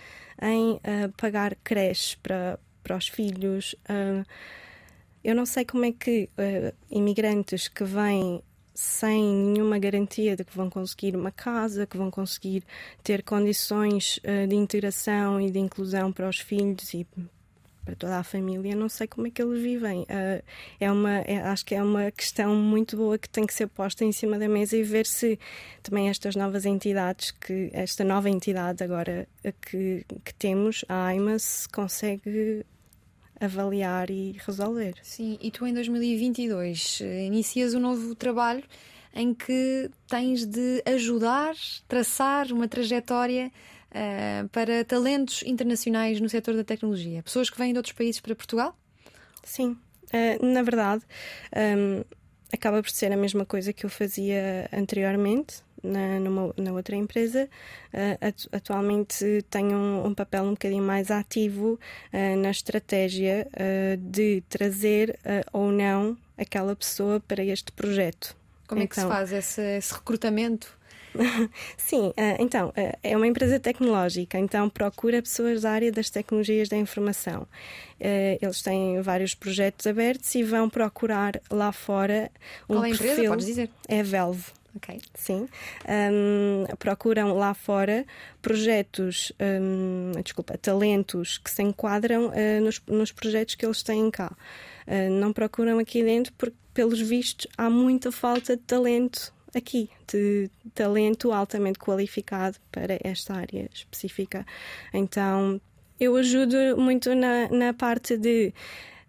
em 0.41 0.71
uh, 0.75 1.11
pagar 1.17 1.55
creche 1.63 2.15
para, 2.23 2.57
para 2.81 2.95
os 2.95 3.09
filhos. 3.09 3.75
Uh, 3.89 4.25
eu 5.23 5.33
não 5.33 5.45
sei 5.45 5.63
como 5.63 5.85
é 5.85 5.91
que 5.91 6.29
uh, 6.37 6.75
imigrantes 6.91 7.67
que 7.67 7.83
vêm 7.83 8.41
sem 8.75 9.23
nenhuma 9.23 9.77
garantia 9.77 10.35
de 10.35 10.43
que 10.43 10.55
vão 10.55 10.69
conseguir 10.69 11.15
uma 11.15 11.31
casa, 11.31 11.85
que 11.85 11.95
vão 11.95 12.09
conseguir 12.09 12.63
ter 13.03 13.23
condições 13.23 14.17
uh, 14.17 14.47
de 14.47 14.55
integração 14.55 15.39
e 15.39 15.49
de 15.49 15.59
inclusão 15.59 16.11
para 16.11 16.27
os 16.27 16.39
filhos 16.39 16.93
e 16.93 17.07
para 17.85 17.95
toda 17.95 18.17
a 18.17 18.23
família, 18.23 18.75
não 18.75 18.87
sei 18.87 19.07
como 19.07 19.27
é 19.27 19.29
que 19.29 19.41
eles 19.41 19.61
vivem. 19.61 20.03
Uh, 20.03 20.43
é 20.79 20.91
uma, 20.91 21.19
é, 21.19 21.41
acho 21.41 21.65
que 21.65 21.75
é 21.75 21.83
uma 21.83 22.11
questão 22.11 22.55
muito 22.55 22.97
boa 22.97 23.17
que 23.17 23.29
tem 23.29 23.45
que 23.45 23.53
ser 23.53 23.67
posta 23.67 24.03
em 24.03 24.11
cima 24.11 24.39
da 24.39 24.47
mesa 24.47 24.75
e 24.77 24.83
ver 24.83 25.05
se 25.05 25.37
também 25.81 26.09
estas 26.09 26.35
novas 26.35 26.65
entidades, 26.65 27.31
que 27.31 27.69
esta 27.73 28.03
nova 28.03 28.29
entidade 28.29 28.83
agora 28.83 29.27
que, 29.61 30.05
que 30.23 30.33
temos, 30.35 30.85
a 30.87 31.07
AIMA, 31.07 31.37
se 31.39 31.67
consegue 31.69 32.65
avaliar 33.39 34.09
e 34.09 34.35
resolver. 34.45 34.95
Sim, 35.01 35.37
e 35.41 35.51
tu 35.51 35.65
em 35.65 35.73
2022 35.73 36.99
eh, 37.01 37.25
inicias 37.25 37.73
um 37.73 37.79
novo 37.79 38.15
trabalho 38.15 38.63
em 39.13 39.33
que 39.33 39.89
tens 40.07 40.45
de 40.45 40.81
ajudar, 40.85 41.53
traçar 41.87 42.51
uma 42.51 42.67
trajetória 42.67 43.51
uh, 43.91 44.49
para 44.49 44.83
talentos 44.83 45.43
internacionais 45.43 46.19
no 46.19 46.27
setor 46.27 46.55
da 46.55 46.63
tecnologia. 46.63 47.21
Pessoas 47.21 47.49
que 47.49 47.57
vêm 47.57 47.73
de 47.73 47.77
outros 47.77 47.93
países 47.93 48.19
para 48.19 48.35
Portugal? 48.35 48.75
Sim, 49.43 49.77
uh, 50.05 50.45
na 50.45 50.63
verdade, 50.63 51.03
um, 51.55 51.59
ehm, 51.59 52.03
acaba 52.51 52.81
por 52.81 52.89
ser 52.89 53.11
a 53.11 53.17
mesma 53.17 53.45
coisa 53.45 53.71
que 53.71 53.85
eu 53.85 53.89
fazia 53.89 54.67
anteriormente 54.73 55.63
na, 55.83 56.19
numa, 56.19 56.53
na 56.57 56.71
outra 56.71 56.95
empresa, 56.95 57.49
uh, 57.93 58.47
atualmente 58.51 59.43
tenho 59.49 59.77
um, 59.77 60.07
um, 60.07 60.13
papel 60.13 60.43
um 60.43 60.51
bocadinho 60.51 60.83
mais 60.83 61.11
ativo 61.11 61.77
uh, 62.13 62.37
na 62.37 62.49
estratégia 62.49 63.47
uh, 63.51 63.97
de 63.97 64.41
trazer 64.49 65.19
ou 65.51 65.71
não 65.71 66.17
aquela 66.37 66.75
pessoa 66.75 67.19
para 67.19 67.43
este 67.43 67.71
projeto. 67.71 68.35
Como 68.67 68.81
então, 68.81 68.83
é 68.83 68.87
que 68.87 68.95
se 68.95 69.01
então 69.01 69.11
faz 69.11 69.31
esse, 69.31 69.61
esse 69.77 69.93
recrutamento? 69.93 70.77
Sim, 71.77 72.11
então, 72.39 72.73
é 73.03 73.15
uma 73.15 73.27
empresa 73.27 73.59
tecnológica, 73.59 74.39
então 74.39 74.67
procura 74.67 75.21
pessoas 75.21 75.61
da 75.61 75.69
área 75.69 75.91
das 75.91 76.09
tecnologias 76.09 76.69
da 76.69 76.75
informação. 76.75 77.45
Eles 78.41 78.63
têm 78.63 78.99
vários 78.99 79.35
projetos 79.35 79.85
abertos 79.85 80.33
e 80.33 80.41
vão 80.41 80.67
procurar 80.67 81.39
lá 81.51 81.71
fora 81.71 82.31
um 82.67 82.75
Qual 82.75 82.85
é 82.85 82.87
a 82.87 82.89
empresa? 82.89 83.13
Perfil... 83.13 83.29
Podes 83.29 83.45
dizer? 83.45 83.69
É 83.87 83.99
a 83.99 84.03
Velve. 84.03 84.45
Ok. 84.75 84.99
Sim. 85.13 85.47
Um, 85.87 86.65
procuram 86.77 87.33
lá 87.33 87.53
fora 87.53 88.05
projetos, 88.41 89.31
um, 89.39 90.11
desculpa, 90.21 90.57
talentos 90.57 91.37
que 91.37 91.49
se 91.49 91.61
enquadram 91.61 92.27
uh, 92.27 92.61
nos, 92.61 92.81
nos, 92.87 93.11
projetos 93.11 93.55
que 93.55 93.65
eles 93.65 93.83
têm 93.83 94.09
cá. 94.09 94.35
Uh, 94.87 95.11
não 95.11 95.31
procuram 95.31 95.77
aqui 95.79 96.03
dentro 96.03 96.33
porque, 96.37 96.57
pelos 96.73 96.99
vistos, 96.99 97.47
há 97.57 97.69
muita 97.69 98.11
falta 98.11 98.57
de 98.57 98.63
talento 98.63 99.31
aqui, 99.55 99.89
de 100.11 100.49
talento 100.73 101.31
altamente 101.31 101.77
qualificado 101.77 102.57
para 102.71 102.97
esta 103.03 103.35
área 103.35 103.69
específica. 103.71 104.45
Então, 104.91 105.61
eu 105.99 106.15
ajudo 106.15 106.57
muito 106.77 107.13
na, 107.13 107.47
na 107.49 107.73
parte 107.73 108.17
de 108.17 108.51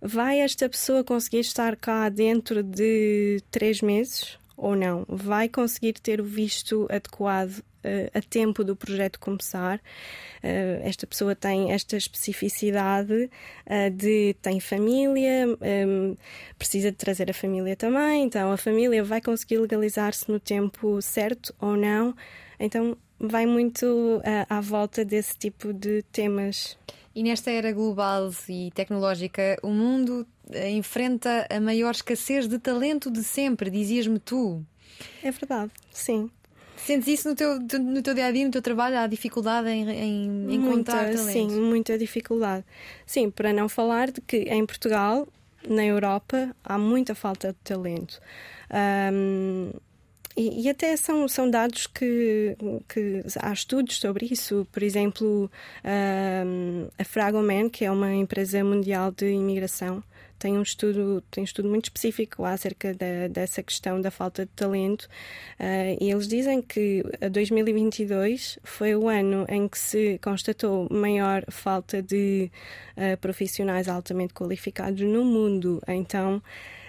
vai 0.01 0.41
esta 0.41 0.69
pessoa 0.69 1.03
conseguir 1.03 1.41
estar 1.41 1.77
cá 1.77 2.11
dentro 2.11 2.63
de 2.63 3.43
três 3.51 3.81
meses? 3.81 4.39
Ou 4.57 4.77
não, 4.77 5.05
vai 5.09 5.49
conseguir 5.49 5.95
ter 5.95 6.21
o 6.21 6.25
visto 6.25 6.87
adequado 6.91 7.59
uh, 7.85 8.11
a 8.13 8.21
tempo 8.23 8.65
do 8.65 8.75
projeto 8.75 9.21
começar. 9.21 9.79
Uh, 10.43 10.81
esta 10.83 11.07
pessoa 11.07 11.35
tem 11.35 11.73
esta 11.73 11.97
especificidade 11.97 13.31
uh, 13.67 13.91
de 13.91 14.35
tem 14.41 14.61
família, 14.61 15.47
um, 15.87 16.17
precisa 16.59 16.91
de 16.91 16.97
trazer 16.97 17.31
a 17.31 17.35
família 17.35 17.77
também, 17.77 18.25
então 18.25 18.53
a 18.53 18.57
família 18.57 19.03
vai 19.05 19.21
conseguir 19.21 19.59
legalizar-se 19.59 20.31
no 20.31 20.41
tempo 20.41 21.01
certo 21.03 21.55
ou 21.61 21.77
não. 21.77 22.15
Então 22.59 22.97
vai 23.19 23.47
muito 23.47 24.21
à 24.49 24.61
volta 24.61 25.05
desse 25.05 25.37
tipo 25.37 25.73
de 25.73 26.03
temas. 26.13 26.79
E 27.15 27.23
nesta 27.23 27.51
era 27.51 27.73
global 27.73 28.31
e 28.49 28.71
tecnológica, 28.75 29.57
o 29.63 29.71
mundo 29.71 30.27
enfrenta 30.77 31.47
a 31.51 31.61
maior 31.61 31.93
escassez 31.93 32.47
de 32.47 32.59
talento 32.59 33.11
de 33.11 33.23
sempre, 33.23 33.71
dizias-me 33.71 34.19
tu. 34.19 34.65
É 35.23 35.31
verdade, 35.31 35.71
sim. 35.91 36.31
Sentes 36.77 37.09
isso 37.09 37.29
no 37.31 37.35
teu, 37.35 37.59
no 37.59 38.03
teu 38.03 38.13
dia 38.13 38.27
a 38.27 38.33
dia, 38.33 38.45
no 38.45 38.51
teu 38.51 38.61
trabalho? 38.61 38.99
Há 38.99 39.07
dificuldade 39.07 39.69
em, 39.71 39.89
em 39.89 40.55
encontrar 40.55 41.05
muita, 41.05 41.17
talento? 41.17 41.33
Sim, 41.33 41.61
muita 41.61 41.97
dificuldade. 41.97 42.65
Sim, 43.07 43.31
para 43.31 43.53
não 43.53 43.69
falar 43.69 44.11
de 44.11 44.21
que 44.21 44.37
em 44.37 44.67
Portugal 44.67 45.27
na 45.67 45.85
Europa 45.85 46.55
há 46.63 46.77
muita 46.77 47.15
falta 47.15 47.49
de 47.49 47.59
talento. 47.65 48.21
Um, 49.13 49.71
e, 50.37 50.63
e, 50.63 50.69
até 50.69 50.97
são, 50.97 51.29
são 51.29 51.49
dados 51.49 51.87
que, 51.87 52.57
que 52.89 53.23
há 53.41 53.53
estudos 53.53 53.99
sobre 53.99 54.27
isso. 54.31 54.67
Por 54.73 54.83
exemplo, 54.83 55.51
um, 55.85 56.89
a 56.99 57.05
Fragoman, 57.05 57.69
que 57.71 57.85
é 57.85 57.91
uma 57.91 58.13
empresa 58.13 58.63
mundial 58.65 59.13
de 59.13 59.31
imigração, 59.31 60.03
tem 60.39 60.59
um 60.59 60.63
estudo, 60.63 61.23
tem 61.31 61.43
um 61.43 61.45
estudo 61.45 61.69
muito 61.69 61.85
específico 61.85 62.45
acerca 62.45 62.95
da, 62.95 63.29
dessa 63.29 63.63
questão 63.63 64.01
da 64.01 64.11
falta 64.11 64.45
de 64.45 64.53
talento 64.53 65.05
uh, 65.61 65.97
e 66.01 66.11
eles 66.11 66.29
dizem 66.29 66.61
que 66.61 67.03
2022 67.31 68.59
foi 68.63 68.95
o 68.95 69.09
ano 69.09 69.45
em 69.49 69.69
que 69.69 69.79
se 69.79 70.19
constatou 70.23 70.89
maior 70.91 71.45
falta 71.51 72.03
de 72.03 72.51
uh, 72.97 73.17
profissionais 73.19 73.89
altamente 73.89 74.35
qualificados 74.35 75.01
no 75.01 75.25
mundo. 75.25 75.81
Então, 75.89 76.43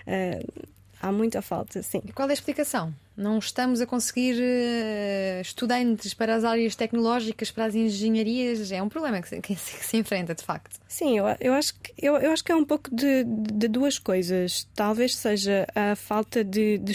uh, 0.07 0.74
há 1.05 1.11
muita 1.11 1.41
falta, 1.41 1.83
sim. 1.83 2.01
E 2.03 2.11
qual 2.11 2.27
é 2.27 2.31
a 2.31 2.33
explicação? 2.33 2.93
Não 3.15 3.37
estamos 3.37 3.79
a 3.79 3.85
conseguir 3.85 4.35
uh, 4.35 5.41
estudantes 5.41 6.13
para 6.13 6.35
as 6.35 6.43
áreas 6.43 6.75
tecnológicas, 6.75 7.51
para 7.51 7.65
as 7.65 7.75
engenharias. 7.75 8.71
É 8.71 8.81
um 8.81 8.89
problema 8.89 9.21
que 9.21 9.29
se, 9.29 9.39
que 9.39 9.55
se 9.55 9.97
enfrenta, 9.97 10.33
de 10.33 10.43
facto. 10.43 10.79
Sim, 10.87 11.17
eu, 11.17 11.25
eu, 11.39 11.53
acho, 11.53 11.75
que, 11.75 11.93
eu, 11.97 12.17
eu 12.17 12.31
acho 12.31 12.43
que 12.43 12.51
é 12.51 12.55
um 12.55 12.65
pouco 12.65 12.93
de, 12.93 13.23
de 13.23 13.67
duas 13.67 13.99
coisas. 13.99 14.67
Talvez 14.73 15.15
seja 15.15 15.67
a 15.75 15.95
falta 15.95 16.43
de, 16.43 16.77
de, 16.79 16.93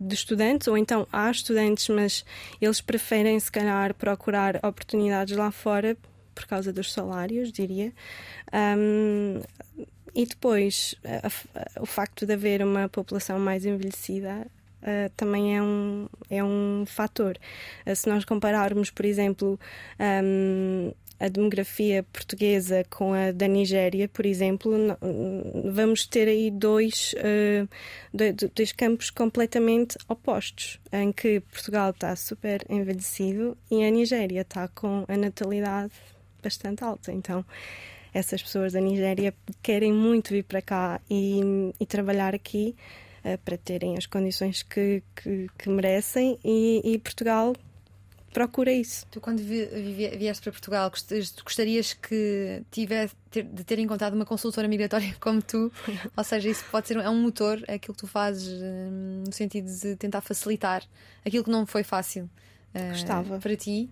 de 0.00 0.14
estudantes, 0.14 0.66
ou 0.66 0.76
então 0.76 1.06
há 1.12 1.30
estudantes, 1.30 1.88
mas 1.88 2.24
eles 2.60 2.80
preferem, 2.80 3.38
se 3.38 3.52
calhar, 3.52 3.94
procurar 3.94 4.56
oportunidades 4.56 5.36
lá 5.36 5.50
fora 5.50 5.96
por 6.34 6.46
causa 6.46 6.72
dos 6.72 6.92
salários, 6.92 7.52
diria. 7.52 7.92
Um, 8.52 9.40
e 10.14 10.26
depois, 10.26 10.94
a, 11.04 11.26
a, 11.26 11.82
o 11.82 11.86
facto 11.86 12.26
de 12.26 12.32
haver 12.32 12.62
uma 12.62 12.88
população 12.88 13.38
mais 13.38 13.64
envelhecida 13.64 14.46
Uh, 14.80 15.10
também 15.14 15.58
é 15.58 15.62
um, 15.62 16.08
é 16.30 16.42
um 16.42 16.84
fator. 16.86 17.36
Uh, 17.86 17.94
se 17.94 18.08
nós 18.08 18.24
compararmos, 18.24 18.88
por 18.88 19.04
exemplo, 19.04 19.60
um, 20.24 20.90
a 21.20 21.28
demografia 21.28 22.02
portuguesa 22.02 22.82
com 22.88 23.12
a 23.12 23.30
da 23.30 23.46
Nigéria, 23.46 24.08
por 24.08 24.24
exemplo, 24.24 24.72
vamos 25.70 26.06
ter 26.06 26.26
aí 26.26 26.50
dois, 26.50 27.14
uh, 27.18 27.68
dois 28.54 28.72
campos 28.72 29.10
completamente 29.10 29.98
opostos, 30.08 30.80
em 30.90 31.12
que 31.12 31.40
Portugal 31.40 31.90
está 31.90 32.16
super 32.16 32.64
envelhecido 32.70 33.56
e 33.70 33.84
a 33.84 33.90
Nigéria 33.90 34.40
está 34.40 34.66
com 34.68 35.04
a 35.06 35.16
natalidade 35.16 35.92
bastante 36.42 36.82
alta. 36.82 37.12
Então, 37.12 37.44
essas 38.12 38.42
pessoas 38.42 38.72
da 38.72 38.80
Nigéria 38.80 39.34
querem 39.62 39.92
muito 39.92 40.30
vir 40.30 40.44
para 40.44 40.60
cá 40.60 41.00
e, 41.08 41.72
e 41.78 41.86
trabalhar 41.86 42.34
aqui 42.34 42.74
uh, 43.24 43.38
para 43.38 43.56
terem 43.56 43.96
as 43.96 44.06
condições 44.06 44.62
que, 44.62 45.02
que, 45.14 45.48
que 45.58 45.68
merecem 45.68 46.38
e, 46.44 46.80
e, 46.84 46.98
Portugal 46.98 47.54
procura 48.32 48.72
isso. 48.72 49.06
Tu, 49.10 49.20
quando 49.20 49.38
vi, 49.38 49.66
vi, 49.66 50.08
vieste 50.16 50.42
para 50.42 50.52
Portugal, 50.52 50.90
gostarias 51.44 51.94
que 51.94 52.62
tivesse 52.70 53.14
ter, 53.30 53.42
de 53.42 53.64
ter 53.64 53.78
encontrado 53.78 54.14
uma 54.14 54.24
consultora 54.24 54.68
migratória 54.68 55.14
como 55.20 55.42
tu? 55.42 55.72
Ou 56.16 56.24
seja, 56.24 56.48
isso 56.48 56.64
pode 56.70 56.88
ser 56.88 56.96
é 56.98 57.10
um 57.10 57.20
motor, 57.20 57.62
é 57.66 57.74
aquilo 57.74 57.94
que 57.94 58.00
tu 58.00 58.06
fazes 58.06 58.60
uh, 58.60 58.90
no 59.26 59.32
sentido 59.32 59.66
de 59.66 59.96
tentar 59.96 60.20
facilitar 60.20 60.84
aquilo 61.24 61.44
que 61.44 61.50
não 61.50 61.66
foi 61.66 61.82
fácil 61.82 62.30
uh, 62.74 62.90
Gostava. 62.90 63.38
para 63.38 63.56
ti 63.56 63.90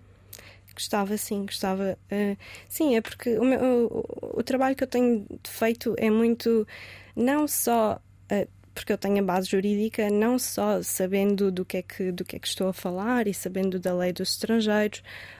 Gostava, 0.79 1.17
sim, 1.17 1.45
gostava. 1.45 1.99
Uh, 2.09 2.37
sim, 2.69 2.95
é 2.95 3.01
porque 3.01 3.37
o, 3.37 3.43
meu, 3.43 3.59
o, 3.91 4.39
o, 4.39 4.43
trabalho 4.43 4.77
que 4.77 4.83
eu 4.83 4.87
tenho 4.87 5.27
feito 5.45 5.93
é 5.97 6.09
muito, 6.09 6.65
não 7.13 7.45
só. 7.49 8.01
Uh, 8.31 8.47
porque 8.73 8.93
eu 8.93 8.97
tenho 8.97 9.19
a 9.19 9.21
base 9.21 9.49
jurídica, 9.49 10.09
não 10.09 10.39
só 10.39 10.81
sabendo 10.81 11.51
do 11.51 11.65
que 11.65 11.77
é 11.77 11.81
que, 11.81 12.13
do 12.13 12.23
que, 12.23 12.37
é 12.37 12.39
que 12.39 12.47
estou 12.47 12.69
a 12.69 12.73
falar 12.73 13.27
e 13.27 13.33
sabendo 13.33 13.77
da 13.77 13.93
lei 13.93 14.13
dos 14.13 14.29
estrangeiros, 14.29 14.99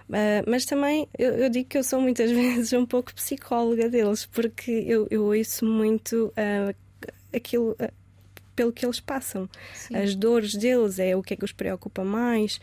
uh, 0.10 0.44
mas 0.46 0.66
também 0.66 1.08
eu, 1.18 1.32
eu, 1.36 1.50
digo 1.50 1.70
que 1.70 1.78
eu 1.78 1.84
sou 1.86 2.02
muitas 2.02 2.30
vezes 2.32 2.74
um 2.74 2.86
pouco 2.86 3.16
psicóloga 3.16 3.88
deles, 3.88 4.26
porque 4.26 4.84
eu, 4.86 5.08
eu 5.10 5.24
ouço 5.24 5.66
muito 5.66 6.34
aquilo, 7.34 7.78
pelo 8.60 8.74
que 8.74 8.86
eles 8.86 9.00
passam. 9.00 9.50
Sim. 9.74 9.96
As 9.96 10.14
dores 10.14 10.54
deles 10.54 11.00
é 11.00 11.16
o 11.16 11.24
que 11.24 11.34
é 11.34 11.38
que 11.38 11.46
os 11.46 11.54
preocupa 11.54 12.04
mais, 12.04 12.60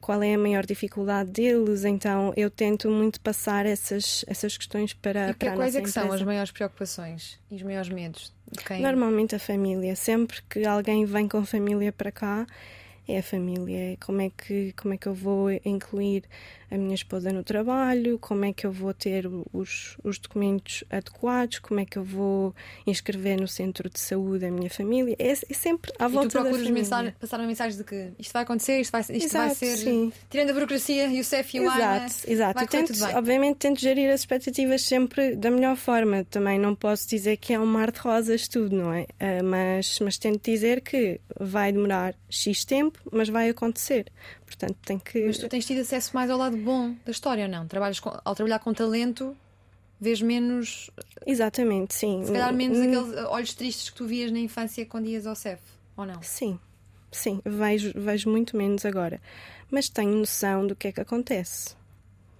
qual 0.00 0.22
é 0.22 0.34
a 0.34 0.38
maior 0.38 0.64
dificuldade 0.64 1.32
deles. 1.32 1.84
Então 1.84 2.32
eu 2.36 2.48
tento 2.48 2.88
muito 2.88 3.20
passar 3.20 3.66
essas, 3.66 4.24
essas 4.28 4.56
questões 4.56 4.94
para, 4.94 5.30
e 5.30 5.34
para 5.34 5.54
a 5.54 5.56
Quais 5.56 5.74
é 5.74 5.82
que 5.82 5.90
são 5.90 6.12
as 6.12 6.22
maiores 6.22 6.52
preocupações 6.52 7.40
e 7.50 7.56
os 7.56 7.62
maiores 7.62 7.88
medos? 7.88 8.32
De 8.52 8.62
quem? 8.62 8.80
Normalmente 8.80 9.34
a 9.34 9.38
família. 9.40 9.96
Sempre 9.96 10.40
que 10.48 10.64
alguém 10.64 11.04
vem 11.04 11.26
com 11.26 11.44
família 11.44 11.90
para 11.90 12.12
cá, 12.12 12.46
é 13.08 13.18
a 13.18 13.22
família. 13.22 13.94
É 13.94 13.96
como 13.96 14.20
é 14.20 14.30
que, 14.30 14.72
como 14.80 14.94
é 14.94 14.96
que 14.96 15.08
eu 15.08 15.14
vou 15.14 15.50
incluir 15.64 16.22
a 16.72 16.78
minha 16.78 16.94
esposa 16.94 17.30
no 17.30 17.44
trabalho, 17.44 18.18
como 18.18 18.46
é 18.46 18.52
que 18.52 18.66
eu 18.66 18.72
vou 18.72 18.94
ter 18.94 19.28
os, 19.52 19.98
os 20.02 20.18
documentos 20.18 20.82
adequados, 20.88 21.58
como 21.58 21.80
é 21.80 21.84
que 21.84 21.98
eu 21.98 22.04
vou 22.04 22.54
inscrever 22.86 23.38
no 23.38 23.46
centro 23.46 23.90
de 23.90 24.00
saúde 24.00 24.46
a 24.46 24.50
minha 24.50 24.70
família. 24.70 25.14
É, 25.18 25.32
é 25.32 25.54
sempre 25.54 25.92
à 25.98 26.08
volta 26.08 26.28
e 26.28 26.30
tu 26.30 26.42
procuras 26.42 26.70
mensagem, 26.70 27.12
passar 27.20 27.38
uma 27.40 27.46
mensagem 27.46 27.76
de 27.76 27.84
que 27.84 28.12
isto 28.18 28.32
vai 28.32 28.42
acontecer, 28.42 28.80
isto 28.80 28.90
vai, 28.90 29.02
isto 29.02 29.12
exato, 29.12 29.46
vai 29.46 29.54
ser. 29.54 29.76
Sim. 29.76 30.12
Tirando 30.30 30.50
a 30.50 30.52
burocracia 30.54 31.08
e 31.08 31.20
o 31.20 31.24
CEF 31.24 31.58
e 31.58 31.60
o 31.60 31.64
Exato, 31.64 32.14
exato. 32.26 32.54
Vai 32.54 32.66
tento, 32.66 32.92
obviamente 33.14 33.56
tento 33.56 33.78
gerir 33.78 34.10
as 34.10 34.20
expectativas 34.20 34.82
sempre 34.82 35.36
da 35.36 35.50
melhor 35.50 35.76
forma. 35.76 36.24
Também 36.24 36.58
não 36.58 36.74
posso 36.74 37.06
dizer 37.06 37.36
que 37.36 37.52
é 37.52 37.60
um 37.60 37.66
mar 37.66 37.90
de 37.90 38.00
rosas 38.00 38.48
tudo, 38.48 38.74
não 38.74 38.92
é? 38.92 39.02
Uh, 39.02 39.44
mas, 39.44 39.98
mas 40.00 40.16
tento 40.16 40.42
dizer 40.42 40.80
que 40.80 41.20
vai 41.38 41.70
demorar 41.70 42.14
X 42.30 42.64
tempo, 42.64 42.98
mas 43.12 43.28
vai 43.28 43.50
acontecer. 43.50 44.06
Portanto, 44.52 44.76
tem 44.84 44.98
que. 44.98 45.26
Mas 45.26 45.38
tu 45.38 45.48
tens 45.48 45.64
tido 45.64 45.80
acesso 45.80 46.14
mais 46.14 46.30
ao 46.30 46.38
lado 46.38 46.56
bom 46.56 46.94
da 47.04 47.10
história 47.10 47.44
ou 47.44 47.50
não? 47.50 47.66
Trabalhas 47.66 47.98
com, 47.98 48.10
ao 48.22 48.34
trabalhar 48.34 48.58
com 48.58 48.72
talento, 48.74 49.36
vês 49.98 50.20
menos. 50.20 50.90
Exatamente, 51.26 51.94
sim. 51.94 52.22
Se 52.24 52.32
calhar 52.32 52.52
menos 52.52 52.78
aqueles 52.78 53.26
olhos 53.28 53.54
tristes 53.54 53.90
que 53.90 53.96
tu 53.96 54.06
vias 54.06 54.30
na 54.30 54.38
infância 54.38 54.84
quando 54.84 55.06
ias 55.06 55.26
ao 55.26 55.34
CEF, 55.34 55.62
ou 55.96 56.04
não? 56.04 56.22
Sim, 56.22 56.58
sim, 57.10 57.40
vejo, 57.44 57.92
vejo 57.94 58.30
muito 58.30 58.56
menos 58.56 58.84
agora. 58.84 59.20
Mas 59.70 59.88
tenho 59.88 60.14
noção 60.14 60.66
do 60.66 60.76
que 60.76 60.88
é 60.88 60.92
que 60.92 61.00
acontece. 61.00 61.74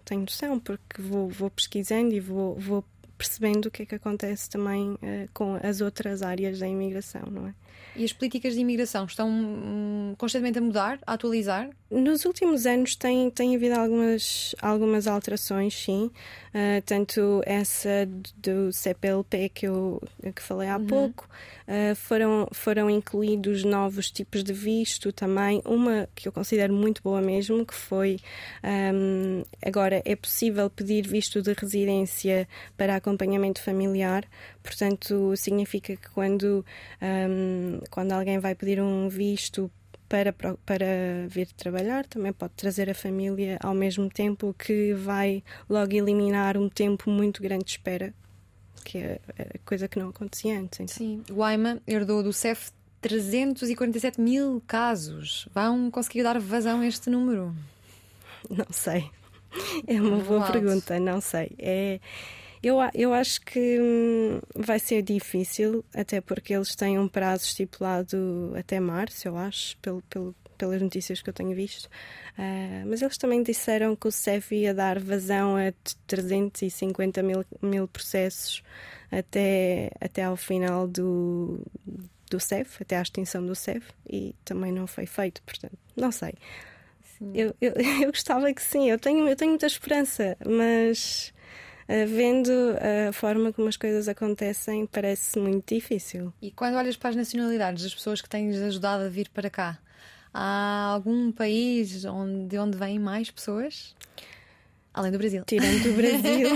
Tenho 0.04 0.20
noção, 0.20 0.60
porque 0.60 1.00
vou, 1.00 1.28
vou 1.28 1.50
pesquisando 1.50 2.12
e 2.14 2.20
vou, 2.20 2.54
vou 2.56 2.84
percebendo 3.16 3.66
o 3.66 3.70
que 3.70 3.84
é 3.84 3.86
que 3.86 3.94
acontece 3.94 4.50
também 4.50 4.90
uh, 4.94 4.98
com 5.32 5.58
as 5.62 5.80
outras 5.80 6.22
áreas 6.22 6.58
da 6.58 6.68
imigração, 6.68 7.22
não 7.30 7.46
é? 7.46 7.54
E 7.94 8.04
as 8.04 8.12
políticas 8.12 8.54
de 8.54 8.60
imigração 8.60 9.04
estão 9.04 9.28
hum, 9.28 10.14
constantemente 10.16 10.58
a 10.58 10.62
mudar, 10.62 10.98
a 11.06 11.12
atualizar? 11.12 11.68
Nos 11.90 12.24
últimos 12.24 12.64
anos 12.64 12.96
tem, 12.96 13.28
tem 13.30 13.54
havido 13.54 13.78
algumas, 13.78 14.54
algumas 14.62 15.06
alterações, 15.06 15.74
sim. 15.74 16.10
Uh, 16.54 16.80
tanto 16.86 17.42
essa 17.44 18.08
do 18.36 18.72
CPLP 18.72 19.50
que 19.50 19.66
eu 19.66 20.02
que 20.34 20.42
falei 20.42 20.68
há 20.68 20.76
uhum. 20.76 20.86
pouco, 20.86 21.28
uh, 21.68 21.94
foram, 21.94 22.48
foram 22.52 22.88
incluídos 22.88 23.62
novos 23.62 24.10
tipos 24.10 24.42
de 24.42 24.54
visto 24.54 25.12
também. 25.12 25.60
Uma 25.66 26.08
que 26.14 26.26
eu 26.26 26.32
considero 26.32 26.72
muito 26.72 27.02
boa 27.02 27.20
mesmo, 27.20 27.64
que 27.66 27.74
foi 27.74 28.18
um, 28.64 29.42
agora 29.64 30.00
é 30.06 30.16
possível 30.16 30.70
pedir 30.70 31.06
visto 31.06 31.42
de 31.42 31.52
residência 31.52 32.48
para 32.74 32.96
acompanhamento 32.96 33.60
familiar. 33.62 34.24
Portanto, 34.62 35.34
significa 35.36 35.96
que 35.96 36.08
quando, 36.10 36.64
um, 37.02 37.61
quando 37.90 38.12
alguém 38.12 38.38
vai 38.38 38.54
pedir 38.54 38.80
um 38.80 39.08
visto 39.08 39.70
para, 40.08 40.32
para 40.32 40.86
vir 41.28 41.48
trabalhar, 41.52 42.04
também 42.06 42.32
pode 42.32 42.52
trazer 42.54 42.90
a 42.90 42.94
família 42.94 43.58
ao 43.62 43.72
mesmo 43.72 44.10
tempo, 44.10 44.54
que 44.58 44.92
vai 44.92 45.42
logo 45.68 45.94
eliminar 45.94 46.58
um 46.58 46.68
tempo 46.68 47.10
muito 47.10 47.40
grande 47.40 47.64
de 47.64 47.70
espera, 47.70 48.12
que 48.84 48.98
é, 48.98 49.20
coisa 49.64 49.88
que 49.88 49.98
não 49.98 50.10
acontecia 50.10 50.58
antes. 50.58 50.80
Então. 50.80 50.94
Sim, 50.94 51.22
o 51.30 51.42
AIMA 51.42 51.80
herdou 51.86 52.22
do 52.22 52.32
CEF 52.32 52.72
347 53.00 54.20
mil 54.20 54.62
casos. 54.66 55.48
Vão 55.54 55.90
conseguir 55.90 56.22
dar 56.22 56.38
vazão 56.38 56.80
a 56.80 56.86
este 56.86 57.08
número? 57.08 57.54
Não 58.50 58.66
sei. 58.70 59.10
É 59.86 60.00
uma 60.00 60.18
boa 60.18 60.50
pergunta, 60.50 60.98
não 61.00 61.20
sei. 61.20 61.52
É 61.58 62.00
eu, 62.62 62.76
eu 62.94 63.12
acho 63.12 63.40
que 63.40 63.78
hum, 63.80 64.40
vai 64.54 64.78
ser 64.78 65.02
difícil, 65.02 65.84
até 65.94 66.20
porque 66.20 66.54
eles 66.54 66.76
têm 66.76 66.98
um 66.98 67.08
prazo 67.08 67.44
estipulado 67.44 68.52
até 68.56 68.78
março, 68.78 69.26
eu 69.26 69.36
acho, 69.36 69.76
pelo, 69.78 70.00
pelo, 70.02 70.34
pelas 70.56 70.80
notícias 70.80 71.20
que 71.20 71.28
eu 71.28 71.34
tenho 71.34 71.54
visto. 71.56 71.86
Uh, 72.38 72.86
mas 72.86 73.02
eles 73.02 73.18
também 73.18 73.42
disseram 73.42 73.96
que 73.96 74.06
o 74.06 74.12
CEF 74.12 74.54
ia 74.54 74.72
dar 74.72 75.00
vazão 75.00 75.56
a 75.56 75.72
350 76.06 77.22
mil, 77.22 77.44
mil 77.60 77.88
processos 77.88 78.62
até, 79.10 79.90
até 80.00 80.22
ao 80.22 80.36
final 80.36 80.86
do, 80.86 81.60
do 82.30 82.38
CEF, 82.38 82.80
até 82.80 82.96
à 82.96 83.02
extinção 83.02 83.44
do 83.44 83.56
CEF, 83.56 83.86
e 84.08 84.36
também 84.44 84.70
não 84.70 84.86
foi 84.86 85.04
feito, 85.04 85.42
portanto, 85.42 85.76
não 85.96 86.12
sei. 86.12 86.34
Eu, 87.34 87.54
eu, 87.60 87.72
eu 88.02 88.12
gostava 88.12 88.52
que 88.54 88.62
sim, 88.62 88.88
eu 88.88 88.98
tenho, 89.00 89.28
eu 89.28 89.36
tenho 89.36 89.50
muita 89.50 89.66
esperança, 89.66 90.36
mas 90.46 91.32
vendo 92.06 92.50
a 93.08 93.12
forma 93.12 93.52
como 93.52 93.68
as 93.68 93.76
coisas 93.76 94.08
acontecem, 94.08 94.86
parece 94.86 95.38
muito 95.38 95.74
difícil. 95.74 96.32
E 96.40 96.50
quando 96.50 96.76
olhas 96.76 96.96
para 96.96 97.10
as 97.10 97.16
nacionalidades 97.16 97.82
das 97.82 97.94
pessoas 97.94 98.20
que 98.20 98.28
tens 98.28 98.56
ajudado 98.56 99.04
a 99.04 99.08
vir 99.08 99.28
para 99.28 99.50
cá, 99.50 99.78
há 100.32 100.92
algum 100.92 101.30
país 101.30 102.04
onde, 102.04 102.46
de 102.46 102.58
onde 102.58 102.76
vêm 102.76 102.98
mais 102.98 103.30
pessoas? 103.30 103.94
Além 104.94 105.10
do 105.10 105.18
Brasil. 105.18 105.42
Tirando 105.46 105.86
o 105.86 105.94
Brasil. 105.94 106.48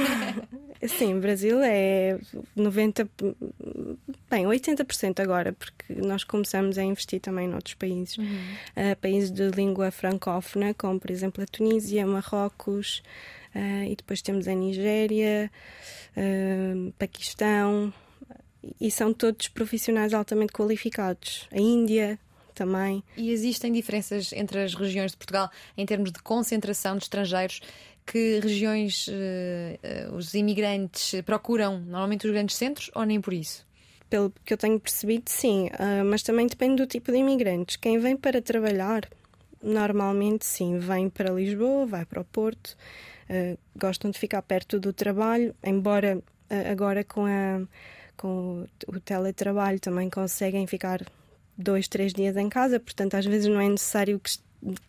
Sim, 0.87 1.19
Brasil 1.21 1.59
é 1.63 2.19
90, 2.55 3.09
bem, 4.31 4.45
80% 4.45 5.21
agora, 5.21 5.55
porque 5.55 5.95
nós 5.95 6.23
começamos 6.23 6.77
a 6.77 6.83
investir 6.83 7.19
também 7.19 7.49
noutros 7.49 7.75
países. 7.75 8.19
Uhum. 8.19 8.25
Uh, 8.77 8.97
países 9.01 9.31
de 9.31 9.49
língua 9.49 9.91
francófona, 9.91 10.75
como 10.75 11.01
por 11.01 11.11
exemplo 11.11 11.43
a 11.43 11.47
Tunísia, 11.47 12.07
Marrocos, 12.07 13.03
uh, 13.57 13.85
e 13.91 13.97
depois 13.97 14.21
temos 14.21 14.47
a 14.47 14.55
Nigéria, 14.55 15.51
uh, 16.17 16.93
Paquistão, 16.99 17.93
e 18.81 18.91
são 18.91 19.13
todos 19.13 19.49
profissionais 19.49 20.13
altamente 20.13 20.53
qualificados. 20.53 21.49
A 21.51 21.59
Índia, 21.59 22.19
também. 22.55 23.05
E 23.17 23.31
existem 23.31 23.71
diferenças 23.71 24.33
entre 24.33 24.63
as 24.63 24.75
regiões 24.75 25.13
de 25.13 25.19
Portugal 25.19 25.51
em 25.77 25.85
termos 25.85 26.11
de 26.11 26.21
concentração 26.23 26.97
de 26.97 27.05
estrangeiros 27.05 27.61
que 28.07 28.41
regiões 28.41 29.09
uh, 29.09 30.15
os 30.15 30.33
imigrantes 30.33 31.21
procuram 31.23 31.79
normalmente 31.81 32.27
os 32.27 32.33
grandes 32.33 32.57
centros 32.57 32.91
ou 32.95 33.05
nem 33.05 33.21
por 33.21 33.35
isso? 33.35 33.67
Pelo 34.09 34.33
que 34.45 34.55
eu 34.55 34.57
tenho 34.57 34.79
percebido, 34.79 35.29
sim, 35.29 35.69
mas 36.09 36.23
também 36.23 36.47
depende 36.47 36.77
do 36.77 36.87
tipo 36.87 37.11
de 37.11 37.19
imigrantes. 37.19 37.75
Quem 37.75 37.99
vem 37.99 38.17
para 38.17 38.41
trabalhar, 38.41 39.03
normalmente 39.61 40.47
sim, 40.47 40.79
vem 40.79 41.11
para 41.11 41.33
Lisboa, 41.33 41.85
vai 41.87 42.05
para 42.05 42.21
o 42.21 42.25
Porto, 42.25 42.77
gostam 43.77 44.11
de 44.11 44.19
ficar 44.19 44.43
perto 44.43 44.79
do 44.79 44.93
trabalho, 44.93 45.55
embora 45.63 46.23
agora 46.71 47.03
com, 47.03 47.27
a, 47.27 47.61
com 48.17 48.67
o 48.87 49.01
teletrabalho 49.01 49.81
também 49.81 50.09
conseguem 50.09 50.67
ficar 50.67 51.05
dois, 51.59 51.89
três 51.89 52.13
dias 52.13 52.37
em 52.37 52.49
casa, 52.49 52.79
portanto 52.79 53.15
às 53.15 53.27
vezes 53.27 53.49
não 53.49 53.61
é 53.61 53.69
necessário 53.69 54.21
que 54.21 54.39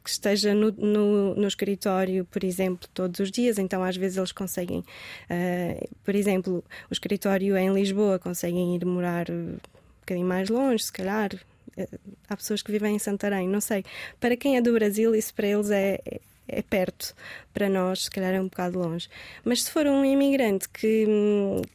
que 0.04 0.10
esteja 0.10 0.54
no, 0.54 0.72
no, 0.72 1.36
no, 1.36 1.48
escritório, 1.48 2.26
por 2.26 2.44
exemplo, 2.44 2.88
todos 2.94 3.20
os 3.20 3.32
dias, 3.32 3.58
então 3.58 3.84
às 3.84 3.96
vezes 3.96 4.18
eles 4.18 4.32
conseguem, 4.32 4.80
uh, 4.80 5.90
por 6.04 6.16
exemplo, 6.16 6.64
o 6.90 6.94
escritório 6.94 7.58
em 7.58 7.74
Lisboa 7.74 8.18
conseguem 8.18 8.76
ir 8.76 8.86
morar 8.86 9.30
um 9.30 9.58
bocadinho 10.00 10.28
mais 10.28 10.50
longe, 10.50 10.86
se 10.86 10.92
calhar. 10.92 11.30
Uh, 11.78 12.00
há 12.28 12.36
pessoas 12.36 12.62
que 12.62 12.72
vivem 12.72 12.96
em 12.96 13.00
Santarém, 13.00 13.48
não 13.48 13.62
sei. 13.62 13.84
Para 14.20 14.36
quem 14.36 14.58
é 14.58 14.62
do 14.62 14.74
Brasil, 14.74 15.14
isso 15.14 15.34
para 15.34 15.48
eles 15.48 15.70
é, 15.70 16.00
é 16.48 16.62
perto, 16.62 17.14
para 17.54 17.70
nós, 17.70 18.04
se 18.04 18.12
calhar 18.12 18.34
é 18.34 18.42
um 18.42 18.48
bocado 18.48 18.80
longe. 18.80 19.10
Mas 19.44 19.64
se 19.64 19.72
for 19.72 19.86
um 19.86 20.06
imigrante 20.06 20.68
que, 20.70 21.06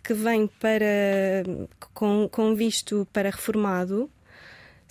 que 0.03 0.15
vem 0.15 0.47
para 0.47 1.45
com, 1.95 2.29
com 2.29 2.55
visto 2.55 3.07
para 3.13 3.31
reformado, 3.31 4.11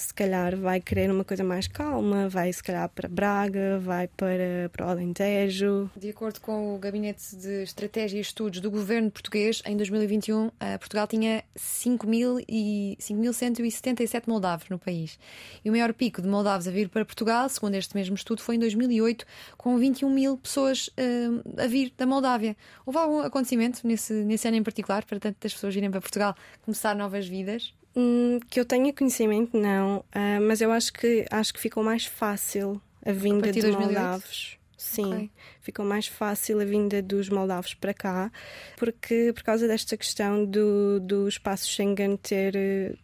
se 0.02 0.14
calhar 0.14 0.58
vai 0.58 0.82
querer 0.82 1.10
uma 1.12 1.24
coisa 1.24 1.44
mais 1.44 1.68
calma, 1.68 2.28
vai 2.28 2.52
se 2.52 2.64
calhar 2.64 2.90
para 2.90 3.08
Braga, 3.08 3.78
vai 3.80 4.08
para, 4.08 4.72
para 4.74 4.88
o 4.88 4.90
Alentejo. 4.90 5.92
De 5.96 6.10
acordo 6.10 6.42
com 6.42 6.74
o 6.76 6.80
Gabinete 6.80 7.36
de 7.36 7.62
Estratégia 7.64 8.18
e 8.18 8.22
Estudos 8.22 8.60
do 8.60 8.72
Governo 8.72 9.12
Português, 9.12 9.62
em 9.66 9.78
2021, 9.78 10.50
Portugal 10.80 11.06
tinha 11.08 11.44
5.177 11.58 14.24
moldavos 14.28 14.68
no 14.70 14.80
país. 14.80 15.20
E 15.64 15.70
o 15.70 15.72
maior 15.72 15.94
pico 15.94 16.22
de 16.22 16.28
moldavos 16.28 16.68
a 16.68 16.72
vir 16.72 16.90
para 16.90 17.06
Portugal, 17.06 17.48
segundo 17.48 17.76
este 17.76 17.96
mesmo 17.96 18.16
estudo, 18.16 18.42
foi 18.42 18.56
em 18.56 18.60
2008, 18.60 19.24
com 19.58 19.78
21 19.78 20.10
mil 20.10 20.36
pessoas 20.38 20.88
uh, 20.88 21.44
a 21.62 21.68
vir 21.68 21.94
da 21.96 22.08
Moldávia. 22.08 22.58
Houve 22.86 23.00
algum 23.00 23.20
acontecimento 23.20 23.86
nesse, 23.86 24.14
nesse 24.14 24.48
ano 24.48 24.58
em 24.58 24.64
particular 24.64 25.06
para 25.06 25.20
tantas 25.20 25.54
pessoas 25.54 25.76
virem 25.76 25.92
para 25.92 26.02
Portugal 26.02 26.36
começar 26.64 26.96
novas 26.96 27.28
vidas? 27.28 27.74
Hum, 27.96 28.40
que 28.50 28.60
eu 28.60 28.66
tenha 28.66 28.94
conhecimento, 28.94 29.58
não, 29.58 29.98
uh, 30.00 30.42
mas 30.48 30.62
eu 30.62 30.72
acho 30.72 30.94
que 30.94 31.26
acho 31.30 31.54
que 31.54 31.60
ficou 31.60 31.84
mais 31.84 32.06
fácil 32.06 32.82
a 33.06 33.12
vinda 33.12 33.50
a 33.50 33.52
de 33.52 33.68
moldavos. 33.68 34.58
Sim, 34.78 35.14
okay. 35.14 35.32
ficou 35.62 35.86
mais 35.86 36.08
fácil 36.08 36.60
a 36.60 36.66
vinda 36.66 37.04
dos 37.04 37.30
moldavos 37.30 37.76
para 37.76 37.94
cá, 37.94 38.32
porque 38.78 39.32
por 39.34 39.44
causa 39.44 39.68
desta 39.68 39.96
questão 39.96 40.44
do, 40.44 41.00
do 41.00 41.28
espaço 41.28 41.70
Schengen 41.70 42.18
ter, 42.18 42.98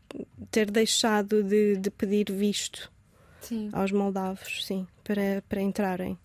ter 0.50 0.72
deixado 0.72 1.44
de, 1.44 1.78
de 1.78 1.92
pedir 1.92 2.32
visto 2.32 2.92
sim. 3.42 3.70
aos 3.72 3.92
moldavos, 3.92 4.66
sim, 4.66 4.88
para, 5.04 5.44
para 5.48 5.62
entrarem. 5.62 6.18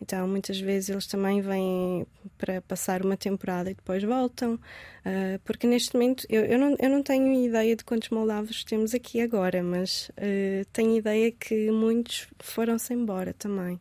Então, 0.00 0.26
muitas 0.28 0.58
vezes 0.60 0.90
eles 0.90 1.06
também 1.06 1.40
vêm 1.40 2.06
para 2.36 2.60
passar 2.62 3.04
uma 3.04 3.16
temporada 3.16 3.70
e 3.70 3.74
depois 3.74 4.02
voltam, 4.02 4.54
uh, 4.54 5.38
porque 5.44 5.66
neste 5.66 5.94
momento 5.94 6.26
eu, 6.28 6.44
eu, 6.44 6.58
não, 6.58 6.76
eu 6.78 6.90
não 6.90 7.02
tenho 7.02 7.32
ideia 7.44 7.74
de 7.76 7.84
quantos 7.84 8.10
moldavos 8.10 8.64
temos 8.64 8.94
aqui 8.94 9.20
agora, 9.20 9.62
mas 9.62 10.10
uh, 10.10 10.64
tenho 10.72 10.96
ideia 10.96 11.30
que 11.32 11.70
muitos 11.70 12.28
foram-se 12.40 12.92
embora 12.92 13.32
também. 13.32 13.80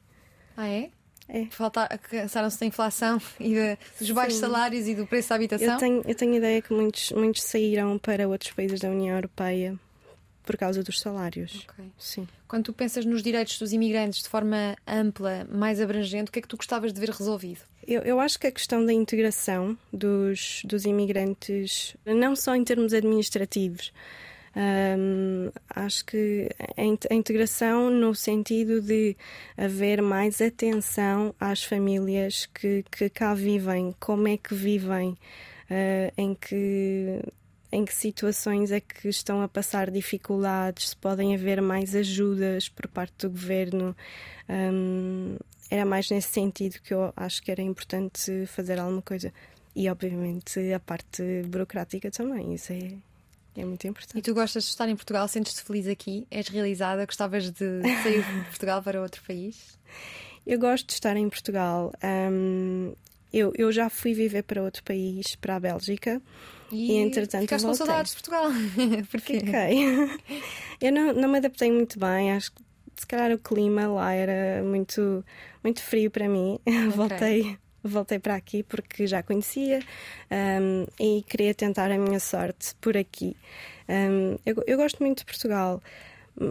Ah, 0.55 0.69
é? 0.69 0.89
É. 1.27 1.47
Cansaram-se 2.09 2.59
da 2.59 2.65
inflação 2.65 3.19
e 3.39 3.53
de, 3.53 3.77
dos 3.99 4.11
baixos 4.11 4.35
Sim. 4.35 4.41
salários 4.41 4.87
e 4.87 4.93
do 4.93 5.07
preço 5.07 5.29
da 5.29 5.35
habitação? 5.35 5.73
Eu 5.73 5.77
tenho, 5.77 6.01
eu 6.05 6.15
tenho 6.15 6.35
ideia 6.35 6.61
que 6.61 6.73
muitos, 6.73 7.11
muitos 7.11 7.43
saíram 7.43 7.97
para 7.97 8.27
outros 8.27 8.51
países 8.51 8.79
da 8.79 8.89
União 8.89 9.15
Europeia 9.15 9.79
por 10.43 10.57
causa 10.57 10.83
dos 10.83 10.99
salários. 10.99 11.65
Okay. 11.69 11.91
Sim. 11.97 12.27
Quando 12.47 12.65
tu 12.65 12.73
pensas 12.73 13.05
nos 13.05 13.23
direitos 13.23 13.57
dos 13.57 13.73
imigrantes 13.73 14.23
de 14.23 14.29
forma 14.29 14.75
ampla, 14.87 15.47
mais 15.51 15.81
abrangente, 15.81 16.29
o 16.29 16.31
que 16.31 16.39
é 16.39 16.41
que 16.41 16.47
tu 16.47 16.57
gostavas 16.57 16.93
de 16.93 16.99
ver 16.99 17.09
resolvido? 17.09 17.61
Eu, 17.87 18.01
eu 18.01 18.19
acho 18.19 18.39
que 18.39 18.47
a 18.47 18.51
questão 18.51 18.85
da 18.85 18.93
integração 18.93 19.77
dos, 19.91 20.61
dos 20.65 20.85
imigrantes, 20.85 21.95
não 22.05 22.35
só 22.35 22.55
em 22.55 22.63
termos 22.63 22.93
administrativos, 22.93 23.91
um, 24.55 25.51
acho 25.69 26.05
que 26.05 26.47
a 26.77 27.13
integração 27.13 27.89
no 27.89 28.13
sentido 28.13 28.81
de 28.81 29.17
haver 29.57 30.01
mais 30.01 30.41
atenção 30.41 31.33
às 31.39 31.63
famílias 31.63 32.45
que, 32.53 32.85
que 32.91 33.09
cá 33.09 33.33
vivem, 33.33 33.95
como 33.99 34.27
é 34.27 34.37
que 34.37 34.53
vivem, 34.53 35.09
uh, 35.09 36.13
em 36.15 36.35
que 36.35 37.19
em 37.73 37.83
que 37.83 37.93
situações 37.93 38.71
é 38.71 38.79
que 38.79 39.09
estão 39.09 39.41
a 39.41 39.47
passar 39.47 39.89
dificuldades, 39.89 40.89
se 40.89 40.95
podem 40.95 41.33
haver 41.33 41.59
mais 41.59 41.95
ajudas 41.95 42.69
por 42.69 42.87
parte 42.87 43.25
do 43.25 43.31
governo. 43.31 43.97
Um, 44.47 45.37
era 45.71 45.83
mais 45.83 46.07
nesse 46.11 46.29
sentido 46.29 46.79
que 46.83 46.93
eu 46.93 47.11
acho 47.15 47.41
que 47.41 47.49
era 47.49 47.63
importante 47.63 48.45
fazer 48.45 48.79
alguma 48.79 49.01
coisa. 49.01 49.33
E, 49.75 49.89
obviamente, 49.89 50.59
a 50.71 50.79
parte 50.79 51.23
burocrática 51.47 52.11
também, 52.11 52.53
isso 52.53 52.71
é, 52.71 52.93
é 53.57 53.65
muito 53.65 53.87
importante. 53.87 54.19
E 54.19 54.21
tu 54.21 54.35
gostas 54.35 54.65
de 54.65 54.69
estar 54.69 54.87
em 54.87 54.95
Portugal? 54.95 55.27
Sentes-te 55.27 55.63
feliz 55.63 55.87
aqui? 55.87 56.27
És 56.29 56.49
realizada? 56.49 57.07
Gostavas 57.07 57.49
de 57.49 57.81
sair 58.03 58.23
de 58.23 58.49
Portugal 58.49 58.83
para 58.83 59.01
outro 59.01 59.23
país? 59.25 59.79
Eu 60.45 60.59
gosto 60.59 60.85
de 60.85 60.93
estar 60.93 61.17
em 61.17 61.27
Portugal. 61.27 61.91
Um, 62.03 62.93
eu, 63.33 63.51
eu 63.55 63.71
já 63.71 63.89
fui 63.89 64.13
viver 64.13 64.43
para 64.43 64.61
outro 64.61 64.83
país, 64.83 65.35
para 65.35 65.55
a 65.55 65.59
Bélgica. 65.59 66.21
E, 66.71 66.91
e 66.91 66.95
entretanto 66.97 67.41
ficaste 67.41 67.65
voltei. 67.65 67.79
com 67.79 67.85
saudades 67.85 68.11
de 68.11 68.21
Portugal. 68.21 68.51
Porquê? 69.11 69.39
Fiquei. 69.39 70.39
Eu 70.79 70.91
não, 70.91 71.13
não 71.13 71.29
me 71.29 71.37
adaptei 71.37 71.71
muito 71.71 71.99
bem. 71.99 72.31
Acho 72.31 72.51
que 72.51 72.61
se 72.95 73.07
calhar 73.07 73.31
o 73.31 73.37
clima 73.37 73.87
lá 73.87 74.13
era 74.13 74.63
muito, 74.63 75.23
muito 75.63 75.81
frio 75.81 76.09
para 76.11 76.29
mim. 76.29 76.59
Okay. 76.67 76.89
Voltei 76.89 77.57
voltei 77.83 78.17
para 78.17 78.35
aqui 78.35 78.63
porque 78.63 79.05
já 79.05 79.21
conhecia 79.21 79.81
um, 80.31 80.85
e 80.99 81.21
queria 81.23 81.53
tentar 81.53 81.91
a 81.91 81.97
minha 81.97 82.19
sorte 82.19 82.73
por 82.79 82.95
aqui. 82.95 83.35
Um, 83.89 84.37
eu, 84.45 84.63
eu, 84.65 84.77
gosto 84.77 85.03
muito 85.03 85.19
de 85.19 85.25
Portugal, 85.25 85.81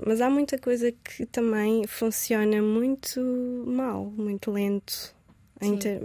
mas 0.07 0.21
há 0.21 0.29
muita 0.29 0.59
coisa 0.59 0.93
que 0.93 1.25
também 1.27 1.87
funciona 1.87 2.61
muito 2.61 3.21
mal, 3.67 4.05
muito 4.05 4.51
lento. 4.51 5.15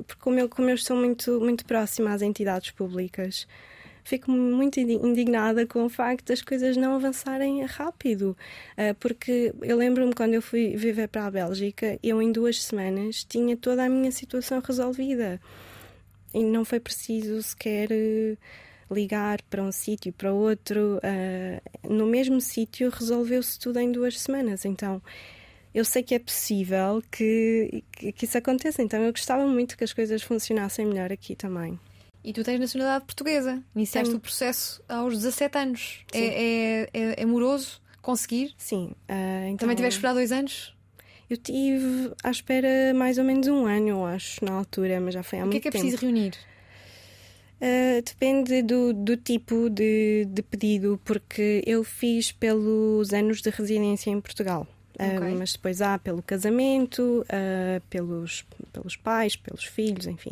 Porque 0.04 0.22
como 0.22 0.39
eu, 0.39 0.50
como 0.50 0.70
eu 0.70 0.76
estou 0.76 0.96
muito, 0.96 1.39
muito 1.39 1.65
próxima 1.65 2.13
às 2.13 2.22
entidades 2.22 2.72
públicas, 2.72 3.48
fico 4.08 4.32
muito 4.32 4.80
indignada 4.80 5.65
com 5.65 5.86
o 5.86 5.89
facto 5.89 6.28
das 6.28 6.41
coisas 6.41 6.78
não 6.78 6.96
avançarem 6.96 7.63
rápido. 7.65 8.38
Ah, 8.78 8.96
porque 8.98 9.54
eu 9.62 9.76
lembro-me 9.76 10.13
quando 10.13 10.34
eu 10.34 10.41
fui 10.41 10.78
viver 10.78 11.10
para 11.10 11.26
a 11.26 11.32
Bélgica, 11.32 12.00
eu 12.02 12.22
em 12.22 12.32
duas 12.32 12.63
semanas 12.63 13.26
tinha 13.26 13.58
toda 13.58 13.84
a 13.84 13.89
minha 13.89 14.12
situação 14.12 14.62
resolvida. 14.65 15.41
E 16.34 16.43
não 16.43 16.63
foi 16.63 16.80
preciso 16.80 17.41
sequer 17.41 17.89
eh, 17.91 18.38
ligar 18.89 19.41
para 19.50 19.62
um 19.62 19.72
sítio, 19.72 20.13
para 20.13 20.32
outro. 20.32 21.00
Ah, 21.04 21.62
no 21.84 22.06
mesmo 22.06 22.39
sítio 22.39 22.89
resolveu-se 22.89 23.60
tudo 23.60 23.80
em 23.80 23.91
duas 23.91 24.20
semanas. 24.22 24.63
Então 24.63 25.02
eu 25.78 25.86
sei 25.86 26.02
que 26.02 26.16
é 26.16 26.20
possível 26.20 27.04
que, 27.12 27.84
que, 27.92 28.26
isso 28.26 28.36
aconteça. 28.36 28.82
Então 28.82 29.00
eu 29.04 29.12
gostava 29.12 29.46
muito 29.46 29.78
que 29.78 29.84
as 29.84 29.94
coisas 29.94 30.24
funcionassem 30.24 30.88
melhor 30.88 31.12
aqui 31.12 31.36
também. 31.36 31.80
E 32.24 32.34
tu 32.34 32.44
tens 32.44 32.60
nacionalidade 32.60 33.06
portuguesa. 33.06 33.62
Iniciaste 33.76 34.10
Tenho. 34.10 34.18
o 34.18 34.20
processo 34.20 34.82
aos 34.90 35.13
17 35.13 35.58
anos. 35.60 36.00
É, 36.12 36.20
é, 36.20 36.90
é, 36.92 37.22
é, 37.22 37.26
moroso 37.28 37.80
conseguir? 38.02 38.56
Sim. 38.58 38.88
Uh, 39.08 39.50
então... 39.50 39.58
Também 39.58 39.76
tiveste 39.76 40.00
esperar 40.00 40.13
dois 40.16 40.32
anos? 40.32 40.76
Eu 41.30 41.38
tive 41.38 42.12
à 42.24 42.32
espera 42.32 42.92
mais 42.96 43.20
ou 43.20 43.24
menos 43.24 43.48
um 43.48 43.68
ano, 43.68 43.90
eu 43.90 44.04
acho, 44.04 44.44
na 44.44 44.54
altura, 44.54 45.00
mas 45.00 45.13
já 45.13 45.22
foi 45.22 45.38
há 45.40 45.46
muito 45.46 45.54
tempo. 45.54 45.60
O 45.60 45.62
que 45.62 45.68
é 45.68 45.72
que 45.72 45.78
é 45.78 45.80
preciso 45.80 46.02
reunir? 46.02 46.34
Uh, 47.62 48.02
depende 48.04 48.63
do, 48.63 48.94
do 48.94 49.15
tipo 49.15 49.69
de, 49.69 50.25
de, 50.25 50.42
pedido, 50.42 51.00
porque 51.06 51.62
eu 51.67 51.84
fiz 51.84 52.32
pelos 52.32 53.13
anos 53.13 53.44
de 53.44 53.52
residência 53.52 54.10
em 54.10 54.19
Portugal. 54.19 54.67
Okay. 55.00 55.33
Uh, 55.33 55.37
mas 55.37 55.54
depois 55.54 55.81
há 55.81 56.00
pelo 56.00 56.23
casamento, 56.23 57.23
uh, 57.23 57.81
pelos, 57.89 58.43
pelos 58.73 58.95
pais, 58.95 59.35
pelos 59.35 59.63
filhos, 59.63 60.08
enfim. 60.08 60.31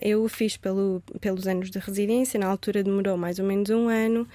eu 0.00 0.26
fiz 0.28 0.56
pelo, 0.56 1.02
pelos 1.20 1.46
anos 1.46 1.70
de 1.70 1.78
residência, 1.78 2.40
na 2.40 2.46
altura 2.46 2.82
demorou 2.82 3.16
mais 3.16 3.38
ou 3.38 3.44
menos 3.44 3.68
um 3.70 3.88
ano, 3.88 4.26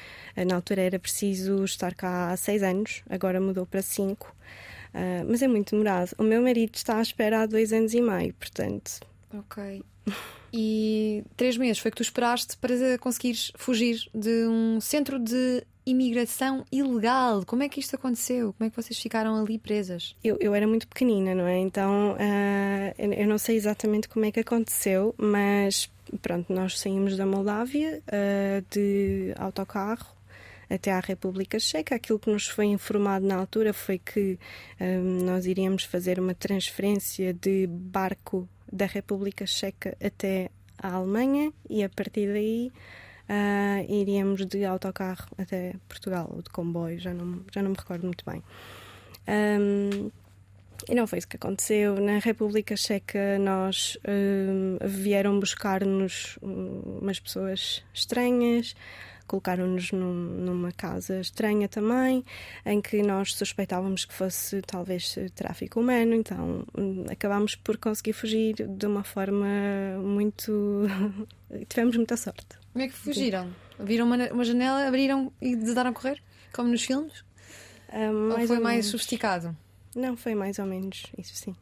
na 0.46 0.56
altura 0.56 0.82
era 0.82 1.00
preciso 1.00 1.64
estar 1.64 1.96
cá 1.96 2.32
há 2.32 2.38
seis 2.38 2.62
anos, 2.62 3.02
agora 3.10 3.42
mudou 3.42 3.66
para 3.66 3.82
cinco. 3.82 4.36
mas 5.28 5.42
é 5.42 5.48
muito 5.48 5.72
demorado. 5.72 6.12
O 6.18 6.24
meu 6.24 6.42
marido 6.42 6.76
está 6.76 6.98
à 6.98 7.02
espera 7.02 7.42
há 7.42 7.46
dois 7.46 7.74
anos 7.74 7.94
e 7.94 8.02
meio, 8.02 8.34
portanto. 8.36 9.00
Ok. 9.34 9.84
E 10.54 11.24
três 11.36 11.58
meses 11.58 11.80
foi 11.80 11.92
que 11.92 11.98
tu 11.98 12.04
esperaste 12.04 12.58
para 12.58 12.98
conseguires 13.00 13.52
fugir 13.56 14.08
de 14.14 14.48
um 14.48 14.80
centro 14.80 15.20
de 15.20 15.64
imigração 15.90 16.66
ilegal. 16.72 17.46
Como 17.46 17.64
é 17.64 17.70
que 17.70 17.80
isto 17.80 17.96
aconteceu? 17.96 18.54
Como 18.54 18.68
é 18.68 18.70
que 18.70 18.76
vocês 18.76 19.00
ficaram 19.00 19.42
ali 19.42 19.58
presas? 19.58 20.16
Eu, 20.24 20.38
eu 20.40 20.54
era 20.54 20.68
muito 20.68 20.88
pequenina, 20.88 21.34
não 21.34 21.48
é? 21.48 21.58
Então 21.58 22.14
uh, 22.14 23.14
eu 23.14 23.28
não 23.28 23.38
sei 23.38 23.56
exatamente 23.56 24.10
como 24.10 24.26
é 24.26 24.32
que 24.32 24.42
aconteceu, 24.42 25.16
mas 25.18 25.90
pronto, 26.22 26.52
nós 26.52 26.80
saímos 26.80 27.16
da 27.16 27.26
Moldávia 27.26 28.04
uh, 28.08 28.66
de 28.70 29.34
autocarro 29.38 30.18
até 30.70 30.92
à 30.92 31.00
República 31.00 31.58
Checa. 31.60 31.96
Aquilo 31.96 32.20
que 32.20 32.30
nos 32.30 32.48
foi 32.48 32.66
informado 32.66 33.26
na 33.26 33.36
altura 33.36 33.72
foi 33.72 33.98
que 33.98 34.38
um, 34.80 35.20
ah, 35.22 35.24
nós 35.24 35.46
iríamos 35.46 35.84
fazer 35.84 36.20
uma 36.20 36.36
transferência 36.36 37.34
de 37.34 37.66
barco 37.68 38.48
da 38.72 38.86
República 38.86 39.48
Checa 39.48 39.98
até 40.04 40.50
a 40.78 40.96
Alemanha 40.96 41.54
e 41.70 41.84
a 41.84 41.90
partir 41.90 42.28
daí 42.28 42.72
uh, 43.30 43.92
iríamos 43.92 44.46
de 44.46 44.66
autocarro 44.66 45.28
até 45.38 45.76
Portugal 45.88 46.30
ou 46.34 46.42
de 46.42 46.50
comboio, 46.50 47.00
já 47.00 47.14
não, 47.14 47.42
já 47.54 47.62
não 47.62 47.72
me 47.72 47.78
recordo 47.78 48.06
muito 48.06 48.24
bem. 48.26 48.44
Um, 49.28 50.10
e 50.90 50.96
não 50.96 51.08
foi 51.08 51.20
isso 51.20 51.28
que 51.28 51.36
aconteceu. 51.36 52.00
Na 52.00 52.20
República 52.20 52.76
Checa, 52.78 53.40
nós 53.40 53.98
um, 54.08 54.78
vieram 54.88 55.40
buscar-nos 55.40 56.38
umas 56.42 57.20
pessoas 57.20 57.84
estranhas, 57.94 58.76
colocaram-nos 59.28 59.92
num, 59.92 60.14
numa 60.14 60.72
casa 60.72 61.20
estranha 61.20 61.68
também, 61.68 62.24
em 62.66 62.80
que 62.80 63.02
nós 63.02 63.34
suspeitávamos 63.34 64.06
que 64.06 64.14
fosse 64.14 64.62
talvez 64.62 65.16
tráfico 65.36 65.82
humano, 65.82 66.14
então 66.14 66.66
acabámos 67.12 67.56
por 67.56 67.78
conseguir 67.78 68.14
fugir 68.14 68.56
de 68.56 68.86
uma 68.86 69.04
forma 69.04 69.48
muito. 70.02 70.84
tivemos 71.68 71.98
muita 71.98 72.16
sorte. 72.16 72.57
Como 72.78 72.86
é 72.86 72.90
que 72.90 72.94
fugiram? 72.94 73.50
Viram 73.80 74.06
uma, 74.06 74.32
uma 74.32 74.44
janela, 74.44 74.88
abriram 74.88 75.34
e 75.42 75.56
desaram 75.56 75.90
a 75.90 75.94
correr? 75.94 76.22
Como 76.54 76.70
nos 76.70 76.84
filmes? 76.84 77.26
Um, 77.92 78.30
ou 78.40 78.46
foi 78.46 78.58
ou 78.58 78.62
mais 78.62 78.86
sofisticado? 78.86 79.58
Não, 79.96 80.16
foi 80.16 80.36
mais 80.36 80.60
ou 80.60 80.68
menos 80.68 81.08
isso 81.18 81.34
sim. 81.34 81.56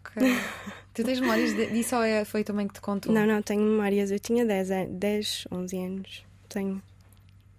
Ok. 0.00 0.22
tu 0.94 1.04
tens 1.04 1.20
memórias 1.20 1.54
disso 1.54 1.94
ou 1.94 2.02
é, 2.02 2.24
foi 2.24 2.42
também 2.42 2.66
que 2.66 2.72
te 2.72 2.80
contou? 2.80 3.12
Não, 3.12 3.26
não, 3.26 3.42
tenho 3.42 3.60
memórias. 3.60 4.10
Eu 4.10 4.18
tinha 4.18 4.46
10, 4.46 4.68
10 4.88 5.46
11 5.52 5.76
anos 5.76 6.24
tenho. 6.48 6.82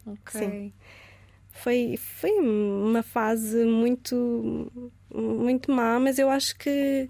Ok. 0.07 0.41
Sim. 0.41 0.73
Foi, 1.51 1.97
foi 1.97 2.31
uma 2.31 3.03
fase 3.03 3.63
muito, 3.63 4.71
muito 5.13 5.71
má, 5.71 5.99
mas 5.99 6.17
eu 6.17 6.31
acho 6.31 6.57
que 6.57 7.07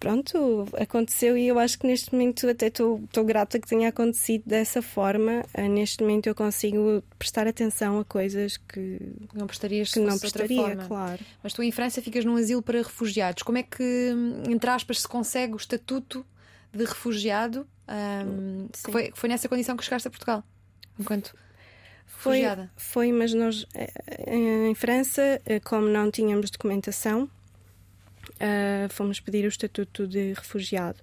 pronto, 0.00 0.66
aconteceu 0.80 1.36
e 1.36 1.46
eu 1.46 1.58
acho 1.58 1.78
que 1.78 1.86
neste 1.86 2.12
momento 2.12 2.48
até 2.48 2.68
estou 2.68 3.00
grata 3.24 3.60
que 3.60 3.68
tenha 3.68 3.90
acontecido 3.90 4.42
dessa 4.46 4.80
forma. 4.80 5.44
Uh, 5.56 5.68
neste 5.68 6.02
momento 6.02 6.26
eu 6.26 6.34
consigo 6.34 7.04
prestar 7.18 7.46
atenção 7.46 8.00
a 8.00 8.04
coisas 8.04 8.56
que 8.56 8.98
não 9.34 9.46
prestarias 9.46 9.92
que 9.92 10.00
não 10.00 10.18
prestaria, 10.18 10.76
claro. 10.88 11.20
Mas 11.42 11.52
tu 11.52 11.62
em 11.62 11.70
França 11.70 12.00
ficas 12.00 12.24
num 12.24 12.36
asilo 12.36 12.62
para 12.62 12.78
refugiados. 12.78 13.42
Como 13.42 13.58
é 13.58 13.62
que, 13.62 14.12
entre 14.48 14.70
aspas, 14.70 15.02
se 15.02 15.08
consegue 15.08 15.52
o 15.52 15.56
estatuto 15.56 16.24
de 16.72 16.84
refugiado? 16.84 17.66
Um, 17.86 18.68
foi, 18.90 19.12
foi 19.14 19.28
nessa 19.28 19.48
condição 19.48 19.76
que 19.76 19.84
chegaste 19.84 20.08
a 20.08 20.10
Portugal? 20.10 20.42
Enquanto 20.98 21.34
foi, 22.06 22.38
refugiada? 22.38 22.70
Foi, 22.76 23.12
mas 23.12 23.34
nós 23.34 23.66
eh, 23.74 24.68
em 24.68 24.74
França, 24.74 25.40
eh, 25.44 25.60
como 25.60 25.88
não 25.88 26.10
tínhamos 26.10 26.50
documentação, 26.50 27.28
uh, 28.34 28.88
fomos 28.90 29.20
pedir 29.20 29.44
o 29.44 29.48
estatuto 29.48 30.06
de 30.06 30.32
refugiado. 30.32 31.02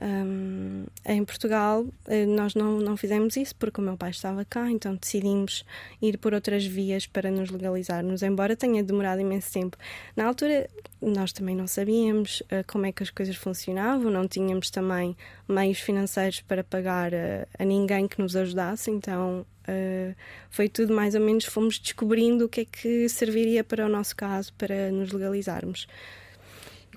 Um, 0.00 0.84
em 1.06 1.24
Portugal, 1.24 1.86
eh, 2.06 2.26
nós 2.26 2.54
não, 2.54 2.78
não 2.78 2.98
fizemos 2.98 3.34
isso 3.34 3.56
porque 3.56 3.80
o 3.80 3.84
meu 3.84 3.96
pai 3.96 4.10
estava 4.10 4.44
cá, 4.44 4.70
então 4.70 4.94
decidimos 4.94 5.64
ir 6.02 6.18
por 6.18 6.34
outras 6.34 6.66
vias 6.66 7.06
para 7.06 7.30
nos 7.30 7.48
legalizarmos, 7.50 8.22
embora 8.22 8.54
tenha 8.54 8.82
demorado 8.82 9.22
imenso 9.22 9.50
tempo. 9.50 9.78
Na 10.14 10.26
altura, 10.26 10.68
nós 11.00 11.32
também 11.32 11.56
não 11.56 11.66
sabíamos 11.66 12.40
uh, 12.42 12.62
como 12.66 12.84
é 12.84 12.92
que 12.92 13.02
as 13.02 13.10
coisas 13.10 13.36
funcionavam, 13.36 14.10
não 14.10 14.28
tínhamos 14.28 14.70
também 14.70 15.16
meios 15.48 15.80
financeiros 15.80 16.42
para 16.42 16.62
pagar 16.62 17.14
uh, 17.14 17.46
a 17.58 17.64
ninguém 17.64 18.06
que 18.06 18.20
nos 18.20 18.36
ajudasse, 18.36 18.90
então 18.90 19.46
uh, 19.66 20.14
foi 20.50 20.68
tudo 20.68 20.94
mais 20.94 21.14
ou 21.14 21.22
menos, 21.22 21.46
fomos 21.46 21.78
descobrindo 21.78 22.44
o 22.44 22.48
que 22.50 22.60
é 22.60 22.64
que 22.66 23.08
serviria 23.08 23.64
para 23.64 23.86
o 23.86 23.88
nosso 23.88 24.14
caso, 24.14 24.52
para 24.58 24.90
nos 24.90 25.10
legalizarmos 25.10 25.86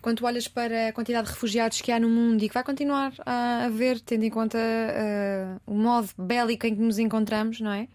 quando 0.02 0.24
olhas 0.26 0.48
para 0.48 0.90
a 0.90 0.94
quantidade 0.94 1.28
de 1.28 1.34
refugiados 1.34 1.82
que 1.82 1.92
há 1.92 2.00
no 2.00 2.10
mundo 2.10 2.44
e 2.44 2.48
que 2.48 2.54
vai 2.54 2.64
continuar 2.64 3.14
a 3.26 3.66
haver, 3.66 4.00
tendo 4.00 4.24
em 4.24 4.30
conta 4.30 4.58
uh, 4.58 5.62
o 5.66 5.76
modo 5.76 6.10
bélico 6.18 6.66
em 6.66 6.76
que 6.76 6.82
nos 6.82 7.00
encontramos, 7.00 7.60
não 7.60 7.72
é? 7.72 7.88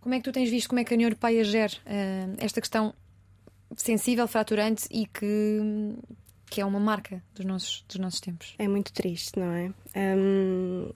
Como 0.00 0.14
é 0.14 0.18
que 0.18 0.24
tu 0.24 0.32
tens 0.32 0.48
visto 0.48 0.68
como 0.68 0.80
é 0.80 0.84
que 0.84 0.94
a 0.94 0.96
União 0.96 1.08
Europeia 1.08 1.42
gera 1.44 1.72
uh, 1.72 2.36
esta 2.38 2.60
questão 2.60 2.94
sensível, 3.76 4.26
fraturante 4.28 4.86
e 4.90 5.06
que, 5.06 5.96
que 6.48 6.60
é 6.60 6.64
uma 6.64 6.80
marca 6.80 7.22
dos 7.34 7.44
nossos, 7.44 7.84
dos 7.88 7.96
nossos 7.96 8.20
tempos? 8.20 8.54
É 8.58 8.68
muito 8.68 8.92
triste, 8.92 9.38
não 9.38 9.52
é? 9.52 9.72
Um, 9.96 10.90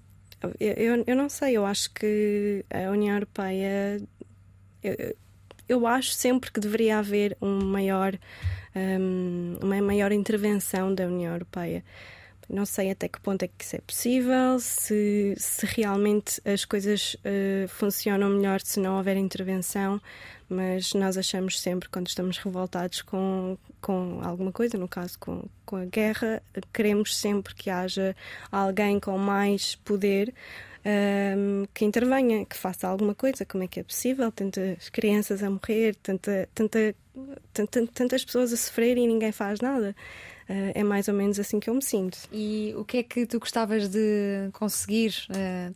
eu, 0.59 1.05
eu 1.07 1.17
não 1.17 1.29
sei, 1.29 1.57
eu 1.57 1.67
acho 1.67 1.93
que 1.93 2.65
a 2.71 2.91
União 2.91 3.15
Europeia. 3.15 4.01
Eu, 4.83 5.17
eu 5.69 5.87
acho 5.87 6.13
sempre 6.13 6.51
que 6.51 6.59
deveria 6.59 6.99
haver 6.99 7.37
um 7.41 7.65
maior 7.65 8.19
um, 8.75 9.59
uma 9.63 9.81
maior 9.81 10.13
intervenção 10.13 10.95
da 10.95 11.07
União 11.07 11.33
Europeia. 11.33 11.85
Não 12.49 12.67
sei 12.67 12.91
até 12.91 13.09
que 13.09 13.21
ponto 13.21 13.45
é 13.45 13.49
que 13.49 13.63
isso 13.63 13.77
é 13.77 13.81
possível, 13.81 14.59
se, 14.59 15.35
se 15.39 15.65
realmente 15.67 16.41
as 16.45 16.65
coisas 16.65 17.15
uh, 17.15 17.69
funcionam 17.69 18.29
melhor 18.29 18.61
se 18.61 18.81
não 18.81 18.97
houver 18.97 19.17
intervenção, 19.17 20.01
mas 20.49 20.93
nós 20.93 21.17
achamos 21.17 21.61
sempre, 21.61 21.89
quando 21.89 22.09
estamos 22.09 22.39
revoltados 22.39 23.03
com, 23.03 23.57
com 23.81 24.21
alguma 24.25 24.51
coisa, 24.51 24.77
no 24.77 24.89
caso 24.89 25.17
com, 25.21 25.45
com 25.65 25.77
a 25.77 25.85
guerra, 25.85 26.43
queremos 26.75 27.17
sempre 27.17 27.55
que 27.55 27.71
haja 27.71 28.17
alguém 28.51 28.99
com 28.99 29.17
mais 29.17 29.77
poder 29.77 30.35
que 31.75 31.85
intervenha, 31.85 32.45
que 32.47 32.57
faça 32.57 32.89
alguma 32.89 33.15
coisa, 33.15 33.45
como 33.45 33.63
é 33.63 33.69
que 33.69 33.81
é 33.81 33.83
possível? 33.83 34.33
Tantas 34.33 34.89
crianças 34.89 35.43
a 35.43 35.51
morrer, 35.51 35.95
tanta, 35.97 36.49
tanta, 36.55 36.95
tantas 37.93 38.25
pessoas 38.25 38.53
a 38.53 38.57
sofrer 38.57 38.97
e 38.97 39.07
ninguém 39.07 39.33
faz 39.33 39.61
nada. 39.61 39.95
Uh, 40.49 40.73
é 40.75 40.83
mais 40.83 41.07
ou 41.09 41.15
menos 41.15 41.39
assim 41.39 41.61
que 41.61 41.71
eu 41.71 41.75
me 41.75 41.83
sinto. 41.83 42.19
E 42.33 42.75
o 42.77 42.85
que 42.85 42.99
é 42.99 43.03
que 43.03 43.27
tu 43.27 43.39
gostavas 43.39 43.89
de 43.89 44.51
conseguir 44.53 45.15
uh, 45.31 45.75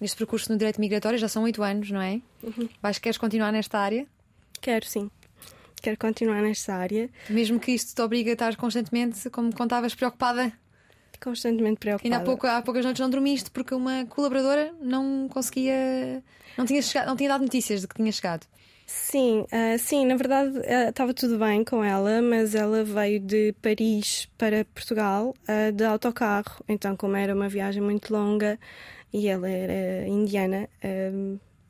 neste 0.00 0.16
percurso 0.16 0.50
no 0.50 0.58
direito 0.58 0.80
migratório? 0.80 1.18
Já 1.18 1.28
são 1.28 1.42
oito 1.44 1.62
anos, 1.62 1.90
não 1.90 2.00
é? 2.00 2.20
Uhum. 2.42 2.68
Vais, 2.80 2.98
queres 2.98 3.18
continuar 3.18 3.52
nesta 3.52 3.78
área? 3.78 4.06
Quero, 4.60 4.86
sim. 4.86 5.10
Quero 5.82 5.98
continuar 5.98 6.40
nesta 6.40 6.74
área. 6.74 7.10
Mesmo 7.28 7.60
que 7.60 7.72
isto 7.72 7.94
te 7.94 8.00
obrigue 8.00 8.30
a 8.30 8.32
estar 8.32 8.56
constantemente, 8.56 9.28
como 9.28 9.54
contavas, 9.54 9.94
preocupada 9.94 10.52
constantemente 11.24 11.78
preocupada. 11.78 12.14
Ainda 12.14 12.22
há, 12.22 12.24
pouco, 12.24 12.46
há 12.46 12.60
poucas 12.60 12.84
noites 12.84 13.00
não 13.00 13.08
dormiste 13.08 13.50
porque 13.50 13.74
uma 13.74 14.04
colaboradora 14.06 14.74
não 14.80 15.26
conseguia. 15.28 16.22
não 16.56 16.66
tinha, 16.66 16.82
chegado, 16.82 17.06
não 17.06 17.16
tinha 17.16 17.30
dado 17.30 17.42
notícias 17.42 17.80
de 17.80 17.88
que 17.88 17.94
tinha 17.94 18.12
chegado. 18.12 18.46
Sim, 18.86 19.46
uh, 19.50 19.78
sim, 19.78 20.04
na 20.06 20.14
verdade 20.16 20.58
uh, 20.58 20.90
estava 20.90 21.14
tudo 21.14 21.38
bem 21.38 21.64
com 21.64 21.82
ela, 21.82 22.20
mas 22.20 22.54
ela 22.54 22.84
veio 22.84 23.18
de 23.18 23.52
Paris 23.62 24.26
para 24.36 24.64
Portugal 24.66 25.34
uh, 25.48 25.72
de 25.72 25.84
autocarro. 25.84 26.62
Então, 26.68 26.94
como 26.96 27.16
era 27.16 27.34
uma 27.34 27.48
viagem 27.48 27.82
muito 27.82 28.12
longa 28.12 28.58
e 29.12 29.26
ela 29.28 29.48
era 29.48 30.06
indiana, 30.08 30.68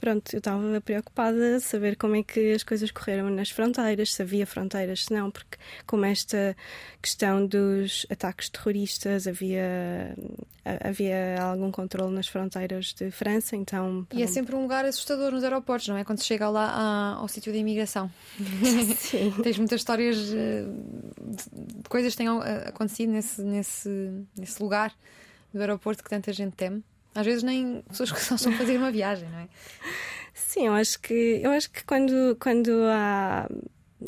pronto, 0.04 0.34
eu 0.34 0.38
estava 0.38 0.80
preocupada 0.82 1.56
a 1.56 1.60
saber 1.60 1.96
como 1.96 2.14
é 2.14 2.22
que 2.22 2.52
as 2.52 2.62
coisas 2.62 2.90
correram 2.90 3.30
nas 3.30 3.48
fronteiras, 3.48 4.12
se 4.12 4.20
havia 4.20 4.46
fronteiras, 4.46 5.06
se 5.06 5.14
não, 5.14 5.30
porque 5.30 5.56
como 5.86 6.04
esta 6.04 6.54
questão 7.00 7.46
dos 7.46 8.06
ataques 8.10 8.50
terroristas 8.50 9.26
havia 9.26 10.14
havia 10.82 11.42
algum 11.42 11.70
controle 11.70 12.14
nas 12.14 12.28
fronteiras 12.28 12.92
de 12.92 13.10
França, 13.10 13.56
então 13.56 14.06
e 14.12 14.22
é 14.22 14.26
sempre 14.26 14.54
um 14.54 14.62
lugar 14.62 14.84
assustador 14.84 15.32
nos 15.32 15.42
aeroportos, 15.42 15.88
não 15.88 15.96
é? 15.96 16.04
Quando 16.04 16.18
se 16.18 16.26
chega 16.26 16.50
lá 16.50 17.14
ao, 17.14 17.22
ao 17.22 17.28
sítio 17.28 17.50
de 17.50 17.58
imigração, 17.58 18.10
Sim. 18.96 19.32
tens 19.42 19.56
muitas 19.56 19.80
histórias 19.80 20.18
eh, 20.34 20.66
de 21.82 21.88
coisas 21.88 22.12
que 22.12 22.18
tenham 22.18 22.42
eh, 22.42 22.68
acontecido 22.68 23.10
nesse 23.10 23.42
nesse 23.42 24.22
nesse 24.36 24.62
lugar 24.62 24.94
do 25.52 25.60
aeroporto 25.60 26.04
que 26.04 26.10
tanta 26.10 26.30
gente 26.30 26.54
teme. 26.56 26.84
Às 27.14 27.26
vezes 27.26 27.42
nem 27.42 27.82
pessoas 27.82 28.10
que 28.10 28.20
só 28.20 28.34
estão 28.34 28.52
a 28.52 28.56
fazer 28.58 28.76
uma 28.76 28.90
viagem, 28.90 29.28
não 29.28 29.38
é? 29.38 29.48
Sim, 30.32 30.66
eu 30.66 30.72
acho 30.72 31.00
que 31.00 31.40
eu 31.42 31.50
acho 31.52 31.70
que 31.70 31.84
quando, 31.84 32.36
quando 32.40 32.70
há 32.90 33.48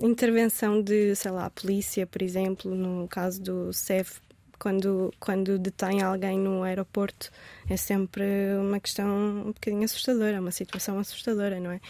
intervenção 0.03 0.83
de, 0.83 1.15
sei 1.15 1.31
lá, 1.31 1.47
a 1.47 1.51
polícia, 1.51 2.07
por 2.07 2.21
exemplo, 2.23 2.75
no 2.75 3.07
caso 3.09 3.41
do 3.41 3.73
CEF, 3.73 4.21
quando, 4.59 5.13
quando 5.21 5.59
detém 5.59 6.03
alguém 6.03 6.39
no 6.39 6.63
aeroporto, 6.63 7.31
é 7.69 7.77
sempre 7.77 8.25
uma 8.59 8.81
questão 8.81 9.07
um 9.47 9.53
bocadinho 9.53 9.85
assustadora, 9.85 10.41
uma 10.41 10.51
situação 10.51 10.99
assustadora, 10.99 11.61
não 11.61 11.71
é? 11.71 11.81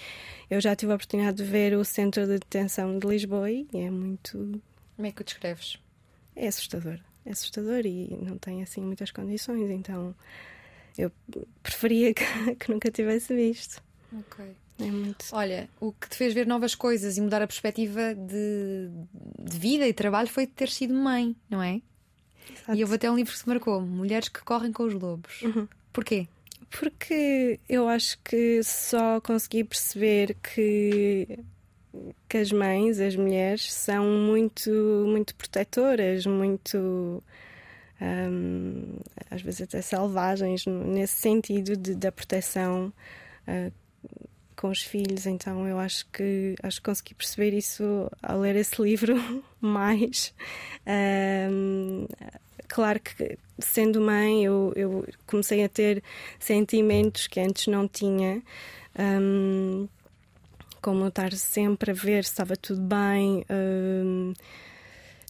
Eu 0.51 0.61
já 0.61 0.75
tive 0.77 0.93
a 0.93 0.97
oportunidade 0.97 1.39
de 1.39 1.45
ver 1.45 1.77
o 1.77 1.85
centro 1.85 2.27
de 2.27 2.39
detenção 2.39 2.99
de 2.99 3.07
Lisboa 3.07 3.51
e 3.51 3.67
é 3.75 3.91
muito. 3.91 4.61
Como 4.97 5.07
é 5.07 5.13
que 5.13 5.23
o 5.23 5.25
descreves? 5.25 5.79
É 6.35 6.49
assustador. 6.49 6.99
É 7.25 7.31
assustador 7.31 7.85
e 7.85 8.17
não 8.23 8.39
tem 8.39 8.63
assim 8.63 8.81
muitas 8.81 9.11
condições, 9.11 9.71
então 9.71 10.15
eu 10.99 11.13
preferia 11.63 12.13
que, 12.15 12.25
que 12.59 12.71
nunca 12.71 12.91
tivesse 12.91 13.35
visto. 13.35 13.83
Ok. 14.13 14.45
É 14.79 14.91
muito. 14.91 15.25
Olha, 15.33 15.69
o 15.81 15.93
que 15.93 16.09
te 16.09 16.17
fez 16.17 16.35
ver 16.35 16.47
novas 16.47 16.75
coisas 16.75 17.17
e 17.17 17.21
mudar 17.21 17.41
a 17.41 17.47
perspectiva 17.47 18.15
de, 18.15 18.91
de 19.39 19.59
vida 19.59 19.89
e 19.89 19.93
trabalho 19.93 20.29
foi 20.29 20.47
ter 20.47 20.69
sido 20.69 20.95
mãe, 20.95 21.35
não 21.49 21.63
é? 21.63 21.81
Exato. 22.51 22.75
E 22.75 22.83
houve 22.83 22.97
até 22.97 23.11
um 23.11 23.17
livro 23.17 23.33
que 23.33 23.39
se 23.39 23.49
marcou: 23.49 23.81
Mulheres 23.81 24.29
que 24.29 24.43
correm 24.43 24.73
com 24.73 24.85
os 24.85 24.95
lobos. 24.95 25.43
Uhum. 25.43 25.67
Porquê? 25.93 26.29
Porque 26.71 27.59
eu 27.69 27.89
acho 27.89 28.19
que 28.23 28.63
só 28.63 29.21
consegui 29.21 29.65
perceber 29.65 30.37
que, 30.43 31.39
que 32.29 32.37
as 32.37 32.53
mães, 32.53 33.01
as 33.01 33.17
mulheres, 33.17 33.73
são 33.73 34.05
muito, 34.05 34.71
muito 35.07 35.35
protetoras, 35.35 36.27
muito. 36.27 37.23
Hum, 38.01 38.99
às 39.31 39.43
vezes 39.43 39.63
até 39.63 39.83
selvagens, 39.83 40.67
nesse 40.67 41.15
sentido 41.15 41.77
de, 41.77 41.95
da 41.95 42.13
proteção 42.13 42.93
ah, 43.47 43.71
com 44.57 44.71
os 44.71 44.83
filhos. 44.83 45.27
Então 45.27 45.69
eu 45.69 45.79
acho 45.79 46.07
que, 46.11 46.57
acho 46.63 46.81
que 46.81 46.85
consegui 46.85 47.15
perceber 47.15 47.53
isso 47.53 48.11
ao 48.23 48.41
ler 48.41 48.57
esse 48.57 48.81
livro 48.83 49.15
mais. 49.61 50.35
Hum, 50.87 52.07
claro 52.67 52.99
que 53.01 53.39
sendo 53.59 54.01
mãe 54.01 54.45
eu, 54.45 54.73
eu 54.75 55.07
comecei 55.27 55.63
a 55.65 55.69
ter 55.69 56.03
sentimentos 56.39 57.27
que 57.27 57.41
antes 57.41 57.67
não 57.69 57.87
tinha 57.87 58.43
hum, 58.99 59.89
como 60.83 61.07
estar 61.07 61.33
sempre 61.33 61.91
a 61.91 61.95
ver 61.95 62.25
se 62.25 62.31
estava 62.31 62.57
tudo 62.57 62.81
bem 62.83 63.45
hum, 63.51 64.33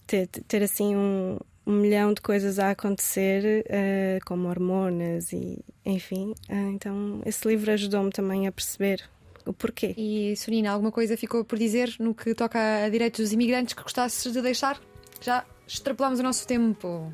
ter, 0.05 0.27
ter 0.27 0.63
assim 0.63 0.95
um, 0.95 1.37
um 1.67 1.73
milhão 1.73 2.13
de 2.13 2.21
coisas 2.21 2.57
a 2.57 2.71
acontecer 2.71 3.65
eh, 3.67 4.19
como 4.25 4.47
hormonas 4.47 5.33
e 5.33 5.59
enfim 5.85 6.33
Ah, 6.49 6.69
então 6.73 7.21
esse 7.25 7.45
livro 7.47 7.69
ajudou-me 7.71 8.09
também 8.09 8.47
a 8.47 8.51
perceber 8.51 9.03
o 9.45 9.51
porquê 9.53 9.93
E 9.97 10.35
Sonina, 10.37 10.71
alguma 10.71 10.91
coisa 10.91 11.17
ficou 11.17 11.43
por 11.43 11.59
dizer 11.59 11.93
no 11.99 12.15
que 12.15 12.33
toca 12.33 12.85
a 12.85 12.89
direitos 12.89 13.19
dos 13.19 13.33
imigrantes 13.33 13.73
que 13.73 13.83
gostasses 13.83 14.31
de 14.31 14.41
deixar? 14.41 14.79
Já 15.21 15.45
extrapolamos 15.67 16.19
o 16.19 16.23
nosso 16.23 16.47
tempo. 16.47 17.11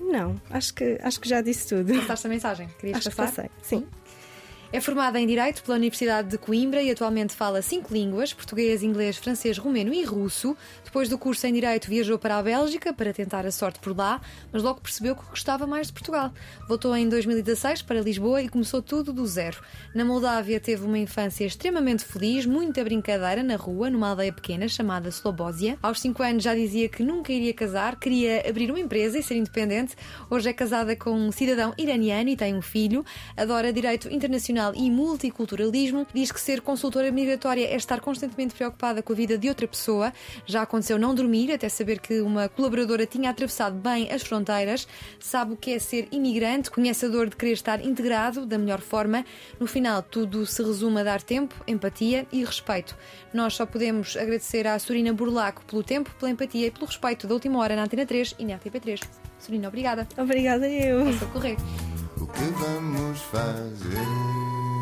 não 0.00 0.40
acho 0.50 0.74
que 0.74 0.98
acho 1.00 1.20
que 1.20 1.28
já 1.28 1.40
disse 1.40 1.68
tudo 1.68 1.94
Passaste 2.00 2.26
a 2.26 2.30
mensagem? 2.30 2.68
Querias 2.80 2.98
acho 2.98 3.10
que 3.10 3.16
passar? 3.16 3.48
passei 3.48 3.50
sim 3.62 3.86
É 4.74 4.80
formada 4.80 5.20
em 5.20 5.26
Direito 5.28 5.62
pela 5.62 5.76
Universidade 5.76 6.30
de 6.30 6.36
Coimbra 6.36 6.82
e 6.82 6.90
atualmente 6.90 7.32
fala 7.32 7.62
cinco 7.62 7.94
línguas: 7.94 8.32
português, 8.32 8.82
inglês, 8.82 9.16
francês, 9.16 9.56
romeno 9.56 9.94
e 9.94 10.02
russo. 10.02 10.56
Depois 10.84 11.08
do 11.08 11.16
curso 11.16 11.46
em 11.46 11.52
Direito, 11.52 11.88
viajou 11.88 12.18
para 12.18 12.38
a 12.38 12.42
Bélgica 12.42 12.92
para 12.92 13.12
tentar 13.12 13.46
a 13.46 13.52
sorte 13.52 13.78
por 13.78 13.96
lá, 13.96 14.20
mas 14.52 14.64
logo 14.64 14.80
percebeu 14.80 15.14
que 15.14 15.24
gostava 15.26 15.64
mais 15.64 15.86
de 15.86 15.92
Portugal. 15.92 16.32
Voltou 16.66 16.96
em 16.96 17.08
2016 17.08 17.82
para 17.82 18.00
Lisboa 18.00 18.42
e 18.42 18.48
começou 18.48 18.82
tudo 18.82 19.12
do 19.12 19.24
zero. 19.28 19.62
Na 19.94 20.04
Moldávia 20.04 20.58
teve 20.58 20.84
uma 20.84 20.98
infância 20.98 21.44
extremamente 21.44 22.04
feliz, 22.04 22.44
muita 22.44 22.82
brincadeira 22.82 23.44
na 23.44 23.54
rua, 23.54 23.88
numa 23.88 24.08
aldeia 24.08 24.32
pequena 24.32 24.66
chamada 24.66 25.08
Slobósia. 25.08 25.78
Aos 25.80 26.00
5 26.00 26.20
anos 26.20 26.42
já 26.42 26.52
dizia 26.52 26.88
que 26.88 27.04
nunca 27.04 27.32
iria 27.32 27.54
casar, 27.54 27.94
queria 27.94 28.42
abrir 28.44 28.72
uma 28.72 28.80
empresa 28.80 29.20
e 29.20 29.22
ser 29.22 29.36
independente. 29.36 29.94
Hoje 30.28 30.48
é 30.48 30.52
casada 30.52 30.96
com 30.96 31.12
um 31.12 31.30
cidadão 31.30 31.72
iraniano 31.78 32.30
e 32.30 32.36
tem 32.36 32.56
um 32.56 32.62
filho. 32.62 33.04
Adora 33.36 33.72
direito 33.72 34.12
internacional 34.12 34.63
e 34.74 34.90
multiculturalismo. 34.90 36.06
Diz 36.14 36.30
que 36.30 36.40
ser 36.40 36.60
consultora 36.60 37.10
migratória 37.10 37.66
é 37.66 37.76
estar 37.76 38.00
constantemente 38.00 38.54
preocupada 38.54 39.02
com 39.02 39.12
a 39.12 39.16
vida 39.16 39.36
de 39.36 39.48
outra 39.48 39.66
pessoa. 39.66 40.12
Já 40.46 40.62
aconteceu 40.62 40.98
não 40.98 41.14
dormir 41.14 41.52
até 41.52 41.68
saber 41.68 41.98
que 41.98 42.20
uma 42.20 42.48
colaboradora 42.48 43.04
tinha 43.06 43.30
atravessado 43.30 43.76
bem 43.76 44.10
as 44.10 44.22
fronteiras. 44.22 44.86
Sabe 45.18 45.54
o 45.54 45.56
que 45.56 45.72
é 45.72 45.78
ser 45.78 46.08
imigrante, 46.12 46.70
conhece 46.70 47.06
a 47.06 47.08
dor 47.08 47.28
de 47.28 47.36
querer 47.36 47.52
estar 47.52 47.84
integrado 47.84 48.46
da 48.46 48.56
melhor 48.56 48.80
forma. 48.80 49.24
No 49.58 49.66
final, 49.66 50.02
tudo 50.02 50.46
se 50.46 50.62
resume 50.62 51.00
a 51.00 51.04
dar 51.04 51.22
tempo, 51.22 51.54
empatia 51.66 52.26
e 52.32 52.44
respeito. 52.44 52.96
Nós 53.32 53.54
só 53.54 53.66
podemos 53.66 54.16
agradecer 54.16 54.66
à 54.66 54.78
Sorina 54.78 55.12
Burlaco 55.12 55.64
pelo 55.64 55.82
tempo, 55.82 56.14
pela 56.18 56.30
empatia 56.30 56.68
e 56.68 56.70
pelo 56.70 56.86
respeito 56.86 57.26
da 57.26 57.34
última 57.34 57.58
hora 57.58 57.74
na 57.74 57.82
Antena 57.82 58.06
3 58.06 58.36
e 58.38 58.44
na 58.44 58.58
RTP3. 58.58 59.00
Sorina, 59.38 59.68
obrigada. 59.68 60.06
obrigada 60.16 60.68
eu 60.68 61.04
Posso 61.04 61.26
correr 61.26 61.56
o 62.24 62.26
que 62.26 62.44
vamos 62.58 63.20
fazer? 63.20 64.73